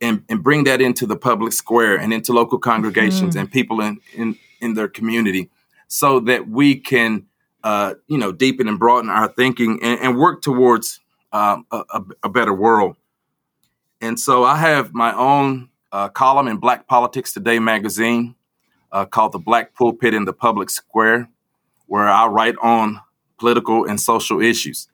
and, 0.00 0.24
and 0.28 0.42
bring 0.42 0.64
that 0.64 0.80
into 0.80 1.06
the 1.06 1.16
public 1.16 1.52
square 1.52 1.96
and 1.96 2.12
into 2.12 2.32
local 2.32 2.58
congregations 2.58 3.34
mm. 3.34 3.40
and 3.40 3.50
people 3.50 3.80
in, 3.80 4.00
in, 4.14 4.36
in 4.60 4.74
their 4.74 4.88
community 4.88 5.50
so 5.88 6.20
that 6.20 6.48
we 6.48 6.76
can, 6.76 7.26
uh, 7.62 7.94
you 8.08 8.18
know, 8.18 8.32
deepen 8.32 8.68
and 8.68 8.78
broaden 8.78 9.10
our 9.10 9.28
thinking 9.28 9.80
and, 9.82 10.00
and 10.00 10.18
work 10.18 10.42
towards 10.42 11.00
um, 11.32 11.66
a, 11.70 12.02
a, 12.22 12.28
better 12.28 12.52
world. 12.52 12.96
And 14.00 14.20
so 14.20 14.44
I 14.44 14.56
have 14.56 14.94
my 14.94 15.12
own 15.14 15.68
uh, 15.90 16.08
column 16.08 16.46
in 16.46 16.58
Black 16.58 16.86
Politics 16.86 17.32
Today 17.32 17.58
magazine 17.58 18.36
uh, 18.92 19.04
called 19.04 19.32
The 19.32 19.40
Black 19.40 19.74
Pulpit 19.74 20.14
in 20.14 20.26
the 20.26 20.32
Public 20.32 20.70
Square, 20.70 21.28
where 21.86 22.06
I 22.06 22.26
write 22.26 22.54
on 22.62 23.00
political 23.38 23.84
and 23.84 24.00
social 24.00 24.40
issues. 24.40 24.86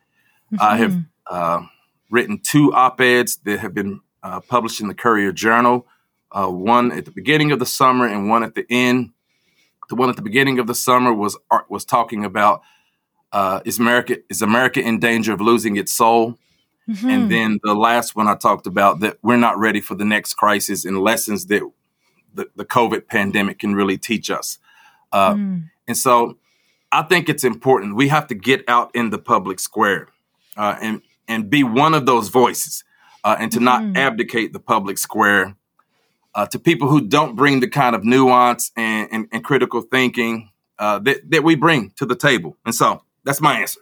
Mm-hmm. 0.53 0.63
I 0.63 0.77
have 0.79 0.97
uh, 1.27 1.67
written 2.11 2.39
two 2.39 2.73
op 2.73 3.01
eds 3.01 3.39
that 3.45 3.61
have 3.61 3.73
been 3.73 4.01
uh, 4.23 4.41
published 4.41 4.81
in 4.81 4.89
the 4.89 4.95
Courier 4.95 5.33
Journal, 5.33 5.87
uh, 6.33 6.49
one 6.49 6.93
at 6.93 7.05
the 7.05 7.11
beginning 7.11 7.53
of 7.53 7.59
the 7.59 7.67
summer 7.67 8.07
and 8.07 8.29
one 8.29 8.43
at 8.43 8.55
the 8.55 8.67
end. 8.69 9.11
The 9.89 9.97
one 9.97 10.09
at 10.09 10.17
the 10.17 10.23
beginning 10.23 10.59
of 10.61 10.67
the 10.67 10.75
summer 10.75 11.13
was 11.13 11.37
was 11.69 11.85
talking 11.85 12.25
about 12.25 12.63
uh, 13.33 13.61
is 13.65 13.79
America 13.79 14.19
is 14.29 14.43
America 14.43 14.81
in 14.81 15.01
danger 15.01 15.33
of 15.33 15.41
losing 15.41 15.77
its 15.77 15.93
soul, 15.93 16.39
mm-hmm. 16.89 17.09
and 17.09 17.31
then 17.31 17.59
the 17.65 17.75
last 17.75 18.15
one 18.15 18.29
I 18.29 18.37
talked 18.37 18.67
about 18.69 19.01
that 19.01 19.19
we're 19.23 19.37
not 19.37 19.59
ready 19.59 19.81
for 19.81 19.97
the 19.97 20.05
next 20.05 20.35
crisis 20.35 20.85
and 20.85 20.99
lessons 20.99 21.47
that 21.47 21.69
the, 22.35 22.49
the 22.55 22.65
COVID 22.65 23.09
pandemic 23.09 23.59
can 23.59 23.75
really 23.75 23.99
teach 23.99 24.31
us. 24.31 24.59
Uh, 25.11 25.35
mm. 25.35 25.71
And 25.89 25.97
so, 25.97 26.39
I 26.93 27.03
think 27.03 27.29
it's 27.29 27.43
important 27.43 27.97
we 27.97 28.09
have 28.09 28.29
to 28.29 28.37
get 28.37 28.63
out 28.69 28.95
in 28.95 29.11
the 29.11 29.19
public 29.19 29.59
square 29.59 30.07
uh, 30.57 30.77
and 30.81 31.03
and 31.31 31.49
be 31.49 31.65
one 31.65 31.95
of 31.95 32.05
those 32.05 32.29
voices 32.29 32.85
uh, 33.25 33.37
and 33.39 33.53
to 33.53 33.59
mm-hmm. 33.59 33.93
not 33.93 33.97
abdicate 33.97 34.53
the 34.53 34.61
public 34.61 34.99
square 34.99 35.57
uh, 36.35 36.47
to 36.47 36.59
people 36.59 36.89
who 36.89 37.01
don't 37.01 37.37
bring 37.37 37.61
the 37.61 37.69
kind 37.69 37.97
of 37.97 38.05
nuance 38.05 38.71
and, 38.77 39.09
and, 39.11 39.29
and 39.33 39.45
critical 39.45 39.81
thinking 39.81 40.51
uh, 40.79 40.99
that, 40.99 41.19
that 41.31 41.45
we 41.45 41.55
bring 41.55 41.91
to 41.97 42.07
the 42.07 42.17
table. 42.17 42.57
And 42.67 42.75
so 42.75 43.03
that's 43.25 43.41
my 43.41 43.61
answer. 43.61 43.81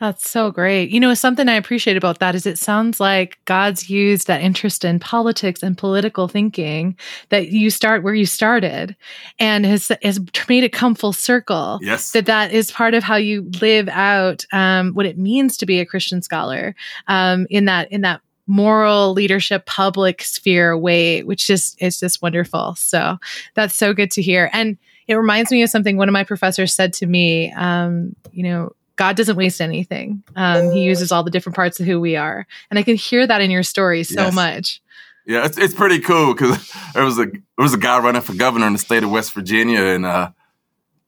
That's 0.00 0.30
so 0.30 0.52
great. 0.52 0.90
You 0.90 1.00
know, 1.00 1.12
something 1.14 1.48
I 1.48 1.54
appreciate 1.54 1.96
about 1.96 2.20
that 2.20 2.36
is 2.36 2.46
it 2.46 2.56
sounds 2.56 3.00
like 3.00 3.38
God's 3.46 3.90
used 3.90 4.28
that 4.28 4.40
interest 4.40 4.84
in 4.84 5.00
politics 5.00 5.60
and 5.60 5.76
political 5.76 6.28
thinking 6.28 6.96
that 7.30 7.48
you 7.48 7.68
start 7.68 8.04
where 8.04 8.14
you 8.14 8.24
started 8.24 8.94
and 9.40 9.66
has, 9.66 9.90
has 10.02 10.20
made 10.48 10.62
it 10.62 10.72
come 10.72 10.94
full 10.94 11.12
circle. 11.12 11.80
Yes. 11.82 12.12
That 12.12 12.26
that 12.26 12.52
is 12.52 12.70
part 12.70 12.94
of 12.94 13.02
how 13.02 13.16
you 13.16 13.50
live 13.60 13.88
out 13.88 14.46
um, 14.52 14.92
what 14.92 15.06
it 15.06 15.18
means 15.18 15.56
to 15.56 15.66
be 15.66 15.80
a 15.80 15.86
Christian 15.86 16.22
scholar 16.22 16.76
um, 17.08 17.48
in 17.50 17.64
that, 17.64 17.90
in 17.90 18.02
that 18.02 18.20
moral 18.46 19.12
leadership 19.12 19.66
public 19.66 20.22
sphere 20.22 20.78
way, 20.78 21.24
which 21.24 21.48
just 21.48 21.80
is 21.82 21.98
just 21.98 22.22
wonderful. 22.22 22.76
So 22.76 23.18
that's 23.54 23.74
so 23.74 23.92
good 23.92 24.12
to 24.12 24.22
hear. 24.22 24.48
And 24.52 24.78
it 25.08 25.14
reminds 25.14 25.50
me 25.50 25.62
of 25.62 25.70
something 25.70 25.96
one 25.96 26.08
of 26.08 26.12
my 26.12 26.24
professors 26.24 26.72
said 26.72 26.92
to 26.94 27.06
me, 27.06 27.52
um, 27.52 28.14
you 28.30 28.44
know, 28.44 28.72
God 28.98 29.16
doesn't 29.16 29.36
waste 29.36 29.60
anything. 29.60 30.22
Um, 30.36 30.72
he 30.72 30.82
uses 30.82 31.12
all 31.12 31.22
the 31.22 31.30
different 31.30 31.56
parts 31.56 31.78
of 31.78 31.86
who 31.86 32.00
we 32.00 32.16
are, 32.16 32.46
and 32.68 32.78
I 32.78 32.82
can 32.82 32.96
hear 32.96 33.26
that 33.26 33.40
in 33.40 33.50
your 33.50 33.62
story 33.62 34.02
so 34.02 34.24
yes. 34.24 34.34
much. 34.34 34.82
Yeah, 35.24 35.44
it's, 35.44 35.56
it's 35.56 35.74
pretty 35.74 36.00
cool 36.00 36.34
because 36.34 36.72
there 36.94 37.04
was 37.04 37.18
a 37.18 37.26
there 37.26 37.42
was 37.56 37.72
a 37.72 37.78
guy 37.78 37.98
running 38.00 38.22
for 38.22 38.34
governor 38.34 38.66
in 38.66 38.72
the 38.74 38.78
state 38.78 39.04
of 39.04 39.10
West 39.10 39.32
Virginia, 39.32 39.80
and 39.80 40.04
uh, 40.04 40.32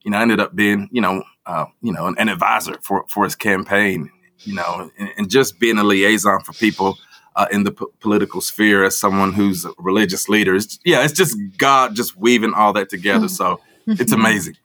you 0.05 0.13
know, 0.13 0.19
I 0.19 0.23
ended 0.23 0.41
up 0.41 0.55
being 0.55 0.89
you 0.93 1.01
know 1.01 1.25
uh, 1.45 1.67
you 1.83 1.93
know 1.93 2.07
an, 2.07 2.15
an, 2.17 2.29
advisor 2.29 2.77
for 2.81 3.05
for 3.09 3.25
his 3.25 3.35
campaign, 3.35 4.11
you 4.41 4.55
know, 4.55 4.91
and, 4.97 5.11
and, 5.19 5.31
just 5.31 5.59
being 5.59 5.79
a 5.79 5.85
liaison 5.85 6.41
for 6.41 6.53
people 6.53 6.97
uh, 7.35 7.47
in 7.51 7.65
the 7.65 7.73
p- 7.73 7.87
political 7.99 8.41
sphere 8.41 8.85
as 8.85 8.97
someone 8.97 9.33
who's 9.33 9.65
a 9.65 9.73
religious 9.79 10.29
leader. 10.29 10.55
It's, 10.55 10.79
yeah, 10.85 11.05
it's 11.05 11.13
just 11.13 11.37
God 11.59 11.97
just 11.97 12.17
weaving 12.17 12.55
all 12.55 12.73
that 12.75 12.89
together. 12.89 13.29
So 13.29 13.61
it's 13.87 14.13
amazing. 14.13 14.57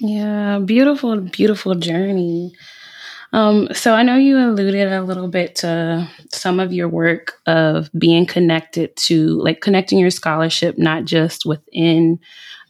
Yeah, 0.00 0.60
beautiful, 0.64 1.20
beautiful 1.20 1.74
journey. 1.74 2.54
Um, 3.32 3.68
so 3.72 3.94
I 3.94 4.02
know 4.02 4.16
you 4.16 4.38
alluded 4.38 4.92
a 4.92 5.02
little 5.02 5.28
bit 5.28 5.56
to 5.56 6.08
some 6.32 6.58
of 6.58 6.72
your 6.72 6.88
work 6.88 7.34
of 7.46 7.90
being 7.96 8.26
connected 8.26 8.96
to 8.96 9.40
like 9.42 9.60
connecting 9.60 9.98
your 9.98 10.10
scholarship 10.10 10.78
not 10.78 11.04
just 11.04 11.46
within 11.46 12.18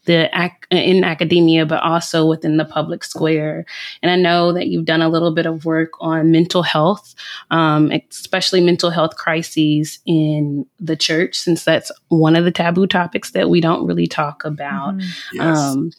the 0.07 0.31
ac- 0.35 0.55
in 0.71 1.05
academia 1.05 1.67
but 1.67 1.83
also 1.83 2.27
within 2.27 2.57
the 2.57 2.65
public 2.65 3.05
square 3.05 3.67
and 4.03 4.11
i 4.11 4.17
know 4.17 4.53
that 4.53 4.67
you've 4.67 4.87
done 4.87 5.03
a 5.03 5.09
little 5.11 5.33
bit 5.33 5.45
of 5.45 5.67
work 5.67 5.91
on 6.01 6.31
mental 6.31 6.63
health 6.63 7.15
um, 7.51 7.93
especially 8.11 8.61
mental 8.63 8.91
health 8.91 9.17
crises 9.17 9.99
in 10.07 10.65
the 10.79 10.97
church 10.97 11.39
since 11.39 11.65
that's 11.65 11.93
one 12.09 12.35
of 12.35 12.45
the 12.45 12.51
taboo 12.51 12.87
topics 12.87 13.33
that 13.33 13.51
we 13.51 13.61
don't 13.61 13.87
really 13.87 14.07
talk 14.07 14.43
about 14.45 14.97
mm-hmm. 14.97 15.37
yes. 15.37 15.59
um, 15.59 15.91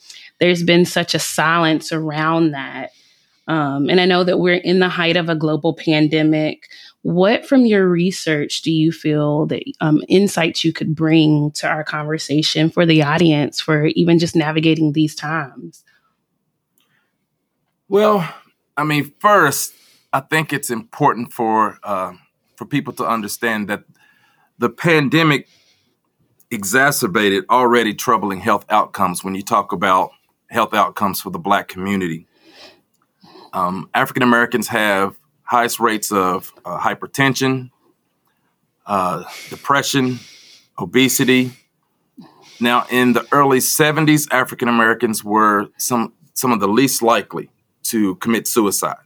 there's 0.42 0.64
been 0.64 0.84
such 0.84 1.16
a 1.16 1.20
silence 1.20 1.94
around 1.94 2.52
that 2.52 2.92
um, 3.48 3.90
and 3.90 4.00
I 4.00 4.06
know 4.06 4.24
that 4.24 4.40
we're 4.40 4.54
in 4.54 4.80
the 4.80 4.90
height 4.90 5.18
of 5.18 5.28
a 5.28 5.36
global 5.36 5.74
pandemic. 5.74 6.70
What 7.02 7.46
from 7.46 7.66
your 7.66 7.88
research 7.88 8.62
do 8.62 8.72
you 8.72 8.92
feel 8.92 9.48
that 9.48 9.64
um, 9.82 10.02
insights 10.08 10.64
you 10.64 10.72
could 10.72 10.96
bring 10.96 11.52
to 11.56 11.68
our 11.68 11.84
conversation 11.84 12.70
for 12.70 12.86
the 12.86 13.04
audience 13.04 13.60
for 13.60 13.88
even 13.88 14.20
just 14.20 14.36
navigating 14.36 14.94
these 14.94 15.16
times? 15.16 15.84
Well, 17.90 18.34
I 18.78 18.84
mean, 18.84 19.12
first, 19.20 19.74
I 20.14 20.22
think 20.22 20.54
it's 20.54 20.70
important 20.70 21.34
for 21.34 21.78
uh, 21.84 22.14
for 22.56 22.66
people 22.66 22.94
to 22.94 23.06
understand 23.06 23.68
that 23.68 23.84
the 24.60 24.70
pandemic 24.70 25.50
exacerbated 26.52 27.44
already 27.50 27.94
troubling 27.94 28.40
health 28.40 28.66
outcomes 28.70 29.24
when 29.24 29.36
you 29.36 29.42
talk 29.42 29.72
about 29.72 30.12
health 30.52 30.74
outcomes 30.74 31.22
for 31.22 31.30
the 31.32 31.40
Black 31.40 31.70
community. 31.70 32.28
Um, 33.54 33.90
African 33.94 34.22
Americans 34.22 34.68
have 34.68 35.18
highest 35.44 35.80
rates 35.80 36.12
of 36.12 36.54
uh, 36.66 36.78
hypertension, 36.78 37.72
uh, 38.86 39.24
depression, 39.50 40.20
obesity. 40.78 41.52
Now, 42.60 42.86
in 42.92 43.14
the 43.14 43.26
early 43.32 43.60
70s, 43.60 44.28
African 44.32 44.68
Americans 44.68 45.24
were 45.24 45.70
some 45.78 46.14
some 46.34 46.52
of 46.52 46.60
the 46.60 46.68
least 46.68 47.02
likely 47.02 47.50
to 47.84 48.16
commit 48.16 48.48
suicide, 48.48 49.04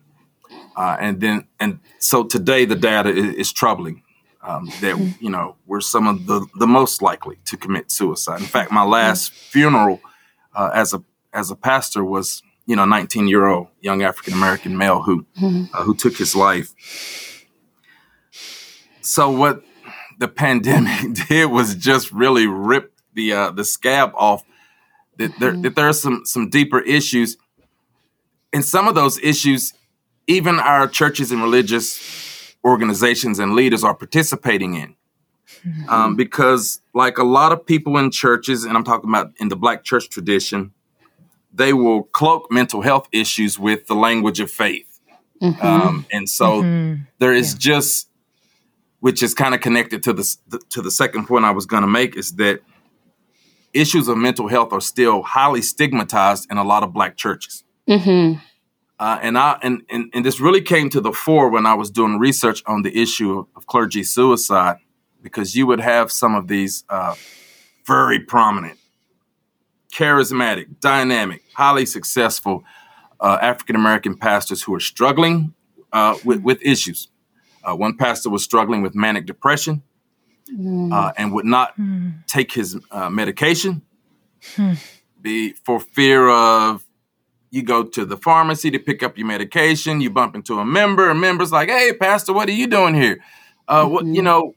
uh, 0.75 0.97
and 0.99 1.21
then 1.21 1.47
and 1.59 1.79
so 1.99 2.23
today 2.23 2.65
the 2.65 2.75
data 2.75 3.09
is, 3.09 3.35
is 3.35 3.53
troubling. 3.53 4.01
Um, 4.41 4.69
that 4.81 5.15
you 5.19 5.31
know 5.31 5.55
we're 5.65 5.81
some 5.81 6.05
of 6.07 6.27
the 6.27 6.45
the 6.59 6.67
most 6.67 7.01
likely 7.01 7.37
to 7.45 7.57
commit 7.57 7.89
suicide. 7.89 8.41
In 8.41 8.45
fact, 8.45 8.71
my 8.71 8.83
last 8.83 9.31
funeral 9.31 10.01
uh, 10.53 10.69
as 10.73 10.93
a 10.93 11.03
as 11.35 11.51
a 11.51 11.55
pastor 11.55 12.03
was 12.03 12.41
you 12.65 12.75
know, 12.75 12.85
19 12.85 13.27
year 13.27 13.45
old 13.45 13.67
young 13.81 14.03
African 14.03 14.33
American 14.33 14.77
male 14.77 15.01
who 15.01 15.25
mm-hmm. 15.39 15.65
uh, 15.73 15.83
who 15.83 15.95
took 15.95 16.17
his 16.17 16.35
life. 16.35 16.73
So 19.01 19.29
what 19.29 19.63
the 20.19 20.27
pandemic 20.27 21.13
did 21.27 21.45
was 21.47 21.75
just 21.75 22.11
really 22.11 22.47
rip 22.47 22.93
the 23.13 23.33
uh, 23.33 23.51
the 23.51 23.63
scab 23.63 24.11
off. 24.15 24.43
That 25.17 25.31
there, 25.39 25.53
mm-hmm. 25.53 25.61
that 25.61 25.75
there 25.75 25.87
are 25.87 25.93
some 25.93 26.25
some 26.25 26.49
deeper 26.49 26.79
issues, 26.81 27.37
and 28.51 28.65
some 28.65 28.87
of 28.87 28.95
those 28.95 29.17
issues, 29.19 29.73
even 30.27 30.59
our 30.59 30.87
churches 30.87 31.31
and 31.31 31.41
religious 31.41 32.55
organizations 32.65 33.39
and 33.39 33.53
leaders 33.53 33.83
are 33.83 33.93
participating 33.93 34.73
in. 34.73 34.95
Mm-hmm. 35.65 35.89
Um, 35.89 36.15
because, 36.15 36.81
like 36.93 37.17
a 37.17 37.23
lot 37.23 37.51
of 37.51 37.65
people 37.65 37.97
in 37.97 38.11
churches, 38.11 38.65
and 38.65 38.75
I'm 38.75 38.83
talking 38.83 39.09
about 39.09 39.31
in 39.37 39.49
the 39.49 39.55
Black 39.55 39.83
church 39.83 40.09
tradition, 40.09 40.73
they 41.55 41.73
will 41.73 42.03
cloak 42.03 42.51
mental 42.51 42.81
health 42.81 43.07
issues 43.11 43.57
with 43.57 43.87
the 43.87 43.95
language 43.95 44.39
of 44.39 44.51
faith. 44.51 44.99
Mm-hmm. 45.41 45.65
Um, 45.65 46.05
and 46.11 46.29
so 46.29 46.61
mm-hmm. 46.61 47.01
there 47.19 47.33
is 47.33 47.53
yeah. 47.53 47.59
just, 47.59 48.09
which 48.99 49.23
is 49.23 49.33
kind 49.33 49.55
of 49.55 49.61
connected 49.61 50.03
to 50.03 50.13
the, 50.13 50.37
to 50.69 50.81
the 50.81 50.91
second 50.91 51.27
point 51.27 51.45
I 51.45 51.51
was 51.51 51.65
going 51.65 51.81
to 51.81 51.87
make 51.87 52.15
is 52.15 52.35
that 52.35 52.59
issues 53.73 54.07
of 54.07 54.17
mental 54.17 54.47
health 54.47 54.71
are 54.73 54.81
still 54.81 55.21
highly 55.21 55.61
stigmatized 55.61 56.47
in 56.51 56.57
a 56.57 56.63
lot 56.63 56.83
of 56.83 56.93
black 56.93 57.17
churches. 57.17 57.63
Mm-hmm. 57.89 58.39
Uh, 58.97 59.19
and 59.21 59.37
I 59.37 59.59
and, 59.61 59.81
and 59.89 60.09
and 60.13 60.25
this 60.25 60.39
really 60.39 60.61
came 60.61 60.89
to 60.91 61.01
the 61.01 61.11
fore 61.11 61.49
when 61.49 61.65
I 61.65 61.73
was 61.73 61.91
doing 61.91 62.17
research 62.17 62.63
on 62.65 62.81
the 62.83 62.97
issue 62.97 63.39
of, 63.39 63.47
of 63.57 63.67
clergy 63.67 64.03
suicide, 64.03 64.77
because 65.21 65.53
you 65.53 65.67
would 65.67 65.81
have 65.81 66.09
some 66.11 66.33
of 66.33 66.47
these 66.47 66.85
uh, 66.87 67.15
very 67.85 68.19
prominent 68.19 68.79
charismatic, 69.93 70.79
dynamic, 70.79 71.41
highly 71.55 71.85
successful 71.85 72.63
uh, 73.19 73.37
African 73.41 73.75
American 73.75 74.17
pastors 74.17 74.61
who 74.63 74.73
are 74.75 74.79
struggling 74.79 75.53
uh, 75.93 76.15
with, 76.23 76.41
with, 76.41 76.61
issues. 76.61 77.09
Uh, 77.63 77.75
one 77.75 77.95
pastor 77.97 78.29
was 78.29 78.43
struggling 78.43 78.81
with 78.81 78.93
manic 78.93 79.25
depression 79.25 79.81
mm. 80.53 81.13
and 81.17 81.33
would 81.33 81.45
not 81.45 81.77
mm. 81.77 82.13
take 82.27 82.51
his 82.51 82.77
uh, 82.91 83.09
medication 83.09 83.81
mm. 84.55 84.77
be, 85.21 85.53
for 85.63 85.79
fear 85.79 86.29
of 86.29 86.85
you 87.51 87.63
go 87.63 87.83
to 87.83 88.05
the 88.05 88.17
pharmacy 88.17 88.69
to 88.69 88.79
pick 88.79 89.01
up 89.01 89.17
your 89.17 89.25
medication, 89.25 90.01
you 90.01 90.09
bump 90.09 90.35
into 90.35 90.59
a 90.59 90.65
member, 90.65 91.09
a 91.09 91.15
member's 91.15 91.51
like, 91.51 91.69
"Hey, 91.69 91.93
pastor, 91.93 92.33
what 92.33 92.49
are 92.49 92.53
you 92.53 92.67
doing 92.67 92.93
here?" 92.93 93.19
Uh, 93.67 93.87
what 93.87 94.05
you 94.05 94.15
mm-hmm. 94.15 94.25
know? 94.25 94.54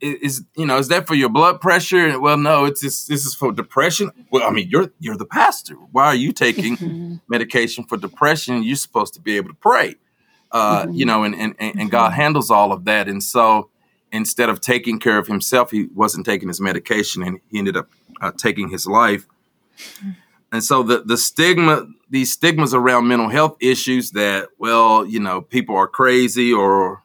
Is 0.00 0.42
you 0.56 0.66
know 0.66 0.78
is 0.78 0.88
that 0.88 1.06
for 1.06 1.14
your 1.14 1.28
blood 1.28 1.60
pressure? 1.60 2.18
Well 2.20 2.36
no 2.36 2.64
it's 2.64 2.80
just, 2.80 3.08
this 3.08 3.24
is 3.24 3.34
for 3.34 3.52
depression. 3.52 4.10
Well 4.30 4.46
i 4.46 4.50
mean 4.50 4.68
you're 4.68 4.90
you're 4.98 5.16
the 5.16 5.26
pastor. 5.26 5.74
Why 5.74 6.06
are 6.06 6.14
you 6.14 6.32
taking 6.32 7.20
medication 7.28 7.84
for 7.84 7.96
depression? 7.96 8.62
You're 8.62 8.76
supposed 8.76 9.14
to 9.14 9.20
be 9.20 9.36
able 9.36 9.48
to 9.48 9.54
pray 9.54 9.96
uh, 10.52 10.84
mm-hmm. 10.84 10.94
you 10.94 11.06
know 11.06 11.24
and, 11.24 11.34
and 11.34 11.54
and 11.58 11.90
god 11.90 12.12
mm-hmm. 12.12 12.20
handles 12.20 12.50
all 12.50 12.72
of 12.72 12.84
that. 12.84 13.08
And 13.08 13.22
so 13.22 13.70
instead 14.12 14.48
of 14.48 14.60
taking 14.60 14.98
care 14.98 15.18
of 15.18 15.26
himself 15.26 15.70
he 15.70 15.88
wasn't 15.94 16.26
taking 16.26 16.48
his 16.48 16.60
medication 16.60 17.22
and 17.22 17.40
he 17.50 17.58
ended 17.58 17.76
up 17.76 17.88
uh, 18.20 18.32
taking 18.36 18.68
his 18.68 18.86
life. 18.86 19.26
And 20.52 20.64
so 20.64 20.82
the 20.82 21.02
the 21.02 21.16
stigma 21.16 21.86
these 22.08 22.32
stigmas 22.32 22.74
around 22.74 23.06
mental 23.06 23.28
health 23.28 23.56
issues 23.60 24.10
that 24.12 24.48
well 24.58 25.06
you 25.06 25.20
know 25.20 25.40
people 25.40 25.76
are 25.76 25.86
crazy 25.86 26.52
or 26.52 27.02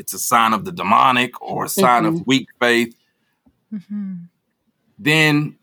it's 0.00 0.14
a 0.14 0.18
sign 0.18 0.54
of 0.54 0.64
the 0.64 0.72
demonic 0.72 1.40
or 1.42 1.66
a 1.66 1.68
sign 1.68 2.04
mm-hmm. 2.04 2.16
of 2.16 2.26
weak 2.26 2.48
faith, 2.58 2.96
mm-hmm. 3.72 4.14
then 4.98 5.58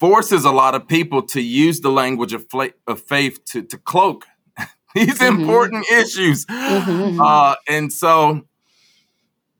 forces 0.00 0.44
a 0.44 0.50
lot 0.50 0.74
of 0.74 0.86
people 0.88 1.22
to 1.22 1.40
use 1.40 1.80
the 1.80 1.90
language 1.90 2.32
of, 2.32 2.46
fla- 2.50 2.74
of 2.88 3.00
faith 3.00 3.42
to, 3.46 3.62
to 3.62 3.78
cloak 3.78 4.26
these 4.94 5.18
mm-hmm. 5.18 5.40
important 5.40 5.86
issues. 5.90 6.44
Mm-hmm. 6.46 7.20
Uh, 7.20 7.54
and 7.68 7.92
so 7.92 8.42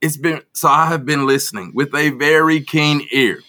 it's 0.01 0.17
been, 0.17 0.43
so 0.53 0.69
I 0.69 0.87
have 0.87 1.07
been 1.07 1.27
listening 1.27 1.73
with 1.75 1.95
a 1.95 2.11
very 2.11 2.61
keen 2.61 3.07
ear. 3.13 3.41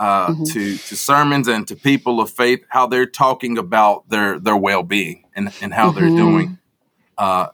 Uh, 0.00 0.28
mm-hmm. 0.28 0.44
to 0.44 0.76
to 0.76 0.96
sermons 0.96 1.48
and 1.48 1.66
to 1.66 1.74
people 1.74 2.20
of 2.20 2.30
faith, 2.30 2.64
how 2.68 2.86
they're 2.86 3.04
talking 3.04 3.58
about 3.58 4.08
their 4.08 4.38
their 4.38 4.56
well 4.56 4.84
being 4.84 5.24
and 5.34 5.52
and 5.60 5.74
how 5.74 5.90
they're 5.90 6.04
mm-hmm. 6.04 6.16
doing. 6.16 6.58
Uh, 7.18 7.48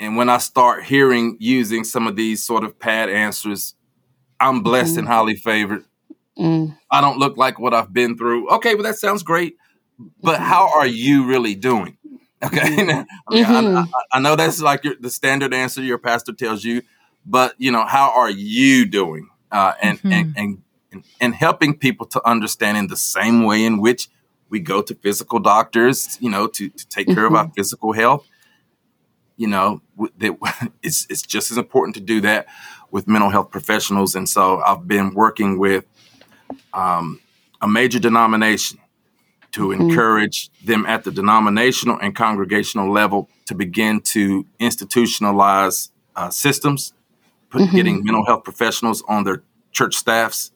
and 0.00 0.16
when 0.16 0.28
I 0.28 0.38
start 0.38 0.84
hearing 0.84 1.36
using 1.40 1.84
some 1.84 2.06
of 2.06 2.14
these 2.14 2.42
sort 2.42 2.62
of 2.62 2.78
pad 2.78 3.08
answers, 3.08 3.74
I'm 4.38 4.62
blessed 4.62 4.94
mm. 4.94 4.98
and 4.98 5.08
highly 5.08 5.34
favored. 5.34 5.84
Mm. 6.38 6.76
I 6.90 7.00
don't 7.00 7.18
look 7.18 7.36
like 7.36 7.58
what 7.58 7.74
I've 7.74 7.92
been 7.92 8.16
through. 8.16 8.48
Okay, 8.50 8.74
well, 8.74 8.84
that 8.84 8.96
sounds 8.96 9.24
great. 9.24 9.56
But 10.22 10.36
mm-hmm. 10.36 10.44
how 10.44 10.70
are 10.72 10.86
you 10.86 11.26
really 11.26 11.54
doing? 11.54 11.96
Okay. 12.40 12.60
I, 12.60 12.70
mean, 12.70 12.86
mm-hmm. 12.88 13.76
I, 13.76 13.86
I, 14.12 14.20
know 14.20 14.36
that's 14.36 14.62
like 14.62 14.84
your, 14.84 14.94
the 15.00 15.10
standard 15.10 15.52
answer 15.52 15.82
your 15.82 15.98
pastor 15.98 16.32
tells 16.32 16.62
you, 16.62 16.82
but 17.26 17.56
you 17.58 17.72
know, 17.72 17.84
how 17.84 18.12
are 18.16 18.30
you 18.30 18.86
doing? 18.86 19.28
Uh, 19.50 19.72
and, 19.82 19.98
mm-hmm. 19.98 20.12
and, 20.12 20.34
and, 20.36 20.62
and, 20.92 21.04
and 21.20 21.34
helping 21.34 21.76
people 21.76 22.06
to 22.06 22.24
understand 22.24 22.76
in 22.76 22.86
the 22.86 22.96
same 22.96 23.42
way 23.42 23.64
in 23.64 23.80
which 23.80 24.08
we 24.50 24.60
go 24.60 24.82
to 24.82 24.94
physical 24.94 25.40
doctors, 25.40 26.16
you 26.20 26.30
know, 26.30 26.46
to, 26.46 26.68
to 26.68 26.88
take 26.88 27.08
care 27.08 27.26
of 27.26 27.34
our 27.34 27.46
mm-hmm. 27.46 27.54
physical 27.54 27.92
health 27.92 28.24
you 29.38 29.46
know, 29.46 29.80
that 30.18 30.72
it's 30.82 31.06
it's 31.10 31.22
just 31.22 31.50
as 31.50 31.58
important 31.58 31.94
to 31.96 32.00
do 32.00 32.20
that 32.22 32.46
with 32.90 33.06
mental 33.06 33.30
health 33.30 33.50
professionals. 33.50 34.14
And 34.14 34.28
so 34.28 34.60
I've 34.60 34.88
been 34.88 35.14
working 35.14 35.58
with 35.58 35.84
um, 36.72 37.20
a 37.60 37.68
major 37.68 37.98
denomination 37.98 38.78
to 39.52 39.68
mm-hmm. 39.68 39.82
encourage 39.82 40.50
them 40.64 40.86
at 40.86 41.04
the 41.04 41.10
denominational 41.10 41.98
and 42.00 42.14
congregational 42.14 42.90
level 42.90 43.28
to 43.46 43.54
begin 43.54 44.00
to 44.00 44.46
institutionalize 44.60 45.90
uh, 46.16 46.30
systems, 46.30 46.92
put, 47.50 47.62
mm-hmm. 47.62 47.76
getting 47.76 48.04
mental 48.04 48.24
health 48.24 48.44
professionals 48.44 49.02
on 49.08 49.24
their 49.24 49.42
church 49.72 49.94
staffs, 49.94 50.50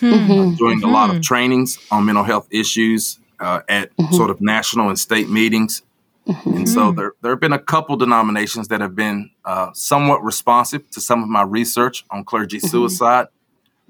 mm-hmm. 0.00 0.30
uh, 0.30 0.56
doing 0.56 0.82
a 0.82 0.86
lot 0.86 1.10
of 1.10 1.16
mm-hmm. 1.16 1.22
trainings 1.22 1.78
on 1.90 2.04
mental 2.04 2.24
health 2.24 2.48
issues 2.50 3.18
uh, 3.40 3.60
at 3.68 3.94
mm-hmm. 3.96 4.14
sort 4.14 4.30
of 4.30 4.40
national 4.40 4.88
and 4.88 4.98
state 4.98 5.28
meetings 5.28 5.82
Mm-hmm. 6.28 6.56
And 6.56 6.68
so 6.68 6.92
there, 6.92 7.14
there 7.22 7.32
have 7.32 7.40
been 7.40 7.54
a 7.54 7.58
couple 7.58 7.96
denominations 7.96 8.68
that 8.68 8.80
have 8.80 8.94
been 8.94 9.30
uh, 9.44 9.72
somewhat 9.72 10.22
responsive 10.22 10.88
to 10.90 11.00
some 11.00 11.22
of 11.22 11.28
my 11.28 11.42
research 11.42 12.04
on 12.10 12.24
clergy 12.24 12.58
mm-hmm. 12.58 12.66
suicide, 12.66 13.28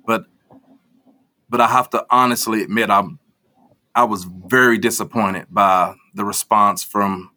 but 0.07 0.27
but 1.51 1.61
I 1.61 1.67
have 1.67 1.91
to 1.91 2.07
honestly 2.11 2.63
admit 2.63 2.91
I'm 2.91 3.19
I 3.95 4.05
was 4.05 4.25
very 4.25 4.79
disappointed 4.79 5.47
by 5.51 5.95
the 6.15 6.25
response 6.25 6.85
from 6.85 7.33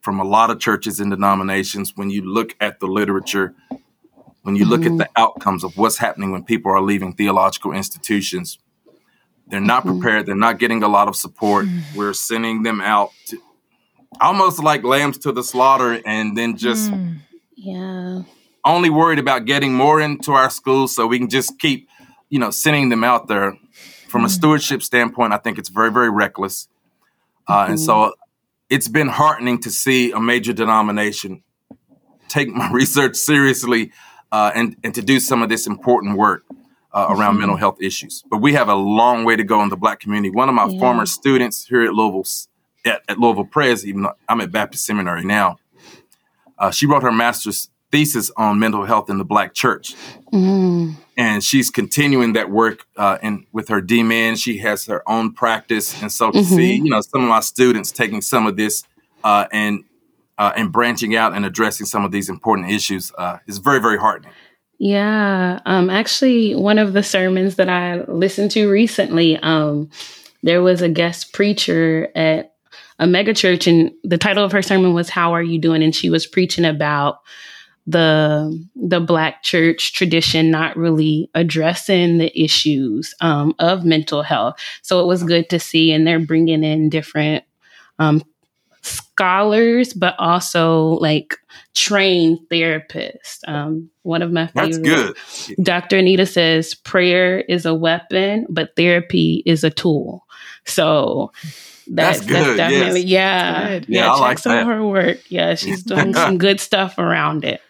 from 0.00 0.18
a 0.18 0.24
lot 0.24 0.50
of 0.50 0.58
churches 0.58 0.98
and 0.98 1.10
denominations 1.10 1.94
when 1.94 2.08
you 2.08 2.22
look 2.22 2.56
at 2.58 2.80
the 2.80 2.86
literature, 2.86 3.54
when 4.42 4.56
you 4.56 4.64
look 4.64 4.80
mm-hmm. 4.80 4.98
at 5.00 5.12
the 5.14 5.20
outcomes 5.20 5.62
of 5.62 5.76
what's 5.76 5.98
happening 5.98 6.30
when 6.30 6.42
people 6.42 6.72
are 6.72 6.80
leaving 6.80 7.12
theological 7.12 7.72
institutions. 7.72 8.58
They're 9.46 9.60
not 9.60 9.84
mm-hmm. 9.84 10.00
prepared. 10.00 10.26
They're 10.26 10.36
not 10.36 10.58
getting 10.58 10.82
a 10.82 10.88
lot 10.88 11.08
of 11.08 11.16
support. 11.16 11.66
Mm-hmm. 11.66 11.98
We're 11.98 12.14
sending 12.14 12.62
them 12.62 12.80
out 12.80 13.10
to, 13.26 13.38
almost 14.20 14.62
like 14.62 14.82
lambs 14.82 15.18
to 15.18 15.32
the 15.32 15.42
slaughter 15.42 16.00
and 16.04 16.36
then 16.36 16.56
just 16.56 16.90
mm. 16.90 17.18
yeah 17.54 18.22
only 18.64 18.90
worried 18.90 19.18
about 19.18 19.44
getting 19.44 19.72
more 19.72 20.00
into 20.00 20.32
our 20.32 20.50
schools 20.50 20.94
so 20.94 21.06
we 21.06 21.18
can 21.18 21.28
just 21.28 21.58
keep 21.58 21.88
you 22.28 22.38
know 22.38 22.50
sending 22.50 22.88
them 22.88 23.04
out 23.04 23.28
there 23.28 23.56
from 24.08 24.24
a 24.24 24.28
mm. 24.28 24.30
stewardship 24.30 24.82
standpoint 24.82 25.32
i 25.32 25.36
think 25.36 25.58
it's 25.58 25.68
very 25.68 25.92
very 25.92 26.10
reckless 26.10 26.68
uh, 27.48 27.66
and 27.68 27.80
so 27.80 27.92
mm-hmm. 27.92 28.10
it's 28.68 28.88
been 28.88 29.08
heartening 29.08 29.60
to 29.60 29.70
see 29.70 30.12
a 30.12 30.20
major 30.20 30.52
denomination 30.52 31.42
take 32.28 32.48
my 32.48 32.70
research 32.72 33.16
seriously 33.16 33.92
uh, 34.32 34.52
and, 34.54 34.76
and 34.84 34.94
to 34.94 35.02
do 35.02 35.20
some 35.20 35.42
of 35.42 35.48
this 35.48 35.66
important 35.66 36.16
work 36.16 36.44
uh, 36.92 37.06
around 37.08 37.32
mm-hmm. 37.32 37.40
mental 37.40 37.56
health 37.56 37.80
issues. 37.80 38.24
But 38.30 38.38
we 38.38 38.54
have 38.54 38.68
a 38.68 38.74
long 38.74 39.24
way 39.24 39.36
to 39.36 39.44
go 39.44 39.62
in 39.62 39.68
the 39.68 39.76
Black 39.76 40.00
community. 40.00 40.30
One 40.30 40.48
of 40.48 40.54
my 40.54 40.66
yeah. 40.66 40.78
former 40.78 41.06
students 41.06 41.66
here 41.66 41.82
at 41.82 41.92
Louisville 41.92 42.24
at, 42.84 43.02
at 43.08 43.18
Louisville 43.18 43.44
Pres, 43.44 43.86
even 43.86 44.02
though 44.02 44.12
I'm 44.28 44.40
at 44.40 44.52
Baptist 44.52 44.84
Seminary 44.84 45.24
now. 45.24 45.58
Uh, 46.58 46.70
she 46.70 46.86
wrote 46.86 47.02
her 47.02 47.12
master's 47.12 47.70
thesis 47.90 48.30
on 48.36 48.58
mental 48.58 48.84
health 48.84 49.10
in 49.10 49.18
the 49.18 49.24
Black 49.24 49.54
church, 49.54 49.94
mm. 50.32 50.94
and 51.16 51.42
she's 51.42 51.70
continuing 51.70 52.34
that 52.34 52.50
work 52.50 52.86
uh, 52.96 53.18
in 53.22 53.46
with 53.52 53.68
her 53.68 53.80
DMin. 53.80 54.36
She 54.36 54.58
has 54.58 54.86
her 54.86 55.02
own 55.08 55.32
practice, 55.32 56.00
and 56.02 56.12
so 56.12 56.30
to 56.30 56.38
mm-hmm. 56.38 56.54
see 56.54 56.74
you 56.74 56.90
know 56.90 57.00
some 57.00 57.22
of 57.22 57.28
my 57.28 57.40
students 57.40 57.90
taking 57.90 58.20
some 58.20 58.46
of 58.46 58.56
this 58.56 58.84
uh, 59.24 59.46
and 59.52 59.84
uh, 60.38 60.52
and 60.54 60.70
branching 60.70 61.16
out 61.16 61.34
and 61.34 61.44
addressing 61.44 61.86
some 61.86 62.04
of 62.04 62.12
these 62.12 62.28
important 62.28 62.70
issues 62.70 63.10
uh, 63.16 63.38
is 63.46 63.58
very 63.58 63.80
very 63.80 63.98
heartening. 63.98 64.32
Yeah, 64.78 65.60
um, 65.66 65.90
actually, 65.90 66.54
one 66.54 66.78
of 66.78 66.94
the 66.94 67.02
sermons 67.02 67.56
that 67.56 67.68
I 67.68 68.02
listened 68.04 68.50
to 68.52 68.70
recently, 68.70 69.36
um, 69.36 69.90
there 70.42 70.62
was 70.62 70.80
a 70.80 70.88
guest 70.88 71.34
preacher 71.34 72.08
at 72.14 72.49
a 73.00 73.06
megachurch, 73.06 73.66
and 73.66 73.90
the 74.04 74.18
title 74.18 74.44
of 74.44 74.52
her 74.52 74.62
sermon 74.62 74.94
was 74.94 75.08
"How 75.08 75.32
Are 75.32 75.42
You 75.42 75.58
Doing?" 75.58 75.82
and 75.82 75.94
she 75.94 76.10
was 76.10 76.26
preaching 76.26 76.64
about 76.64 77.18
the 77.86 78.68
the 78.76 79.00
black 79.00 79.42
church 79.42 79.94
tradition 79.94 80.50
not 80.50 80.76
really 80.76 81.30
addressing 81.34 82.18
the 82.18 82.40
issues 82.40 83.14
um, 83.20 83.54
of 83.58 83.84
mental 83.84 84.22
health. 84.22 84.60
So 84.82 85.00
it 85.00 85.06
was 85.06 85.24
good 85.24 85.48
to 85.50 85.58
see, 85.58 85.90
and 85.90 86.06
they're 86.06 86.20
bringing 86.20 86.62
in 86.62 86.90
different 86.90 87.44
um, 87.98 88.22
scholars, 88.82 89.94
but 89.94 90.14
also 90.18 90.98
like 91.00 91.36
trained 91.74 92.38
therapists. 92.50 93.40
Um, 93.48 93.90
one 94.02 94.22
of 94.22 94.30
my 94.30 94.46
favorite. 94.48 94.82
That's 94.82 95.48
good. 95.48 95.64
Dr. 95.64 95.98
Anita 95.98 96.26
says 96.26 96.74
prayer 96.74 97.40
is 97.40 97.64
a 97.64 97.74
weapon, 97.74 98.46
but 98.50 98.76
therapy 98.76 99.42
is 99.46 99.64
a 99.64 99.70
tool. 99.70 100.26
So 100.66 101.32
that's, 101.90 102.20
that's 102.20 102.30
good. 102.30 102.58
That's 102.58 102.72
definitely, 102.72 103.00
yes. 103.02 103.08
yeah. 103.08 103.68
Yeah, 103.68 103.80
yeah, 103.88 104.10
I 104.10 104.14
check 104.14 104.20
like 104.20 104.38
some 104.38 104.52
that. 104.52 104.62
of 104.62 104.68
her 104.68 104.86
work. 104.86 105.18
Yeah, 105.28 105.54
she's 105.56 105.82
doing 105.84 106.14
some 106.14 106.38
good 106.38 106.60
stuff 106.60 106.98
around 106.98 107.44
it. 107.44 107.60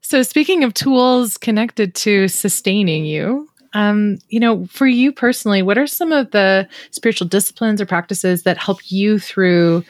So, 0.00 0.22
speaking 0.22 0.62
of 0.62 0.74
tools 0.74 1.36
connected 1.36 1.94
to 1.96 2.28
sustaining 2.28 3.04
you, 3.04 3.48
um, 3.72 4.18
you 4.28 4.38
know, 4.38 4.66
for 4.66 4.86
you 4.86 5.12
personally, 5.12 5.62
what 5.62 5.78
are 5.78 5.86
some 5.86 6.12
of 6.12 6.30
the 6.30 6.68
spiritual 6.90 7.26
disciplines 7.26 7.80
or 7.80 7.86
practices 7.86 8.42
that 8.42 8.58
help 8.58 8.78
you 8.90 9.18
through 9.18 9.84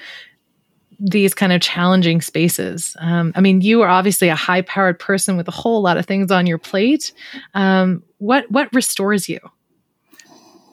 these 1.00 1.34
kind 1.34 1.52
of 1.52 1.60
challenging 1.60 2.20
spaces? 2.20 2.96
Um, 3.00 3.32
I 3.34 3.40
mean, 3.40 3.60
you 3.60 3.82
are 3.82 3.88
obviously 3.88 4.28
a 4.28 4.36
high-powered 4.36 4.98
person 4.98 5.36
with 5.36 5.48
a 5.48 5.52
whole 5.52 5.82
lot 5.82 5.98
of 5.98 6.06
things 6.06 6.30
on 6.30 6.46
your 6.46 6.58
plate. 6.58 7.12
Um, 7.54 8.04
what 8.18 8.50
what 8.50 8.72
restores 8.72 9.28
you? 9.28 9.40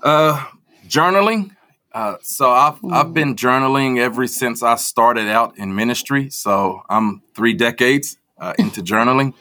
Uh, 0.04 0.46
journaling. 0.88 1.56
Uh, 1.92 2.18
so 2.22 2.52
I've 2.52 2.80
mm. 2.82 2.94
I've 2.94 3.14
been 3.14 3.36
journaling 3.36 4.00
ever 4.00 4.28
since 4.28 4.62
I 4.62 4.76
started 4.76 5.28
out 5.28 5.58
in 5.58 5.76
ministry. 5.76 6.30
So 6.30 6.84
I'm 6.90 7.22
three 7.34 7.54
decades 7.54 8.18
uh, 8.38 8.54
into 8.60 8.82
journaling. 8.82 9.34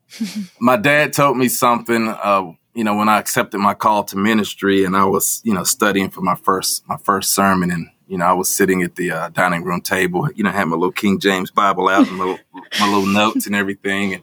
my 0.60 0.76
dad 0.76 1.12
told 1.12 1.36
me 1.36 1.48
something. 1.48 2.08
Uh, 2.08 2.52
you 2.74 2.84
know, 2.84 2.94
when 2.94 3.08
I 3.08 3.18
accepted 3.18 3.58
my 3.58 3.72
call 3.72 4.04
to 4.04 4.18
ministry, 4.18 4.84
and 4.84 4.94
I 4.94 5.06
was 5.06 5.40
you 5.44 5.54
know 5.54 5.64
studying 5.64 6.10
for 6.10 6.20
my 6.20 6.34
first 6.34 6.86
my 6.86 6.98
first 6.98 7.34
sermon, 7.34 7.70
and 7.70 7.88
you 8.06 8.18
know 8.18 8.26
I 8.26 8.34
was 8.34 8.50
sitting 8.50 8.82
at 8.82 8.96
the 8.96 9.10
uh, 9.12 9.28
dining 9.30 9.64
room 9.64 9.80
table. 9.80 10.28
You 10.34 10.44
know, 10.44 10.50
had 10.50 10.66
my 10.66 10.76
little 10.76 10.92
King 10.92 11.18
James 11.18 11.50
Bible 11.50 11.88
out 11.88 12.08
and 12.08 12.18
little, 12.18 12.38
my 12.78 12.86
little 12.86 13.06
notes 13.06 13.46
and 13.46 13.54
everything, 13.56 14.12
and 14.12 14.22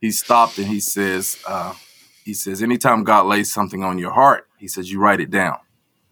he 0.00 0.10
stopped 0.10 0.58
and 0.58 0.66
he 0.66 0.80
says, 0.80 1.38
uh, 1.46 1.74
he 2.24 2.32
says, 2.32 2.62
anytime 2.62 3.04
God 3.04 3.26
lays 3.26 3.52
something 3.52 3.84
on 3.84 3.98
your 3.98 4.12
heart, 4.12 4.48
he 4.58 4.66
says 4.66 4.90
you 4.90 4.98
write 4.98 5.20
it 5.20 5.30
down. 5.30 5.58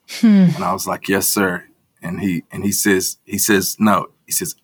Hmm. 0.09 0.49
And 0.55 0.65
I 0.65 0.73
was 0.73 0.87
like, 0.87 1.09
yes, 1.09 1.29
sir. 1.29 1.65
And 2.03 2.21
he 2.21 2.45
and 2.51 2.65
he 2.65 2.73
says, 2.73 3.19
he 3.25 3.39
says, 3.39 3.77
no. 3.79 4.09
He 4.27 4.33
says, 4.33 4.55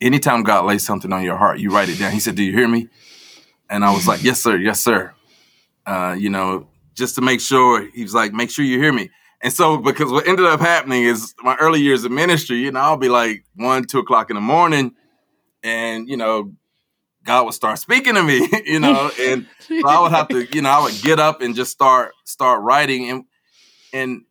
anytime 0.00 0.42
God 0.42 0.64
lays 0.64 0.84
something 0.84 1.12
on 1.12 1.22
your 1.22 1.36
heart, 1.36 1.58
you 1.58 1.70
write 1.70 1.88
it 1.88 1.98
down. 1.98 2.12
He 2.12 2.20
said, 2.20 2.34
do 2.34 2.42
you 2.42 2.52
hear 2.52 2.68
me? 2.68 2.88
And 3.68 3.84
I 3.84 3.92
was 3.92 4.06
like, 4.06 4.22
yes, 4.22 4.42
sir, 4.42 4.56
yes, 4.56 4.80
sir. 4.80 5.14
Uh, 5.86 6.16
you 6.18 6.28
know, 6.28 6.68
just 6.94 7.14
to 7.14 7.20
make 7.20 7.40
sure, 7.40 7.88
he 7.90 8.02
was 8.02 8.14
like, 8.14 8.32
make 8.32 8.50
sure 8.50 8.64
you 8.64 8.78
hear 8.78 8.92
me. 8.92 9.10
And 9.42 9.52
so, 9.52 9.78
because 9.78 10.10
what 10.12 10.28
ended 10.28 10.44
up 10.44 10.60
happening 10.60 11.04
is 11.04 11.34
my 11.42 11.56
early 11.56 11.80
years 11.80 12.04
of 12.04 12.12
ministry, 12.12 12.58
you 12.58 12.72
know, 12.72 12.80
I'll 12.80 12.96
be 12.98 13.08
like 13.08 13.44
one, 13.54 13.84
two 13.84 13.98
o'clock 14.00 14.28
in 14.28 14.34
the 14.34 14.40
morning, 14.40 14.92
and 15.62 16.08
you 16.08 16.18
know, 16.18 16.52
God 17.24 17.44
would 17.44 17.54
start 17.54 17.78
speaking 17.78 18.14
to 18.14 18.22
me, 18.22 18.46
you 18.66 18.80
know, 18.80 19.10
and 19.18 19.46
so 19.60 19.88
I 19.88 20.00
would 20.00 20.12
have 20.12 20.28
to, 20.28 20.44
you 20.54 20.60
know, 20.60 20.68
I 20.68 20.82
would 20.82 21.00
get 21.00 21.18
up 21.18 21.40
and 21.40 21.54
just 21.54 21.72
start 21.72 22.12
start 22.24 22.60
writing, 22.62 23.08
and 23.08 23.24
and 23.94 24.22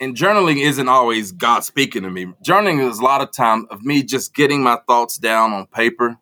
and 0.00 0.16
journaling 0.16 0.60
isn't 0.60 0.88
always 0.88 1.32
God 1.32 1.64
speaking 1.64 2.02
to 2.02 2.10
me. 2.10 2.26
Journaling 2.44 2.88
is 2.88 2.98
a 2.98 3.02
lot 3.02 3.22
of 3.22 3.32
time 3.32 3.66
of 3.70 3.82
me 3.82 4.02
just 4.02 4.34
getting 4.34 4.62
my 4.62 4.78
thoughts 4.86 5.16
down 5.16 5.52
on 5.52 5.66
paper, 5.66 6.18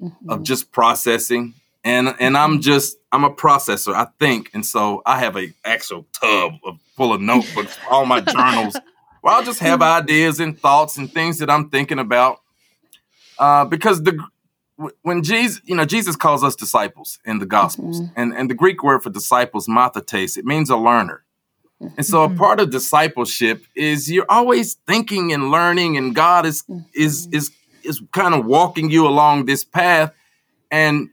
mm-hmm. 0.00 0.30
of 0.30 0.42
just 0.42 0.72
processing. 0.72 1.54
And 1.84 2.14
and 2.18 2.36
I'm 2.36 2.54
mm-hmm. 2.54 2.60
just 2.60 2.98
I'm 3.12 3.24
a 3.24 3.30
processor, 3.30 3.94
I 3.94 4.06
think. 4.18 4.50
And 4.54 4.64
so 4.64 5.02
I 5.06 5.18
have 5.20 5.36
a 5.36 5.52
actual 5.64 6.06
tub 6.20 6.54
of, 6.64 6.78
full 6.96 7.12
of 7.12 7.20
notebooks, 7.20 7.76
all 7.90 8.06
my 8.06 8.20
journals, 8.20 8.76
where 9.20 9.34
I'll 9.34 9.44
just 9.44 9.60
have 9.60 9.82
ideas 9.82 10.40
and 10.40 10.58
thoughts 10.58 10.96
and 10.96 11.12
things 11.12 11.38
that 11.38 11.50
I'm 11.50 11.70
thinking 11.70 11.98
about. 11.98 12.40
Uh, 13.38 13.64
because 13.64 14.02
the 14.02 14.18
when 15.02 15.22
Jesus, 15.22 15.62
you 15.64 15.74
know, 15.74 15.86
Jesus 15.86 16.16
calls 16.16 16.44
us 16.44 16.54
disciples 16.54 17.18
in 17.24 17.38
the 17.38 17.46
Gospels, 17.46 18.00
mm-hmm. 18.00 18.20
and 18.20 18.32
and 18.34 18.50
the 18.50 18.54
Greek 18.54 18.82
word 18.82 19.02
for 19.02 19.10
disciples, 19.10 19.66
mathetes, 19.68 20.36
it 20.36 20.44
means 20.44 20.70
a 20.70 20.76
learner. 20.76 21.24
And 21.80 22.06
so 22.06 22.24
a 22.24 22.28
mm-hmm. 22.28 22.38
part 22.38 22.60
of 22.60 22.70
discipleship 22.70 23.64
is 23.74 24.10
you're 24.10 24.26
always 24.30 24.74
thinking 24.86 25.32
and 25.32 25.50
learning 25.50 25.96
and 25.96 26.14
God 26.14 26.46
is 26.46 26.64
is 26.94 27.26
mm-hmm. 27.26 27.36
is 27.36 27.50
is 27.82 28.02
kind 28.12 28.34
of 28.34 28.46
walking 28.46 28.90
you 28.90 29.06
along 29.06 29.44
this 29.44 29.62
path 29.62 30.12
and 30.70 31.10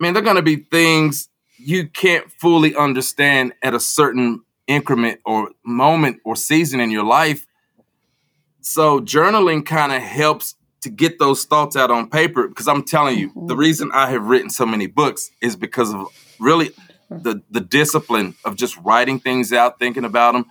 man 0.00 0.12
there're 0.12 0.22
going 0.22 0.36
to 0.36 0.42
be 0.42 0.56
things 0.56 1.28
you 1.56 1.88
can't 1.88 2.30
fully 2.32 2.74
understand 2.74 3.52
at 3.62 3.74
a 3.74 3.80
certain 3.80 4.42
increment 4.66 5.20
or 5.24 5.50
moment 5.64 6.20
or 6.24 6.36
season 6.36 6.80
in 6.80 6.90
your 6.90 7.04
life. 7.04 7.46
So 8.60 9.00
journaling 9.00 9.64
kind 9.64 9.92
of 9.92 10.02
helps 10.02 10.56
to 10.82 10.90
get 10.90 11.18
those 11.18 11.44
thoughts 11.44 11.76
out 11.76 11.90
on 11.90 12.10
paper 12.10 12.48
because 12.48 12.66
I'm 12.66 12.82
telling 12.82 13.18
you 13.18 13.28
the 13.28 13.40
mm-hmm. 13.40 13.58
reason 13.58 13.90
I 13.94 14.10
have 14.10 14.24
written 14.24 14.50
so 14.50 14.66
many 14.66 14.86
books 14.86 15.30
is 15.40 15.54
because 15.54 15.94
of 15.94 16.08
really 16.40 16.70
the 17.20 17.42
the 17.50 17.60
discipline 17.60 18.34
of 18.44 18.56
just 18.56 18.76
writing 18.78 19.18
things 19.18 19.52
out, 19.52 19.78
thinking 19.78 20.04
about 20.04 20.32
them. 20.32 20.46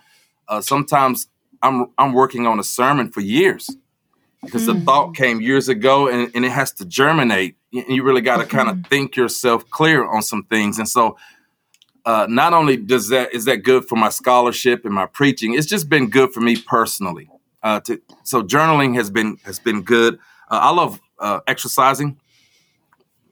Uh, 0.48 0.60
sometimes 0.60 1.28
I'm 1.62 1.86
I'm 1.98 2.12
working 2.12 2.46
on 2.46 2.58
a 2.58 2.64
sermon 2.64 3.10
for 3.10 3.20
years 3.20 3.70
because 4.42 4.62
mm. 4.64 4.74
the 4.74 4.80
thought 4.80 5.14
came 5.14 5.40
years 5.40 5.68
ago 5.68 6.08
and, 6.08 6.30
and 6.34 6.44
it 6.44 6.50
has 6.50 6.72
to 6.72 6.84
germinate. 6.84 7.56
You, 7.70 7.84
you 7.88 8.02
really 8.02 8.20
got 8.20 8.38
to 8.38 8.46
kind 8.46 8.68
of 8.68 8.76
mm-hmm. 8.76 8.88
think 8.88 9.16
yourself 9.16 9.68
clear 9.70 10.04
on 10.04 10.22
some 10.22 10.44
things, 10.44 10.78
and 10.78 10.88
so. 10.88 11.16
Uh, 12.04 12.26
not 12.28 12.52
only 12.52 12.76
does 12.76 13.10
that 13.10 13.32
is 13.32 13.44
that 13.44 13.58
good 13.58 13.88
for 13.88 13.94
my 13.94 14.08
scholarship 14.08 14.84
and 14.84 14.92
my 14.92 15.06
preaching, 15.06 15.54
it's 15.54 15.68
just 15.68 15.88
been 15.88 16.10
good 16.10 16.32
for 16.32 16.40
me 16.40 16.56
personally. 16.56 17.30
Uh, 17.62 17.78
to, 17.78 18.00
so 18.24 18.42
journaling 18.42 18.96
has 18.96 19.08
been 19.08 19.38
has 19.44 19.60
been 19.60 19.82
good. 19.82 20.18
Uh, 20.50 20.58
I 20.62 20.70
love 20.70 21.00
uh, 21.20 21.40
exercising. 21.46 22.18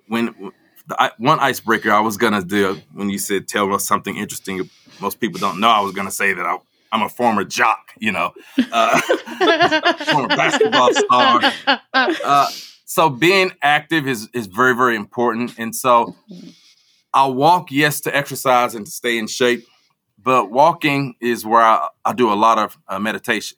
When 0.07 0.53
the 0.91 1.13
one 1.19 1.41
icebreaker 1.41 1.91
I 1.91 2.01
was 2.01 2.17
gonna 2.17 2.45
do 2.45 2.81
when 2.93 3.11
you 3.11 3.19
said 3.19 3.49
tell 3.49 3.73
us 3.75 3.87
something 3.87 4.17
interesting. 4.17 4.69
Most 5.01 5.21
people 5.21 5.41
don't 5.41 5.61
know. 5.61 5.69
I 5.69 5.81
was 5.81 5.93
gonna 5.93 6.11
say 6.11 6.33
that 6.33 6.45
I 6.45 6.59
I'm 6.93 7.03
a 7.03 7.09
former 7.09 7.45
jock, 7.45 7.93
you 7.99 8.13
know, 8.13 8.33
uh, 8.73 9.01
former 10.11 10.29
basketball 10.29 10.93
star. 10.93 11.41
Uh, 11.95 12.49
so 12.85 13.09
being 13.09 13.53
active 13.63 14.07
is 14.09 14.29
is 14.35 14.47
very 14.47 14.75
very 14.75 14.97
important, 14.97 15.55
and 15.59 15.75
so 15.75 16.17
I 17.15 17.27
walk 17.27 17.71
yes 17.71 18.01
to 18.03 18.17
exercise 18.17 18.75
and 18.75 18.85
to 18.87 18.93
stay 18.93 19.19
in 19.19 19.29
shape, 19.29 19.67
but 20.19 20.51
walking 20.51 21.15
is 21.21 21.47
where 21.47 21.63
I, 21.63 21.89
I 22.05 22.13
do 22.13 22.33
a 22.33 22.35
lot 22.35 22.59
of 22.59 22.79
uh, 22.89 22.99
meditation. 22.99 23.57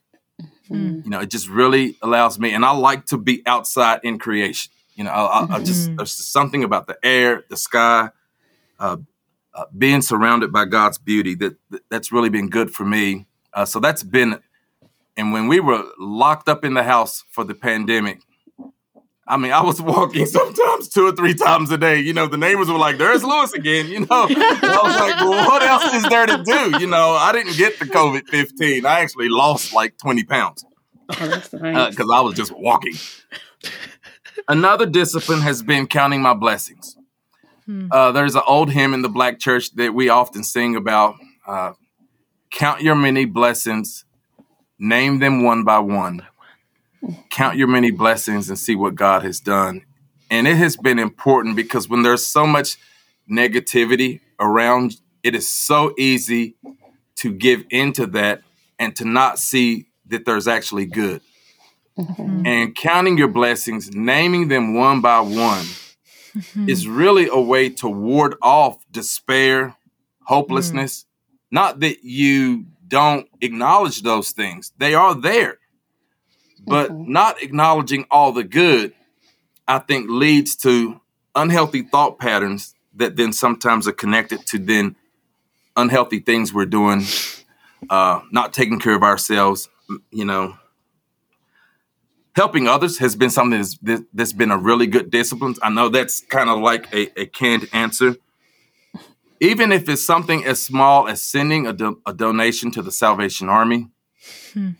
Mm-hmm. 0.70 1.00
You 1.04 1.10
know, 1.10 1.20
it 1.20 1.30
just 1.30 1.48
really 1.48 1.96
allows 2.02 2.38
me, 2.38 2.52
and 2.52 2.64
I 2.64 2.72
like 2.72 3.06
to 3.06 3.18
be 3.18 3.42
outside 3.46 4.00
in 4.04 4.18
creation. 4.18 4.70
You 4.94 5.04
know, 5.04 5.10
I, 5.10 5.44
I, 5.44 5.54
I 5.56 5.58
just 5.62 5.86
mm-hmm. 5.88 5.96
there's 5.96 6.12
something 6.12 6.64
about 6.64 6.86
the 6.86 6.98
air, 7.02 7.44
the 7.48 7.56
sky, 7.56 8.10
uh, 8.78 8.98
uh, 9.54 9.64
being 9.76 10.02
surrounded 10.02 10.52
by 10.52 10.64
God's 10.64 10.98
beauty 10.98 11.34
that, 11.36 11.56
that 11.70 11.82
that's 11.90 12.12
really 12.12 12.28
been 12.28 12.48
good 12.48 12.70
for 12.70 12.84
me. 12.84 13.26
Uh, 13.54 13.64
so 13.64 13.80
that's 13.80 14.02
been, 14.02 14.40
and 15.16 15.32
when 15.32 15.46
we 15.46 15.60
were 15.60 15.84
locked 15.98 16.48
up 16.48 16.64
in 16.64 16.74
the 16.74 16.82
house 16.82 17.24
for 17.30 17.44
the 17.44 17.54
pandemic, 17.54 18.22
I 19.26 19.36
mean, 19.36 19.52
I 19.52 19.62
was 19.62 19.80
walking 19.82 20.26
sometimes 20.26 20.88
two 20.88 21.06
or 21.06 21.12
three 21.12 21.34
times 21.34 21.70
a 21.70 21.78
day. 21.78 22.00
You 22.00 22.12
know, 22.12 22.26
the 22.26 22.36
neighbors 22.36 22.68
were 22.68 22.78
like, 22.78 22.98
"There's 22.98 23.24
Lewis 23.24 23.52
again." 23.52 23.88
You 23.88 24.00
know, 24.00 24.06
I 24.10 24.80
was 24.82 24.96
like, 24.96 25.20
"Well, 25.20 25.46
what 25.48 25.62
else 25.62 25.94
is 25.94 26.04
there 26.04 26.26
to 26.26 26.42
do?" 26.42 26.78
You 26.80 26.86
know, 26.86 27.12
I 27.12 27.32
didn't 27.32 27.56
get 27.56 27.78
the 27.78 27.86
COVID 27.86 28.28
fifteen. 28.28 28.84
I 28.84 29.00
actually 29.00 29.28
lost 29.28 29.72
like 29.72 29.96
twenty 29.96 30.24
pounds 30.24 30.64
because 31.08 31.54
oh, 31.54 31.58
nice. 31.58 31.98
uh, 31.98 32.12
I 32.12 32.20
was 32.20 32.34
just 32.34 32.52
walking. 32.52 32.94
Another 34.48 34.86
discipline 34.86 35.40
has 35.40 35.62
been 35.62 35.86
counting 35.86 36.22
my 36.22 36.34
blessings. 36.34 36.96
Hmm. 37.66 37.88
Uh, 37.90 38.12
there's 38.12 38.34
an 38.34 38.42
old 38.46 38.70
hymn 38.70 38.94
in 38.94 39.02
the 39.02 39.08
Black 39.08 39.38
church 39.38 39.72
that 39.74 39.94
we 39.94 40.08
often 40.08 40.44
sing 40.44 40.76
about. 40.76 41.16
Uh, 41.46 41.72
Count 42.50 42.82
your 42.82 42.94
many 42.94 43.24
blessings, 43.24 44.04
name 44.78 45.20
them 45.20 45.42
one 45.42 45.64
by 45.64 45.78
one 45.78 46.26
count 47.30 47.56
your 47.56 47.68
many 47.68 47.90
blessings 47.90 48.48
and 48.48 48.58
see 48.58 48.74
what 48.74 48.94
God 48.94 49.22
has 49.22 49.40
done. 49.40 49.82
And 50.30 50.46
it 50.46 50.56
has 50.56 50.76
been 50.76 50.98
important 50.98 51.56
because 51.56 51.88
when 51.88 52.02
there's 52.02 52.24
so 52.24 52.46
much 52.46 52.78
negativity 53.30 54.20
around, 54.40 54.96
it 55.22 55.34
is 55.34 55.48
so 55.48 55.94
easy 55.98 56.56
to 57.16 57.32
give 57.32 57.64
into 57.70 58.06
that 58.08 58.42
and 58.78 58.96
to 58.96 59.04
not 59.04 59.38
see 59.38 59.86
that 60.06 60.24
there's 60.24 60.48
actually 60.48 60.86
good. 60.86 61.20
Mm-hmm. 61.98 62.46
And 62.46 62.74
counting 62.74 63.18
your 63.18 63.28
blessings, 63.28 63.94
naming 63.94 64.48
them 64.48 64.74
one 64.74 65.00
by 65.00 65.20
one, 65.20 65.66
mm-hmm. 66.34 66.68
is 66.68 66.88
really 66.88 67.28
a 67.28 67.38
way 67.38 67.68
to 67.68 67.88
ward 67.88 68.34
off 68.40 68.78
despair, 68.90 69.76
hopelessness. 70.24 71.02
Mm. 71.02 71.06
Not 71.50 71.80
that 71.80 72.02
you 72.02 72.66
don't 72.88 73.28
acknowledge 73.40 74.02
those 74.02 74.30
things, 74.30 74.72
they 74.78 74.94
are 74.94 75.14
there. 75.14 75.58
But 76.64 76.90
mm-hmm. 76.90 77.12
not 77.12 77.42
acknowledging 77.42 78.06
all 78.10 78.32
the 78.32 78.44
good, 78.44 78.94
I 79.66 79.78
think, 79.78 80.08
leads 80.08 80.56
to 80.56 81.00
unhealthy 81.34 81.82
thought 81.82 82.18
patterns 82.18 82.74
that 82.94 83.16
then 83.16 83.32
sometimes 83.32 83.88
are 83.88 83.92
connected 83.92 84.46
to 84.46 84.58
then 84.58 84.96
unhealthy 85.76 86.20
things 86.20 86.52
we're 86.52 86.66
doing, 86.66 87.02
uh, 87.88 88.20
not 88.30 88.52
taking 88.52 88.78
care 88.78 88.94
of 88.94 89.02
ourselves, 89.02 89.68
you 90.10 90.24
know. 90.24 90.56
Helping 92.34 92.66
others 92.68 92.98
has 92.98 93.14
been 93.14 93.30
something 93.30 93.60
that's, 93.60 94.02
that's 94.12 94.32
been 94.32 94.50
a 94.50 94.58
really 94.58 94.86
good 94.86 95.10
discipline. 95.10 95.54
I 95.62 95.70
know 95.70 95.88
that's 95.88 96.20
kind 96.20 96.48
of 96.48 96.60
like 96.60 96.92
a, 96.94 97.20
a 97.20 97.26
canned 97.26 97.68
answer. 97.72 98.16
Even 99.40 99.72
if 99.72 99.88
it's 99.88 100.04
something 100.04 100.44
as 100.44 100.62
small 100.62 101.08
as 101.08 101.22
sending 101.22 101.66
a, 101.66 101.72
do- 101.72 102.00
a 102.06 102.12
donation 102.12 102.70
to 102.72 102.82
the 102.82 102.92
Salvation 102.92 103.48
Army, 103.48 103.88
hmm 104.52 104.70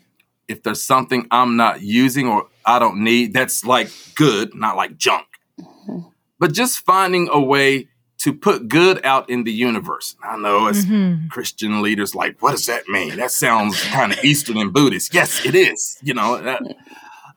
if 0.48 0.62
there's 0.62 0.82
something 0.82 1.26
I'm 1.30 1.56
not 1.56 1.82
using 1.82 2.28
or 2.28 2.48
I 2.64 2.78
don't 2.78 3.02
need, 3.02 3.32
that's 3.32 3.64
like 3.64 3.90
good, 4.14 4.54
not 4.54 4.76
like 4.76 4.96
junk. 4.96 5.26
Mm-hmm. 5.60 6.00
But 6.38 6.52
just 6.52 6.80
finding 6.80 7.28
a 7.32 7.40
way 7.40 7.88
to 8.18 8.32
put 8.32 8.68
good 8.68 9.04
out 9.04 9.28
in 9.30 9.44
the 9.44 9.52
universe. 9.52 10.14
I 10.22 10.36
know 10.36 10.66
as 10.66 10.84
mm-hmm. 10.84 11.28
Christian 11.28 11.82
leaders, 11.82 12.14
like, 12.14 12.40
what 12.40 12.52
does 12.52 12.66
that 12.66 12.88
mean? 12.88 13.16
That 13.16 13.32
sounds 13.32 13.82
kind 13.84 14.12
of 14.12 14.22
Eastern 14.22 14.58
and 14.58 14.72
Buddhist. 14.72 15.12
Yes, 15.14 15.44
it 15.44 15.54
is. 15.54 15.98
You 16.02 16.14
know, 16.14 16.40
that, 16.40 16.62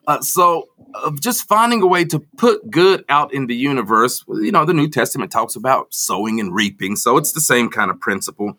uh, 0.08 0.22
so 0.22 0.70
uh, 0.94 1.12
just 1.20 1.48
finding 1.48 1.82
a 1.82 1.88
way 1.88 2.06
to 2.06 2.20
put 2.38 2.70
good 2.70 3.04
out 3.10 3.34
in 3.34 3.48
the 3.48 3.56
universe. 3.56 4.24
You 4.28 4.52
know, 4.52 4.66
the 4.66 4.74
New 4.74 4.90
Testament 4.90 5.32
talks 5.32 5.56
about 5.56 5.94
sowing 5.94 6.40
and 6.40 6.54
reaping, 6.54 6.96
so 6.96 7.18
it's 7.18 7.32
the 7.32 7.42
same 7.42 7.70
kind 7.70 7.92
of 7.92 8.00
principle 8.00 8.58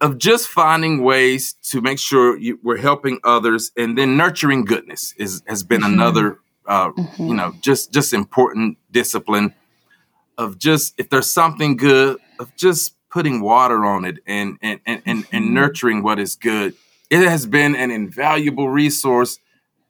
of 0.00 0.18
just 0.18 0.48
finding 0.48 1.02
ways 1.02 1.52
to 1.62 1.80
make 1.80 1.98
sure 1.98 2.36
you, 2.38 2.58
we're 2.62 2.78
helping 2.78 3.20
others 3.22 3.70
and 3.76 3.98
then 3.98 4.16
nurturing 4.16 4.64
goodness 4.64 5.14
is 5.18 5.42
has 5.46 5.62
been 5.62 5.82
mm-hmm. 5.82 5.94
another 5.94 6.38
uh, 6.66 6.90
mm-hmm. 6.90 7.26
you 7.26 7.34
know 7.34 7.52
just 7.60 7.92
just 7.92 8.12
important 8.12 8.78
discipline 8.90 9.54
of 10.38 10.58
just 10.58 10.94
if 10.98 11.10
there's 11.10 11.30
something 11.30 11.76
good 11.76 12.18
of 12.38 12.54
just 12.56 12.96
putting 13.10 13.40
water 13.40 13.84
on 13.84 14.04
it 14.04 14.18
and 14.26 14.56
and 14.62 14.80
and, 14.86 15.02
and, 15.04 15.26
and 15.32 15.44
mm-hmm. 15.44 15.54
nurturing 15.54 16.02
what 16.02 16.18
is 16.18 16.34
good 16.34 16.74
it 17.10 17.28
has 17.28 17.46
been 17.46 17.74
an 17.74 17.90
invaluable 17.90 18.68
resource 18.68 19.38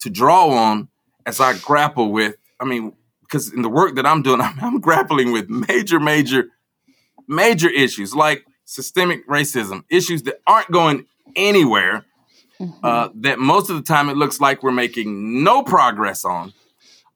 to 0.01 0.11
draw 0.11 0.49
on 0.49 0.89
as 1.27 1.41
i 1.41 1.57
grapple 1.59 2.13
with 2.13 2.37
i 2.61 2.65
mean 2.65 2.93
because 3.23 3.53
in 3.53 3.63
the 3.63 3.69
work 3.69 3.95
that 3.95 4.07
i'm 4.07 4.23
doing 4.23 4.41
i'm, 4.43 4.59
I'm 4.61 4.81
grappling 4.81 5.33
with 5.33 5.49
major 5.49 6.01
major 6.01 6.49
major 7.29 7.69
issues 7.69 8.15
like 8.15 8.45
systemic 8.71 9.27
racism, 9.27 9.83
issues 9.91 10.23
that 10.23 10.41
aren't 10.47 10.71
going 10.71 11.07
anywhere, 11.35 12.05
mm-hmm. 12.61 12.85
uh, 12.85 13.09
that 13.17 13.39
most 13.41 13.69
of 13.69 13.77
the 13.77 13.83
time 13.83 14.09
it 14.09 14.17
looks 14.17 14.41
like 14.41 14.63
we're 14.63 14.71
making 14.71 15.43
no 15.43 15.63
progress 15.63 16.25
on. 16.25 16.53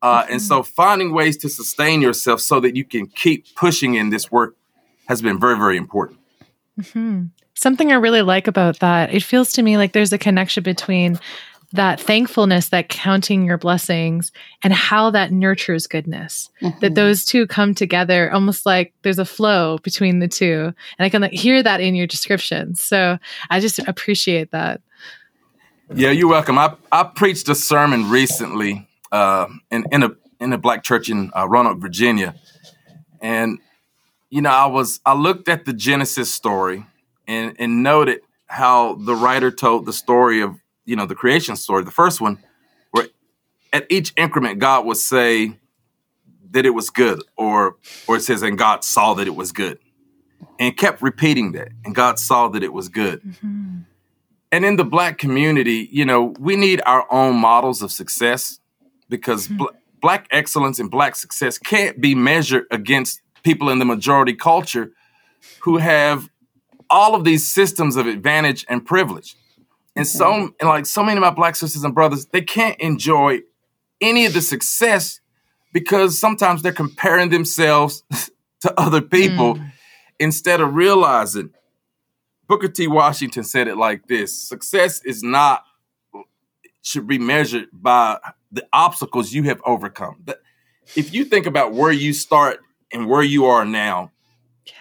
Uh, 0.03 0.23
mm-hmm. 0.23 0.33
And 0.33 0.43
so 0.43 0.65
finding 0.65 1.15
ways 1.15 1.37
to 1.39 1.49
sustain 1.49 2.03
yourself 2.03 2.41
so 2.41 2.59
that 2.59 2.75
you 2.75 2.85
can 2.85 3.07
keep 3.07 3.55
pushing 3.55 3.95
in 3.95 4.11
this 4.11 4.33
work 4.33 4.57
has 5.07 5.23
been 5.23 5.39
very, 5.39 5.57
very 5.57 5.77
important. 5.77 6.19
Mm-hmm. 6.81 7.27
Something 7.55 7.93
I 7.93 7.97
really 7.97 8.23
like 8.23 8.49
about 8.49 8.81
that, 8.81 9.15
it 9.15 9.23
feels 9.23 9.53
to 9.53 9.63
me 9.63 9.77
like 9.77 9.93
there's 9.93 10.13
a 10.13 10.19
connection 10.19 10.65
between 10.65 11.21
that 11.75 12.01
thankfulness, 12.01 12.69
that 12.69 12.89
counting 12.89 13.45
your 13.45 13.59
blessings, 13.59 14.31
and 14.63 14.73
how 14.73 15.11
that 15.11 15.33
nurtures 15.33 15.89
goodness. 15.89 16.49
Mm-hmm. 16.63 16.79
That 16.79 16.95
those 16.95 17.25
two 17.25 17.49
come 17.49 17.75
together 17.75 18.33
almost 18.33 18.65
like 18.65 18.95
there's 19.03 19.19
a 19.19 19.25
flow 19.25 19.79
between 19.83 20.21
the 20.21 20.29
two. 20.29 20.73
And 20.99 21.05
I 21.05 21.09
can 21.09 21.23
like, 21.23 21.33
hear 21.33 21.65
that 21.65 21.81
in 21.81 21.97
your 21.97 22.07
description. 22.07 22.77
So 22.77 23.19
I 23.51 23.59
just 23.59 23.81
appreciate 23.81 24.53
that. 24.53 24.83
Yeah, 25.93 26.13
you're 26.13 26.29
welcome. 26.29 26.59
I, 26.59 26.75
I 26.93 27.03
preached 27.03 27.49
a 27.49 27.57
sermon 27.57 28.09
recently 28.09 28.89
uh, 29.11 29.49
in, 29.73 29.85
in, 29.91 30.05
a, 30.05 30.11
in 30.39 30.53
a 30.53 30.59
black 30.59 30.85
church 30.85 31.11
in 31.11 31.33
uh, 31.37 31.49
Roanoke, 31.49 31.81
Virginia. 31.81 32.37
And, 33.21 33.59
you 34.31 34.43
know, 34.43 34.51
I 34.51 34.67
was, 34.67 35.01
I 35.05 35.15
looked 35.15 35.49
at 35.49 35.65
the 35.65 35.73
Genesis 35.73 36.33
story 36.33 36.87
and, 37.27 37.57
and 37.59 37.83
noted 37.83 38.21
how 38.47 38.95
the 38.95 39.17
writer 39.17 39.51
told 39.51 39.87
the 39.87 39.93
story 39.93 40.41
of 40.41 40.55
you 40.85 40.97
know 40.97 41.07
the 41.07 41.15
creation 41.15 41.57
story, 41.57 41.85
the 41.85 41.91
first 41.91 42.21
one, 42.21 42.39
where 42.91 43.09
at 43.73 43.87
each 43.91 44.13
increment 44.17 44.59
God 44.59 44.87
would 44.87 44.97
say 44.97 45.59
that 46.51 46.67
it 46.67 46.71
was 46.71 46.91
good, 46.91 47.23
or 47.37 47.77
or 48.07 48.17
it 48.17 48.23
says 48.23 48.43
and 48.43 48.59
God 48.59 48.85
saw 48.85 49.15
that 49.15 49.27
it 49.27 49.35
was 49.35 49.53
good, 49.53 49.79
and 50.59 50.77
kept 50.77 51.03
repeating 51.03 51.53
that, 51.53 51.69
and 51.85 51.95
God 51.95 52.19
saw 52.19 52.49
that 52.49 52.63
it 52.63 52.73
was 52.73 52.89
good. 52.89 53.23
Mm-hmm. 53.23 53.79
And 54.53 54.65
in 54.65 54.77
the 54.77 54.85
black 54.85 55.19
community, 55.19 55.89
you 55.91 56.05
know, 56.05 56.35
we 56.39 56.55
need 56.55 56.81
our 56.87 57.13
own 57.13 57.35
models 57.37 57.83
of 57.83 57.91
success 57.91 58.61
because 59.09 59.49
mm-hmm. 59.49 59.57
bl- 59.59 59.77
black 60.01 60.29
excellence 60.31 60.79
and 60.79 60.91
black 60.91 61.17
success 61.17 61.59
can't 61.59 62.01
be 62.01 62.15
measured 62.15 62.67
against 62.71 63.21
people 63.43 63.69
in 63.69 63.79
the 63.79 63.85
majority 63.85 64.35
culture 64.35 64.93
who 65.61 65.79
have 65.79 66.29
all 66.91 67.15
of 67.15 67.25
these 67.25 67.51
systems 67.51 67.97
of 67.97 68.07
advantage 68.07 68.65
and 68.69 68.87
privilege. 68.87 69.35
And 69.97 70.07
so, 70.07 70.53
and 70.61 70.69
like 70.69 70.87
so 70.87 71.05
many 71.05 71.17
of 71.17 71.23
my 71.23 71.31
black 71.31 71.57
sisters 71.57 71.85
and 71.85 71.95
brothers, 71.95 72.27
they 72.27 72.43
can't 72.43 72.79
enjoy 72.81 73.41
any 74.01 74.27
of 74.27 74.33
the 74.33 74.41
success 74.41 75.21
because 75.73 76.19
sometimes 76.19 76.63
they're 76.63 76.73
comparing 76.73 77.31
themselves 77.31 78.03
to 78.61 78.81
other 78.81 79.01
people 79.01 79.55
mm. 79.55 79.73
instead 80.19 80.61
of 80.61 80.75
realizing. 80.75 81.51
Booker 82.47 82.69
T. 82.69 82.87
Washington 82.87 83.45
said 83.45 83.69
it 83.69 83.77
like 83.77 84.07
this 84.07 84.37
success 84.37 85.03
is 85.05 85.23
not, 85.23 85.65
should 86.83 87.07
be 87.07 87.19
measured 87.19 87.69
by 87.73 88.19
the 88.53 88.67
obstacles 88.73 89.33
you 89.33 89.45
have 89.45 89.61
overcome. 89.65 90.25
If 90.95 91.15
you 91.15 91.25
think 91.25 91.47
about 91.47 91.73
where 91.73 91.93
you 91.93 92.13
start 92.13 92.61
and 92.93 93.09
where 93.09 93.23
you 93.23 93.47
are 93.47 93.65
now, 93.65 94.13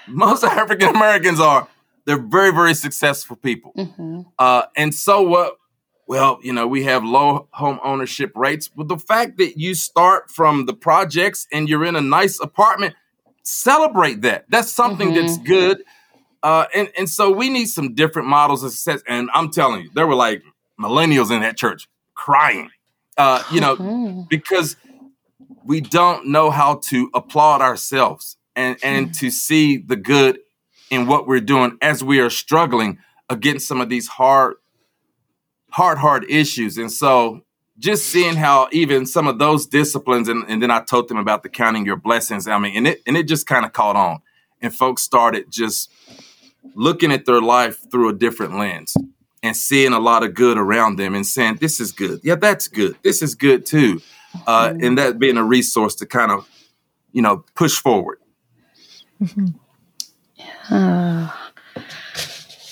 most 0.07 0.43
African 0.43 0.89
Americans 0.89 1.39
are 1.39 1.68
they're 2.06 2.22
very, 2.22 2.51
very 2.51 2.74
successful 2.74 3.36
people. 3.36 3.74
Mm-hmm. 3.78 4.22
Uh, 4.38 4.64
and 4.76 4.93
so 4.93 5.22
what? 5.22 5.58
Well, 6.06 6.39
you 6.43 6.51
know, 6.51 6.68
we 6.68 6.84
have 6.84 7.04
low 7.06 7.47
home 7.51 7.80
ownership 7.84 8.34
rates. 8.36 8.68
But 8.68 8.89
the 8.89 8.97
fact 8.97 9.38
that 9.38 9.58
you 9.58 9.74
start 9.74 10.30
from 10.30 10.66
the 10.66 10.74
projects 10.74 11.47
and 11.51 11.70
you're 11.70 11.86
in 11.86 11.95
a 11.95 12.01
nice 12.01 12.41
apartment, 12.41 12.95
celebrate 13.43 14.22
that. 14.22 14.45
That's 14.49 14.72
something 14.72 15.14
mm-hmm. 15.14 15.26
that's 15.26 15.38
good. 15.38 15.84
Uh, 16.43 16.66
and 16.76 16.89
and 16.97 17.10
so 17.10 17.32
we 17.32 17.49
need 17.49 17.68
some 17.68 17.93
different 17.95 18.28
models 18.28 18.64
of 18.64 18.72
success. 18.72 19.01
And 19.08 19.30
I'm 19.34 19.49
telling 19.49 19.84
you, 19.84 19.89
there 19.93 20.06
were 20.06 20.16
like 20.16 20.43
millennials 20.80 21.32
in 21.32 21.41
that 21.41 21.56
church 21.56 21.88
crying, 22.16 22.70
uh, 23.18 23.43
you 23.49 23.62
know, 23.62 23.78
mm-hmm. 23.78 24.22
because 24.30 24.76
we 25.64 25.80
don't 25.80 26.28
know 26.28 26.49
how 26.49 26.76
to 26.89 27.10
applaud 27.14 27.62
ourselves 27.62 28.38
and 28.56 28.78
and 28.84 29.08
mm-hmm. 29.08 29.14
to 29.14 29.32
see 29.32 29.78
the 29.78 29.95
good 29.95 30.39
in 30.94 31.08
what 31.08 31.26
we're 31.26 31.39
doing 31.39 31.78
as 31.82 32.04
we 32.04 32.20
are 32.20 32.30
struggling 32.30 33.00
against 33.30 33.68
some 33.68 33.82
of 33.82 33.89
these 33.89 34.08
hard, 34.08 34.56
hard, 35.72 35.98
hard 35.98 36.30
issues. 36.30 36.78
And 36.78 36.91
so 36.91 37.41
just 37.80 38.06
seeing 38.06 38.36
how 38.36 38.68
even 38.72 39.06
some 39.08 39.28
of 39.28 39.39
those 39.39 39.66
disciplines, 39.66 40.30
and, 40.30 40.46
and 40.48 40.62
then 40.62 40.70
I 40.70 40.82
told 40.82 41.08
them 41.08 41.18
about 41.18 41.41
the 41.41 41.50
counting 41.50 41.86
your 41.86 41.96
blessings. 41.96 42.48
I 42.48 42.60
mean, 42.60 42.78
and 42.78 42.88
it 42.88 43.02
and 43.08 43.18
it 43.18 43.28
just 43.28 43.48
kind 43.48 43.66
of 43.66 43.74
caught 43.74 43.96
on, 43.96 44.22
and 44.62 44.74
folks 44.74 45.02
started 45.02 45.52
just 45.52 45.91
looking 46.76 47.12
at 47.12 47.26
their 47.26 47.41
life 47.41 47.80
through 47.91 48.10
a 48.10 48.14
different 48.14 48.58
lens 48.58 48.96
and 49.41 49.58
seeing 49.58 49.94
a 49.94 50.00
lot 50.00 50.24
of 50.24 50.36
good 50.36 50.58
around 50.58 50.98
them 50.98 51.16
and 51.16 51.26
saying, 51.26 51.58
"This 51.60 51.80
is 51.80 51.91
good. 51.91 52.20
Yeah, 52.24 52.36
that's 52.36 52.68
good. 52.68 52.96
This 53.04 53.24
is 53.24 53.34
good 53.34 53.66
too," 53.66 54.02
uh, 54.46 54.70
mm-hmm. 54.70 54.86
and 54.86 54.98
that 55.00 55.18
being 55.18 55.38
a 55.38 55.44
resource 55.44 55.96
to 55.96 56.06
kind 56.06 56.32
of, 56.32 56.48
you 57.12 57.24
know, 57.24 57.44
push 57.56 57.80
forward. 57.80 58.20
Mm-hmm. 59.20 59.58
Uh, 60.70 61.30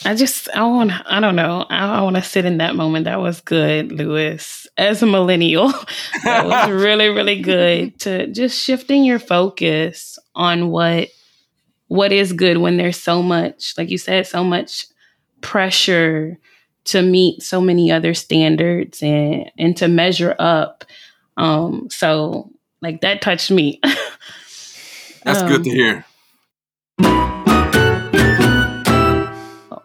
I 0.04 0.16
just 0.16 0.50
I 0.50 0.64
want 0.64 0.92
I 1.06 1.20
don't 1.20 1.36
know 1.36 1.66
I, 1.70 2.00
I 2.00 2.02
want 2.02 2.16
to 2.16 2.24
sit 2.24 2.46
in 2.46 2.58
that 2.58 2.76
moment. 2.76 3.06
That 3.06 3.22
was 3.22 3.42
good, 3.42 3.92
Lewis. 3.92 4.68
As 4.78 5.04
a 5.04 5.06
millennial, 5.06 5.72
that 6.24 6.46
was 6.46 6.70
really 6.84 7.10
really 7.10 7.42
good 7.42 8.00
to 8.02 8.28
just 8.28 8.60
shifting 8.60 9.04
your 9.04 9.20
focus 9.20 10.18
on 10.34 10.70
what 10.70 11.10
what 11.88 12.12
is 12.12 12.34
good 12.34 12.58
when 12.58 12.78
there's 12.78 12.98
so 12.98 13.22
much, 13.22 13.74
like 13.78 13.90
you 13.90 13.98
said, 13.98 14.26
so 14.26 14.44
much 14.44 14.88
pressure 15.42 16.40
to 16.86 17.02
meet 17.02 17.44
so 17.44 17.62
many 17.62 17.92
other 17.92 18.14
standards 18.14 19.04
and 19.04 19.52
and 19.58 19.78
to 19.78 19.88
measure 19.88 20.36
up. 20.40 20.86
Um, 21.38 21.90
so 21.92 22.50
like 22.82 23.02
that 23.02 23.22
touched 23.22 23.52
me. 23.52 23.80
That's 25.24 25.42
um, 25.42 25.48
good 25.48 25.64
to 25.66 25.70
hear. 25.70 26.06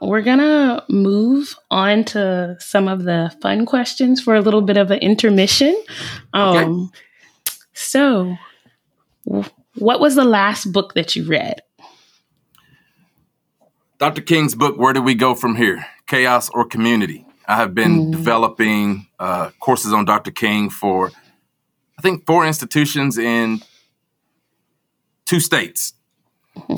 We're 0.06 0.22
gonna 0.22 0.84
move 0.88 1.54
on 1.70 2.04
to 2.04 2.56
some 2.60 2.88
of 2.88 3.04
the 3.04 3.34
fun 3.40 3.66
questions 3.66 4.20
for 4.20 4.34
a 4.34 4.40
little 4.40 4.62
bit 4.62 4.76
of 4.76 4.90
an 4.90 5.00
intermission. 5.00 5.76
Um, 6.32 6.56
okay. 6.56 6.98
So, 7.72 8.36
what 9.74 10.00
was 10.00 10.14
the 10.14 10.24
last 10.24 10.72
book 10.72 10.94
that 10.94 11.16
you 11.16 11.24
read? 11.24 11.62
Dr. 13.98 14.22
King's 14.22 14.54
book, 14.54 14.78
Where 14.78 14.92
Do 14.92 15.02
We 15.02 15.14
Go 15.14 15.34
From 15.34 15.56
Here? 15.56 15.86
Chaos 16.06 16.50
or 16.50 16.66
Community. 16.66 17.26
I 17.48 17.56
have 17.56 17.74
been 17.74 18.06
mm. 18.06 18.12
developing 18.12 19.06
uh, 19.18 19.50
courses 19.60 19.92
on 19.92 20.04
Dr. 20.04 20.30
King 20.30 20.68
for, 20.68 21.10
I 21.98 22.02
think, 22.02 22.26
four 22.26 22.46
institutions 22.46 23.18
in 23.18 23.62
two 25.24 25.40
states 25.40 25.94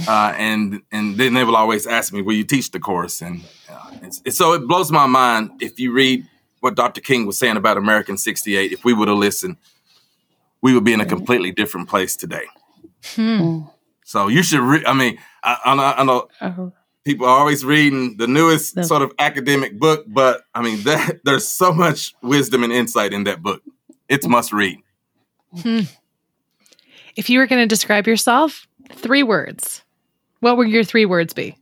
uh, 0.08 0.34
and 0.36 0.82
and 0.92 1.16
then 1.16 1.34
they 1.34 1.44
will 1.44 1.56
always 1.56 1.86
ask 1.86 2.12
me, 2.12 2.22
"Will 2.22 2.34
you 2.34 2.44
teach 2.44 2.70
the 2.70 2.80
course?" 2.80 3.22
And, 3.22 3.42
uh, 3.70 3.90
and, 4.02 4.34
so 4.34 4.52
it 4.54 4.66
blows 4.66 4.90
my 4.90 5.06
mind 5.06 5.50
if 5.60 5.78
you 5.78 5.92
read 5.92 6.26
what 6.60 6.74
Dr. 6.74 7.00
King 7.00 7.26
was 7.26 7.38
saying 7.38 7.56
about 7.56 7.76
American 7.76 8.16
'68. 8.16 8.72
If 8.72 8.84
we 8.84 8.92
would 8.92 9.08
have 9.08 9.16
listened, 9.16 9.56
we 10.60 10.74
would 10.74 10.84
be 10.84 10.92
in 10.92 11.00
a 11.00 11.06
completely 11.06 11.52
different 11.52 11.88
place 11.88 12.16
today. 12.16 12.46
Hmm. 13.14 13.60
So 14.04 14.28
you 14.28 14.42
should. 14.42 14.60
read. 14.60 14.84
I 14.84 14.92
mean, 14.92 15.18
I, 15.42 15.58
I, 15.64 16.00
I 16.00 16.04
know. 16.04 16.28
Uh-huh. 16.40 16.70
People 17.04 17.26
are 17.26 17.38
always 17.38 17.64
reading 17.64 18.18
the 18.18 18.26
newest 18.26 18.74
the- 18.74 18.84
sort 18.84 19.02
of 19.02 19.12
academic 19.18 19.78
book, 19.78 20.04
but 20.06 20.42
I 20.54 20.62
mean, 20.62 20.82
that, 20.82 21.20
there's 21.24 21.48
so 21.48 21.72
much 21.72 22.14
wisdom 22.22 22.64
and 22.64 22.72
insight 22.72 23.12
in 23.12 23.24
that 23.24 23.42
book. 23.42 23.62
It's 24.08 24.26
must 24.26 24.52
read. 24.52 24.78
Hmm. 25.62 25.80
If 27.16 27.28
you 27.28 27.40
were 27.40 27.46
going 27.46 27.60
to 27.60 27.66
describe 27.66 28.06
yourself, 28.06 28.67
Three 28.92 29.22
words. 29.22 29.82
What 30.40 30.56
would 30.56 30.68
your 30.68 30.84
three 30.84 31.06
words 31.06 31.34
be? 31.34 31.56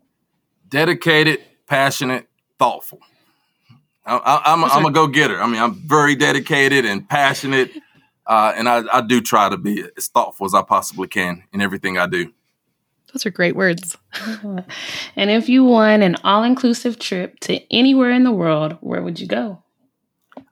Dedicated, 0.68 1.40
passionate, 1.66 2.28
thoughtful. 2.58 3.00
I, 4.04 4.42
am 4.46 4.62
a, 4.62 4.66
I'm 4.66 4.86
a 4.86 4.92
go 4.92 5.08
getter. 5.08 5.40
I 5.40 5.46
mean, 5.46 5.60
I'm 5.60 5.74
very 5.74 6.14
dedicated 6.14 6.84
and 6.84 7.08
passionate, 7.08 7.72
uh, 8.26 8.52
and 8.56 8.68
I, 8.68 8.84
I 8.92 9.00
do 9.00 9.20
try 9.20 9.48
to 9.48 9.56
be 9.56 9.84
as 9.96 10.06
thoughtful 10.08 10.46
as 10.46 10.54
I 10.54 10.62
possibly 10.62 11.08
can 11.08 11.42
in 11.52 11.60
everything 11.60 11.98
I 11.98 12.06
do. 12.06 12.32
Those 13.12 13.26
are 13.26 13.30
great 13.30 13.56
words. 13.56 13.96
and 15.16 15.30
if 15.30 15.48
you 15.48 15.64
won 15.64 16.02
an 16.02 16.16
all 16.22 16.44
inclusive 16.44 16.98
trip 16.98 17.40
to 17.40 17.60
anywhere 17.74 18.12
in 18.12 18.22
the 18.22 18.32
world, 18.32 18.76
where 18.80 19.02
would 19.02 19.18
you 19.18 19.26
go? 19.26 19.62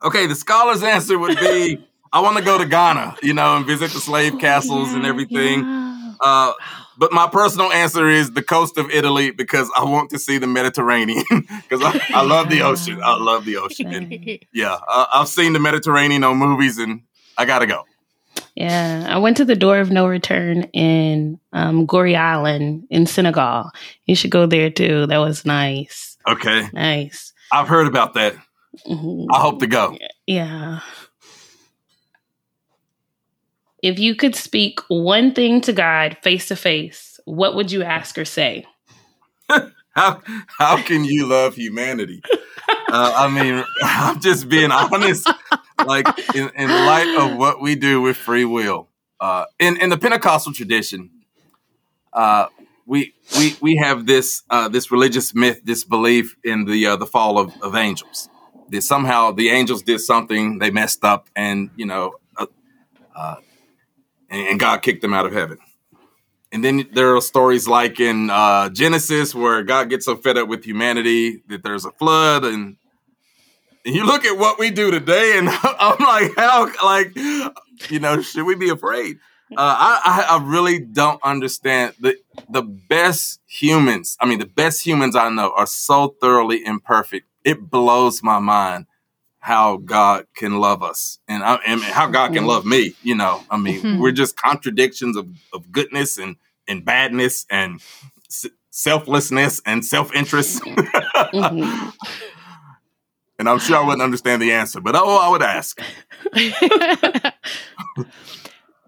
Okay, 0.03 0.27
the 0.27 0.35
scholar's 0.35 0.83
answer 0.83 1.17
would 1.17 1.39
be 1.39 1.77
I 2.13 2.21
want 2.21 2.37
to 2.37 2.43
go 2.43 2.57
to 2.57 2.65
Ghana, 2.65 3.17
you 3.21 3.33
know, 3.33 3.57
and 3.57 3.65
visit 3.65 3.91
the 3.91 3.99
slave 3.99 4.39
castles 4.39 4.89
yeah, 4.89 4.95
and 4.95 5.05
everything. 5.05 5.63
Yeah. 5.63 5.94
Uh, 6.21 6.53
but 6.97 7.11
my 7.11 7.27
personal 7.27 7.71
answer 7.71 8.07
is 8.07 8.31
the 8.31 8.41
coast 8.41 8.77
of 8.77 8.89
Italy 8.89 9.31
because 9.31 9.69
I 9.77 9.83
want 9.83 10.09
to 10.11 10.19
see 10.19 10.37
the 10.37 10.47
Mediterranean 10.47 11.23
because 11.29 11.81
I, 11.83 12.01
I, 12.13 12.23
love 12.23 12.49
the 12.49 12.61
ocean. 12.61 13.01
I 13.03 13.17
love 13.17 13.45
the 13.45 13.57
ocean. 13.57 13.93
And 13.93 14.39
yeah, 14.53 14.77
I, 14.87 15.07
I've 15.15 15.27
seen 15.27 15.53
the 15.53 15.59
Mediterranean 15.59 16.23
on 16.23 16.37
movies 16.37 16.77
and 16.77 17.01
I 17.37 17.45
got 17.45 17.59
to 17.59 17.67
go. 17.67 17.83
Yeah, 18.55 19.05
I 19.09 19.17
went 19.17 19.37
to 19.37 19.45
the 19.45 19.55
Door 19.55 19.79
of 19.79 19.91
No 19.91 20.07
Return 20.07 20.63
in 20.73 21.39
um, 21.51 21.85
Gorée 21.85 22.17
Island 22.17 22.87
in 22.89 23.05
Senegal. 23.05 23.71
You 24.05 24.15
should 24.15 24.31
go 24.31 24.45
there 24.45 24.69
too. 24.69 25.07
That 25.07 25.17
was 25.17 25.45
nice. 25.45 26.17
Okay. 26.27 26.69
Nice. 26.73 27.33
I've 27.51 27.67
heard 27.67 27.87
about 27.87 28.13
that. 28.13 28.35
Mm-hmm. 28.87 29.33
I 29.33 29.39
hope 29.39 29.59
to 29.59 29.67
go. 29.67 29.97
Yeah. 30.25 30.79
If 33.85 33.99
you 33.99 34.15
could 34.15 34.35
speak 34.35 34.79
one 34.87 35.31
thing 35.31 35.61
to 35.61 35.71
God 35.71 36.17
face 36.23 36.47
to 36.47 36.55
face, 36.55 37.19
what 37.25 37.53
would 37.53 37.71
you 37.71 37.83
ask 37.83 38.17
or 38.17 38.25
say? 38.25 38.65
how 39.91 40.23
how 40.57 40.81
can 40.81 41.05
you 41.05 41.27
love 41.27 41.53
humanity? 41.53 42.23
Uh, 42.67 43.13
I 43.15 43.29
mean, 43.29 43.63
I'm 43.83 44.19
just 44.19 44.49
being 44.49 44.71
honest. 44.71 45.29
Like 45.85 46.07
in, 46.33 46.49
in, 46.55 46.67
light 46.67 47.15
of 47.15 47.37
what 47.37 47.61
we 47.61 47.75
do 47.75 48.01
with 48.01 48.17
free 48.17 48.43
will, 48.43 48.87
uh, 49.19 49.45
in 49.59 49.77
in 49.77 49.91
the 49.91 49.99
Pentecostal 49.99 50.51
tradition, 50.51 51.11
uh, 52.11 52.47
we 52.87 53.13
we 53.37 53.55
we 53.61 53.75
have 53.75 54.07
this 54.07 54.41
uh, 54.49 54.67
this 54.67 54.89
religious 54.89 55.35
myth, 55.35 55.61
this 55.63 55.83
belief 55.83 56.35
in 56.43 56.65
the 56.65 56.87
uh, 56.87 56.95
the 56.95 57.05
fall 57.05 57.37
of, 57.37 57.53
of 57.61 57.75
angels. 57.75 58.29
That 58.69 58.81
somehow 58.81 59.29
the 59.29 59.49
angels 59.49 59.83
did 59.83 59.99
something, 59.99 60.57
they 60.57 60.71
messed 60.71 61.03
up, 61.03 61.29
and 61.35 61.69
you 61.75 61.85
know, 61.85 62.15
uh, 63.15 63.35
and 64.29 64.59
God 64.59 64.81
kicked 64.81 65.01
them 65.01 65.13
out 65.13 65.25
of 65.25 65.33
heaven. 65.33 65.57
And 66.51 66.63
then 66.63 66.87
there 66.93 67.15
are 67.15 67.21
stories 67.21 67.67
like 67.67 67.99
in 67.99 68.29
uh, 68.29 68.69
Genesis 68.69 69.35
where 69.35 69.63
God 69.63 69.89
gets 69.89 70.05
so 70.05 70.15
fed 70.15 70.37
up 70.37 70.47
with 70.47 70.63
humanity 70.63 71.43
that 71.47 71.63
there's 71.63 71.85
a 71.85 71.91
flood, 71.91 72.45
and, 72.45 72.77
and 73.85 73.95
you 73.95 74.05
look 74.05 74.25
at 74.25 74.37
what 74.37 74.57
we 74.57 74.71
do 74.71 74.89
today, 74.91 75.37
and 75.37 75.49
I'm 75.63 75.99
like, 75.99 76.31
how, 76.37 76.71
like, 76.83 77.15
you 77.15 77.99
know, 77.99 78.21
should 78.21 78.45
we 78.45 78.55
be 78.55 78.69
afraid? 78.69 79.17
Uh, 79.51 79.57
I, 79.57 80.25
I 80.29 80.43
really 80.43 80.79
don't 80.79 81.21
understand 81.23 81.93
the 81.99 82.17
the 82.49 82.63
best 82.63 83.41
humans. 83.45 84.17
I 84.19 84.25
mean, 84.25 84.39
the 84.39 84.47
best 84.47 84.85
humans 84.85 85.15
I 85.15 85.29
know 85.29 85.53
are 85.55 85.67
so 85.67 86.15
thoroughly 86.19 86.65
imperfect. 86.65 87.27
It 87.43 87.69
blows 87.69 88.23
my 88.23 88.39
mind 88.39 88.87
how 89.45 89.77
God 89.77 90.25
can 90.35 90.57
love 90.57 90.81
us 90.81 91.19
and, 91.27 91.43
I, 91.43 91.59
and 91.67 91.79
how 91.79 92.07
God 92.07 92.33
can 92.33 92.47
love 92.47 92.65
me. 92.65 92.95
You 93.03 93.13
know, 93.13 93.43
I 93.51 93.57
mean, 93.57 93.79
mm-hmm. 93.79 93.99
we're 93.99 94.11
just 94.11 94.35
contradictions 94.35 95.15
of, 95.15 95.27
of 95.53 95.71
goodness 95.71 96.17
and, 96.17 96.37
and 96.67 96.83
badness 96.83 97.45
and 97.51 97.79
s- 98.27 98.47
selflessness 98.71 99.61
and 99.63 99.85
self 99.85 100.11
interest. 100.15 100.63
mm-hmm. 100.63 101.89
And 103.37 103.49
I'm 103.49 103.59
sure 103.59 103.75
I 103.75 103.81
wouldn't 103.81 104.01
understand 104.01 104.41
the 104.41 104.53
answer, 104.53 104.79
but 104.79 104.95
oh, 104.95 105.17
I 105.17 105.27
would 105.27 105.41
ask. 105.41 105.81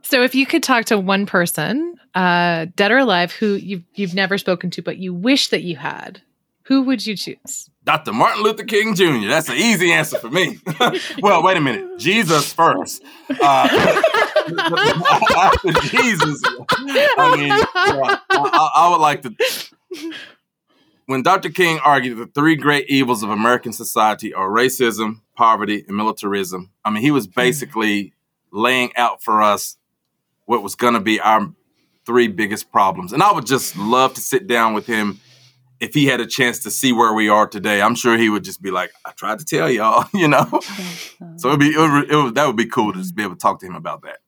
so, 0.03 0.23
if 0.23 0.33
you 0.33 0.45
could 0.45 0.63
talk 0.63 0.85
to 0.85 0.97
one 0.97 1.25
person, 1.25 1.95
uh, 2.15 2.67
dead 2.77 2.93
or 2.93 2.99
alive, 2.99 3.33
who 3.33 3.55
you've 3.55 3.83
you've 3.93 4.13
never 4.13 4.37
spoken 4.37 4.69
to, 4.69 4.81
but 4.81 4.99
you 4.99 5.13
wish 5.13 5.49
that 5.49 5.63
you 5.63 5.75
had, 5.75 6.21
who 6.63 6.83
would 6.83 7.05
you 7.05 7.17
choose? 7.17 7.69
Dr. 7.87 8.11
Martin 8.11 8.43
Luther 8.43 8.65
King 8.65 8.95
Jr. 8.95 9.29
That's 9.29 9.47
an 9.47 9.55
easy 9.55 9.93
answer 9.93 10.19
for 10.19 10.29
me. 10.29 10.59
well, 11.21 11.41
wait 11.41 11.55
a 11.55 11.61
minute. 11.61 11.97
Jesus 11.97 12.51
first. 12.51 13.01
Uh, 13.29 14.01
after 15.37 15.71
Jesus, 15.83 16.41
I 16.43 17.35
mean, 17.37 17.47
yeah, 17.47 18.19
I, 18.29 18.71
I 18.75 18.89
would 18.89 18.99
like 18.99 19.21
to. 19.21 19.33
When 21.05 21.23
Dr. 21.23 21.49
King 21.49 21.79
argued 21.79 22.17
the 22.17 22.25
three 22.25 22.57
great 22.57 22.89
evils 22.89 23.23
of 23.23 23.29
American 23.29 23.71
society 23.71 24.33
are 24.33 24.49
racism, 24.49 25.21
poverty, 25.37 25.85
and 25.87 25.95
militarism, 25.95 26.71
I 26.83 26.89
mean, 26.89 27.01
he 27.01 27.11
was 27.11 27.25
basically 27.25 28.11
laying 28.51 28.93
out 28.97 29.23
for 29.23 29.41
us 29.41 29.77
what 30.43 30.61
was 30.61 30.75
going 30.75 30.95
to 30.95 30.99
be 30.99 31.21
our 31.21 31.53
three 32.05 32.27
biggest 32.27 32.69
problems. 32.69 33.13
And 33.13 33.23
I 33.23 33.31
would 33.31 33.45
just 33.45 33.77
love 33.77 34.13
to 34.15 34.21
sit 34.21 34.45
down 34.45 34.73
with 34.73 34.87
him 34.87 35.21
if 35.79 35.93
he 35.93 36.05
had 36.05 36.21
a 36.21 36.25
chance 36.25 36.59
to 36.63 36.71
see 36.71 36.91
where 36.91 37.13
we 37.13 37.29
are 37.29 37.47
today, 37.47 37.81
I'm 37.81 37.95
sure 37.95 38.17
he 38.17 38.29
would 38.29 38.43
just 38.43 38.61
be 38.61 38.71
like, 38.71 38.91
"I 39.05 39.11
tried 39.11 39.39
to 39.39 39.45
tell 39.45 39.69
y'all," 39.69 40.05
you 40.13 40.27
know. 40.27 40.61
so 41.37 41.49
it'd 41.49 41.59
be 41.59 41.67
it 41.69 41.77
would, 41.77 42.11
it 42.11 42.15
would, 42.15 42.35
that 42.35 42.47
would 42.47 42.55
be 42.55 42.65
cool 42.65 42.93
to 42.93 42.99
just 42.99 43.15
be 43.15 43.23
able 43.23 43.35
to 43.35 43.39
talk 43.39 43.59
to 43.61 43.65
him 43.65 43.75
about 43.75 44.01
that. 44.03 44.19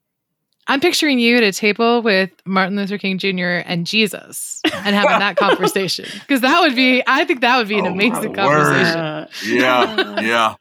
I'm 0.70 0.80
picturing 0.80 1.18
you 1.18 1.36
at 1.36 1.41
a 1.41 1.52
table 1.52 2.04
with 2.04 2.30
Martin 2.45 2.76
Luther 2.76 3.00
King 3.00 3.18
Jr. 3.18 3.64
and 3.66 3.88
Jesus 3.88 4.62
and 4.66 4.95
having 4.95 5.18
that 5.18 5.36
conversation 5.36 6.06
because 6.20 6.41
that 6.41 6.62
would 6.62 6.76
be, 6.76 7.02
I 7.08 7.26
think 7.26 7.41
that 7.41 7.58
would 7.58 7.68
be 7.68 7.80
an 7.80 7.88
oh, 7.88 7.91
amazing 7.91 8.36
conversation. 8.36 9.28
Yeah, 9.45 10.22
yeah, 10.22 10.56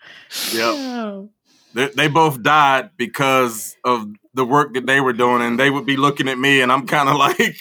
yeah. 0.53 1.23
They, 1.75 1.89
they 1.89 2.09
both 2.09 2.43
died 2.43 2.91
because 2.97 3.77
of 3.85 4.09
the 4.33 4.45
work 4.45 4.73
that 4.73 4.87
they 4.87 5.03
were 5.03 5.13
doing, 5.13 5.43
and 5.43 5.61
they 5.61 5.69
would 5.69 5.85
be 5.85 5.99
looking 5.99 6.27
at 6.27 6.39
me, 6.39 6.63
and 6.63 6.73
I'm 6.73 6.87
kind 6.87 7.11
of 7.11 7.17
like. 7.17 7.61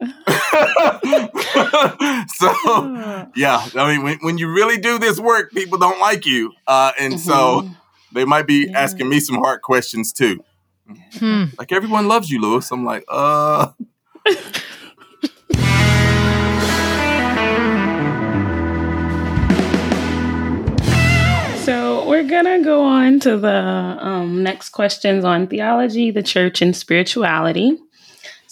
so 0.00 0.08
yeah, 3.36 3.68
I 3.74 3.92
mean, 3.92 4.02
when, 4.02 4.18
when 4.22 4.38
you 4.38 4.50
really 4.52 4.78
do 4.78 4.98
this 4.98 5.20
work, 5.20 5.52
people 5.52 5.78
don't 5.78 6.00
like 6.00 6.26
you, 6.26 6.52
uh, 6.66 6.92
and 6.98 7.14
mm-hmm. 7.14 7.22
so 7.22 7.70
they 8.12 8.24
might 8.24 8.46
be 8.46 8.68
yeah. 8.68 8.80
asking 8.80 9.08
me 9.08 9.20
some 9.20 9.36
hard 9.36 9.62
questions 9.62 10.12
too. 10.12 10.42
Hmm. 11.18 11.44
Like 11.58 11.72
everyone 11.72 12.08
loves 12.08 12.30
you, 12.30 12.40
Lewis. 12.40 12.70
I'm 12.70 12.84
like, 12.84 13.04
uh. 13.08 13.68
so 21.64 22.06
we're 22.06 22.24
gonna 22.24 22.62
go 22.62 22.84
on 22.84 23.18
to 23.20 23.38
the 23.38 23.96
um, 24.00 24.42
next 24.42 24.70
questions 24.70 25.24
on 25.24 25.46
theology, 25.46 26.10
the 26.10 26.22
church, 26.22 26.60
and 26.60 26.76
spirituality. 26.76 27.78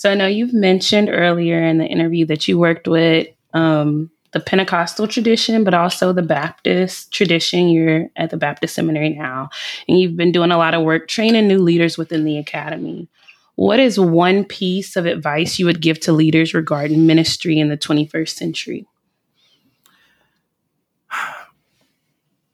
So 0.02 0.10
I 0.10 0.14
know 0.14 0.26
you've 0.26 0.52
mentioned 0.52 1.10
earlier 1.12 1.62
in 1.62 1.78
the 1.78 1.86
interview 1.86 2.26
that 2.26 2.48
you 2.48 2.58
worked 2.58 2.88
with 2.88 3.28
um, 3.54 4.10
the 4.32 4.40
Pentecostal 4.40 5.06
tradition, 5.06 5.62
but 5.62 5.74
also 5.74 6.12
the 6.12 6.22
Baptist 6.22 7.12
tradition. 7.12 7.68
You're 7.68 8.08
at 8.16 8.30
the 8.30 8.36
Baptist 8.36 8.74
Seminary 8.74 9.10
now, 9.10 9.50
and 9.86 10.00
you've 10.00 10.16
been 10.16 10.32
doing 10.32 10.50
a 10.50 10.58
lot 10.58 10.74
of 10.74 10.82
work 10.82 11.06
training 11.06 11.46
new 11.46 11.60
leaders 11.60 11.96
within 11.96 12.24
the 12.24 12.36
academy. 12.36 13.08
What 13.54 13.78
is 13.78 13.96
one 13.96 14.44
piece 14.44 14.96
of 14.96 15.06
advice 15.06 15.60
you 15.60 15.66
would 15.66 15.80
give 15.80 16.00
to 16.00 16.12
leaders 16.12 16.52
regarding 16.52 17.06
ministry 17.06 17.60
in 17.60 17.68
the 17.68 17.78
21st 17.78 18.30
century? 18.30 18.88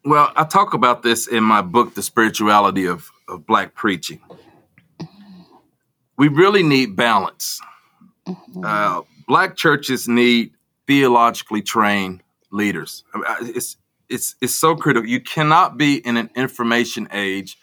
Well, 0.05 0.30
I 0.36 0.44
talk 0.44 0.74
about 0.74 1.03
this 1.03 1.26
in 1.26 1.44
my 1.44 1.62
book, 1.62 1.94
The 1.94 2.03
Spirituality 2.03 2.84
of, 2.84 3.11
of 3.26 3.46
Black 3.46 3.74
Preaching. 3.74 4.20
We 6.18 6.28
really 6.28 6.62
need 6.62 6.96
balance. 6.96 7.60
Mm-hmm. 8.26 8.64
Uh, 8.64 9.02
black 9.26 9.56
churches 9.56 10.08
need 10.08 10.52
theologically 10.86 11.62
trained 11.62 12.22
leaders. 12.50 13.04
it's 13.40 13.76
it's 14.08 14.34
it's 14.40 14.54
so 14.54 14.74
critical. 14.74 15.08
You 15.08 15.20
cannot 15.20 15.78
be 15.78 15.96
in 15.96 16.16
an 16.16 16.30
information 16.34 17.08
age 17.12 17.58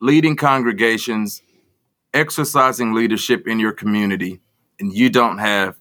leading 0.00 0.36
congregations, 0.36 1.42
exercising 2.12 2.94
leadership 2.94 3.46
in 3.46 3.58
your 3.58 3.72
community, 3.72 4.40
and 4.78 4.92
you 4.92 5.10
don't 5.10 5.38
have 5.38 5.76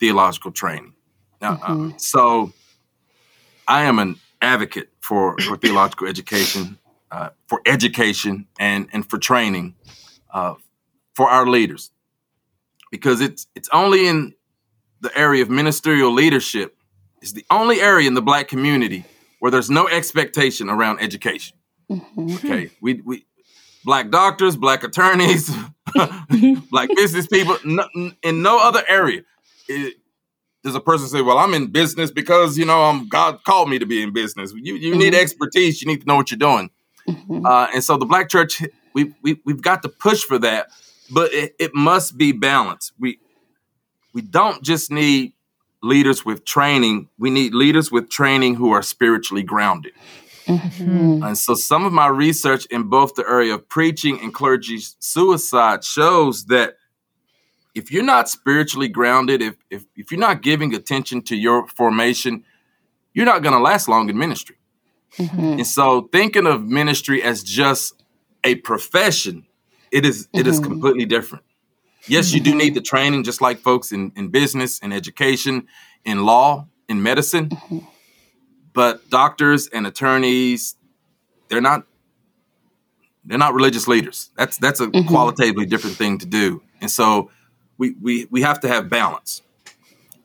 theological 0.00 0.50
training. 0.50 0.94
Uh, 1.40 1.56
mm-hmm. 1.56 1.88
uh, 1.88 1.98
so, 1.98 2.52
I 3.68 3.82
am 3.84 3.98
an 3.98 4.16
advocate 4.40 4.90
for, 5.00 5.38
for 5.38 5.56
theological 5.56 6.08
education, 6.08 6.78
uh, 7.10 7.30
for 7.46 7.60
education, 7.66 8.46
and 8.58 8.88
and 8.92 9.08
for 9.08 9.18
training 9.18 9.74
uh, 10.32 10.54
for 11.16 11.28
our 11.30 11.46
leaders, 11.46 11.90
because 12.90 13.20
it's 13.20 13.46
it's 13.54 13.68
only 13.72 14.06
in 14.06 14.34
the 15.00 15.16
area 15.18 15.42
of 15.42 15.50
ministerial 15.50 16.12
leadership 16.12 16.76
is 17.22 17.32
the 17.32 17.44
only 17.50 17.80
area 17.80 18.06
in 18.06 18.14
the 18.14 18.22
black 18.22 18.48
community 18.48 19.04
where 19.40 19.50
there's 19.50 19.70
no 19.70 19.88
expectation 19.88 20.68
around 20.68 21.00
education. 21.00 21.56
Mm-hmm. 21.90 22.34
Okay, 22.36 22.70
we 22.80 23.00
we 23.04 23.26
black 23.84 24.10
doctors, 24.10 24.56
black 24.56 24.84
attorneys, 24.84 25.50
black 26.70 26.88
business 26.94 27.26
people. 27.26 27.56
No, 27.64 27.88
in 28.22 28.42
no 28.42 28.58
other 28.60 28.82
area 28.88 29.22
it, 29.68 29.94
does 30.62 30.74
a 30.74 30.80
person 30.80 31.06
say, 31.08 31.22
"Well, 31.22 31.38
I'm 31.38 31.54
in 31.54 31.68
business 31.68 32.10
because 32.10 32.58
you 32.58 32.64
know 32.64 32.82
I'm 32.84 33.08
God 33.08 33.44
called 33.44 33.70
me 33.70 33.78
to 33.78 33.86
be 33.86 34.02
in 34.02 34.12
business." 34.12 34.52
You 34.52 34.74
you 34.74 34.90
mm-hmm. 34.90 34.98
need 34.98 35.14
expertise. 35.14 35.80
You 35.80 35.88
need 35.88 36.00
to 36.00 36.06
know 36.06 36.16
what 36.16 36.30
you're 36.30 36.38
doing. 36.38 36.70
Mm-hmm. 37.08 37.46
Uh, 37.46 37.68
and 37.72 37.84
so 37.84 37.96
the 37.96 38.04
black 38.04 38.28
church, 38.28 38.62
we, 38.92 39.14
we 39.22 39.40
we've 39.44 39.62
got 39.62 39.82
to 39.82 39.88
push 39.88 40.22
for 40.22 40.38
that, 40.40 40.70
but 41.10 41.32
it, 41.32 41.54
it 41.58 41.74
must 41.74 42.16
be 42.16 42.32
balanced. 42.32 42.92
We 42.98 43.18
we 44.12 44.22
don't 44.22 44.62
just 44.62 44.90
need 44.90 45.34
leaders 45.82 46.24
with 46.24 46.44
training, 46.44 47.08
we 47.18 47.30
need 47.30 47.54
leaders 47.54 47.92
with 47.92 48.08
training 48.08 48.56
who 48.56 48.72
are 48.72 48.82
spiritually 48.82 49.42
grounded. 49.42 49.92
Mm-hmm. 50.46 51.22
And 51.24 51.36
so, 51.36 51.54
some 51.54 51.84
of 51.84 51.92
my 51.92 52.06
research 52.06 52.66
in 52.66 52.84
both 52.84 53.14
the 53.14 53.28
area 53.28 53.54
of 53.54 53.68
preaching 53.68 54.20
and 54.20 54.32
clergy 54.32 54.78
suicide 55.00 55.82
shows 55.82 56.46
that 56.46 56.76
if 57.74 57.90
you're 57.90 58.04
not 58.04 58.28
spiritually 58.28 58.88
grounded, 58.88 59.42
if, 59.42 59.56
if, 59.70 59.84
if 59.96 60.10
you're 60.10 60.20
not 60.20 60.42
giving 60.42 60.74
attention 60.74 61.20
to 61.22 61.36
your 61.36 61.66
formation, 61.68 62.44
you're 63.12 63.26
not 63.26 63.42
going 63.42 63.54
to 63.54 63.60
last 63.60 63.88
long 63.88 64.08
in 64.08 64.16
ministry. 64.16 64.56
Mm-hmm. 65.18 65.40
And 65.40 65.66
so, 65.66 66.08
thinking 66.12 66.46
of 66.46 66.62
ministry 66.62 67.22
as 67.22 67.42
just 67.42 68.02
a 68.44 68.54
profession, 68.56 69.45
it 69.96 70.04
is, 70.04 70.28
it 70.32 70.46
is 70.46 70.60
mm-hmm. 70.60 70.70
completely 70.72 71.06
different. 71.06 71.44
Yes, 72.06 72.32
you 72.32 72.40
do 72.40 72.54
need 72.54 72.74
the 72.74 72.80
training, 72.80 73.24
just 73.24 73.40
like 73.40 73.58
folks 73.58 73.92
in, 73.92 74.12
in 74.14 74.28
business, 74.28 74.78
in 74.78 74.92
education, 74.92 75.66
in 76.04 76.24
law, 76.24 76.66
in 76.88 77.02
medicine. 77.02 77.48
Mm-hmm. 77.48 77.78
But 78.72 79.08
doctors 79.08 79.68
and 79.68 79.86
attorneys, 79.86 80.76
they're 81.48 81.62
not 81.62 81.86
they're 83.24 83.38
not 83.38 83.54
religious 83.54 83.88
leaders. 83.88 84.30
That's 84.36 84.58
that's 84.58 84.80
a 84.80 84.88
mm-hmm. 84.88 85.08
qualitatively 85.08 85.66
different 85.66 85.96
thing 85.96 86.18
to 86.18 86.26
do. 86.26 86.62
And 86.80 86.90
so 86.90 87.30
we 87.78 87.96
we 88.00 88.26
we 88.30 88.42
have 88.42 88.60
to 88.60 88.68
have 88.68 88.90
balance. 88.90 89.40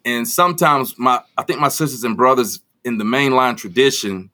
And 0.03 0.28
sometimes 0.28 0.99
my 0.99 1.22
I 1.38 1.43
think 1.43 1.61
my 1.61 1.69
sisters 1.69 2.03
and 2.03 2.17
brothers 2.17 2.59
in 2.84 2.97
the 2.97 3.05
mainline 3.05 3.55
tradition, 3.55 4.32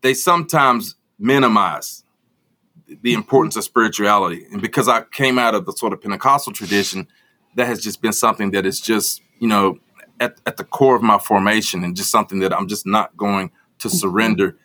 they 0.00 0.14
sometimes 0.14 0.96
minimize 1.18 2.04
the 3.02 3.14
importance 3.14 3.56
of 3.56 3.64
spirituality. 3.64 4.46
And 4.50 4.60
because 4.60 4.88
I 4.88 5.02
came 5.02 5.38
out 5.38 5.54
of 5.54 5.66
the 5.66 5.72
sort 5.72 5.92
of 5.92 6.00
Pentecostal 6.00 6.52
tradition, 6.52 7.08
that 7.56 7.66
has 7.66 7.82
just 7.82 8.00
been 8.00 8.12
something 8.12 8.50
that 8.52 8.66
is 8.66 8.80
just, 8.80 9.22
you 9.38 9.48
know, 9.48 9.78
at, 10.20 10.38
at 10.46 10.56
the 10.56 10.64
core 10.64 10.96
of 10.96 11.02
my 11.02 11.18
formation 11.18 11.82
and 11.82 11.96
just 11.96 12.10
something 12.10 12.38
that 12.40 12.52
I'm 12.52 12.68
just 12.68 12.86
not 12.86 13.16
going 13.16 13.50
to 13.78 13.88
mm-hmm. 13.88 13.96
surrender. 13.96 14.56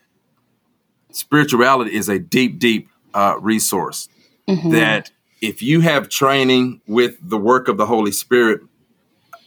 Spirituality 1.11 1.95
is 1.95 2.09
a 2.09 2.19
deep, 2.19 2.59
deep 2.59 2.89
uh, 3.13 3.35
resource 3.39 4.07
mm-hmm. 4.47 4.69
that 4.71 5.11
if 5.41 5.61
you 5.61 5.81
have 5.81 6.09
training 6.09 6.81
with 6.87 7.17
the 7.21 7.37
work 7.37 7.67
of 7.67 7.77
the 7.77 7.85
Holy 7.85 8.11
Spirit, 8.11 8.61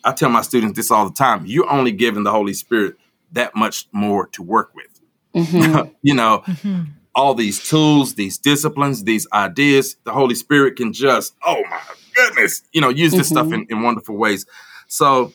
I 0.03 0.12
tell 0.12 0.29
my 0.29 0.43
students 0.43 0.77
this 0.77 0.91
all 0.91 1.09
the 1.09 1.14
time 1.14 1.47
you're 1.47 1.70
only 1.70 1.93
giving 1.93 2.25
the 2.25 2.31
Holy 2.31 2.55
Spirit 2.55 2.97
that 3.33 3.55
much 3.55 3.87
more 3.93 4.27
to 4.29 4.43
work 4.43 4.75
with. 4.75 5.01
Mm-hmm. 5.35 5.93
you 6.03 6.14
know, 6.14 6.43
mm-hmm 6.47 6.83
all 7.14 7.34
these 7.34 7.66
tools, 7.68 8.14
these 8.14 8.38
disciplines, 8.38 9.04
these 9.04 9.26
ideas, 9.32 9.96
the 10.04 10.12
Holy 10.12 10.34
Spirit 10.34 10.76
can 10.76 10.92
just, 10.92 11.34
oh 11.46 11.62
my 11.70 11.80
goodness, 12.14 12.62
you 12.72 12.80
know, 12.80 12.88
use 12.88 13.12
this 13.12 13.30
mm-hmm. 13.30 13.48
stuff 13.48 13.52
in, 13.52 13.66
in 13.70 13.82
wonderful 13.82 14.16
ways. 14.16 14.46
So 14.88 15.32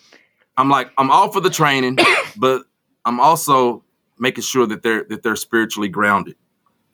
I'm 0.58 0.70
like, 0.70 0.92
I'm 0.98 1.10
all 1.12 1.32
for 1.32 1.40
the 1.40 1.50
training, 1.50 1.98
but 2.38 2.64
I'm 3.06 3.20
also 3.20 3.84
making 4.18 4.44
sure 4.44 4.66
that 4.68 4.84
they're 4.84 5.06
that 5.06 5.24
they're 5.24 5.36
spiritually 5.36 5.90
grounded. 5.90 6.36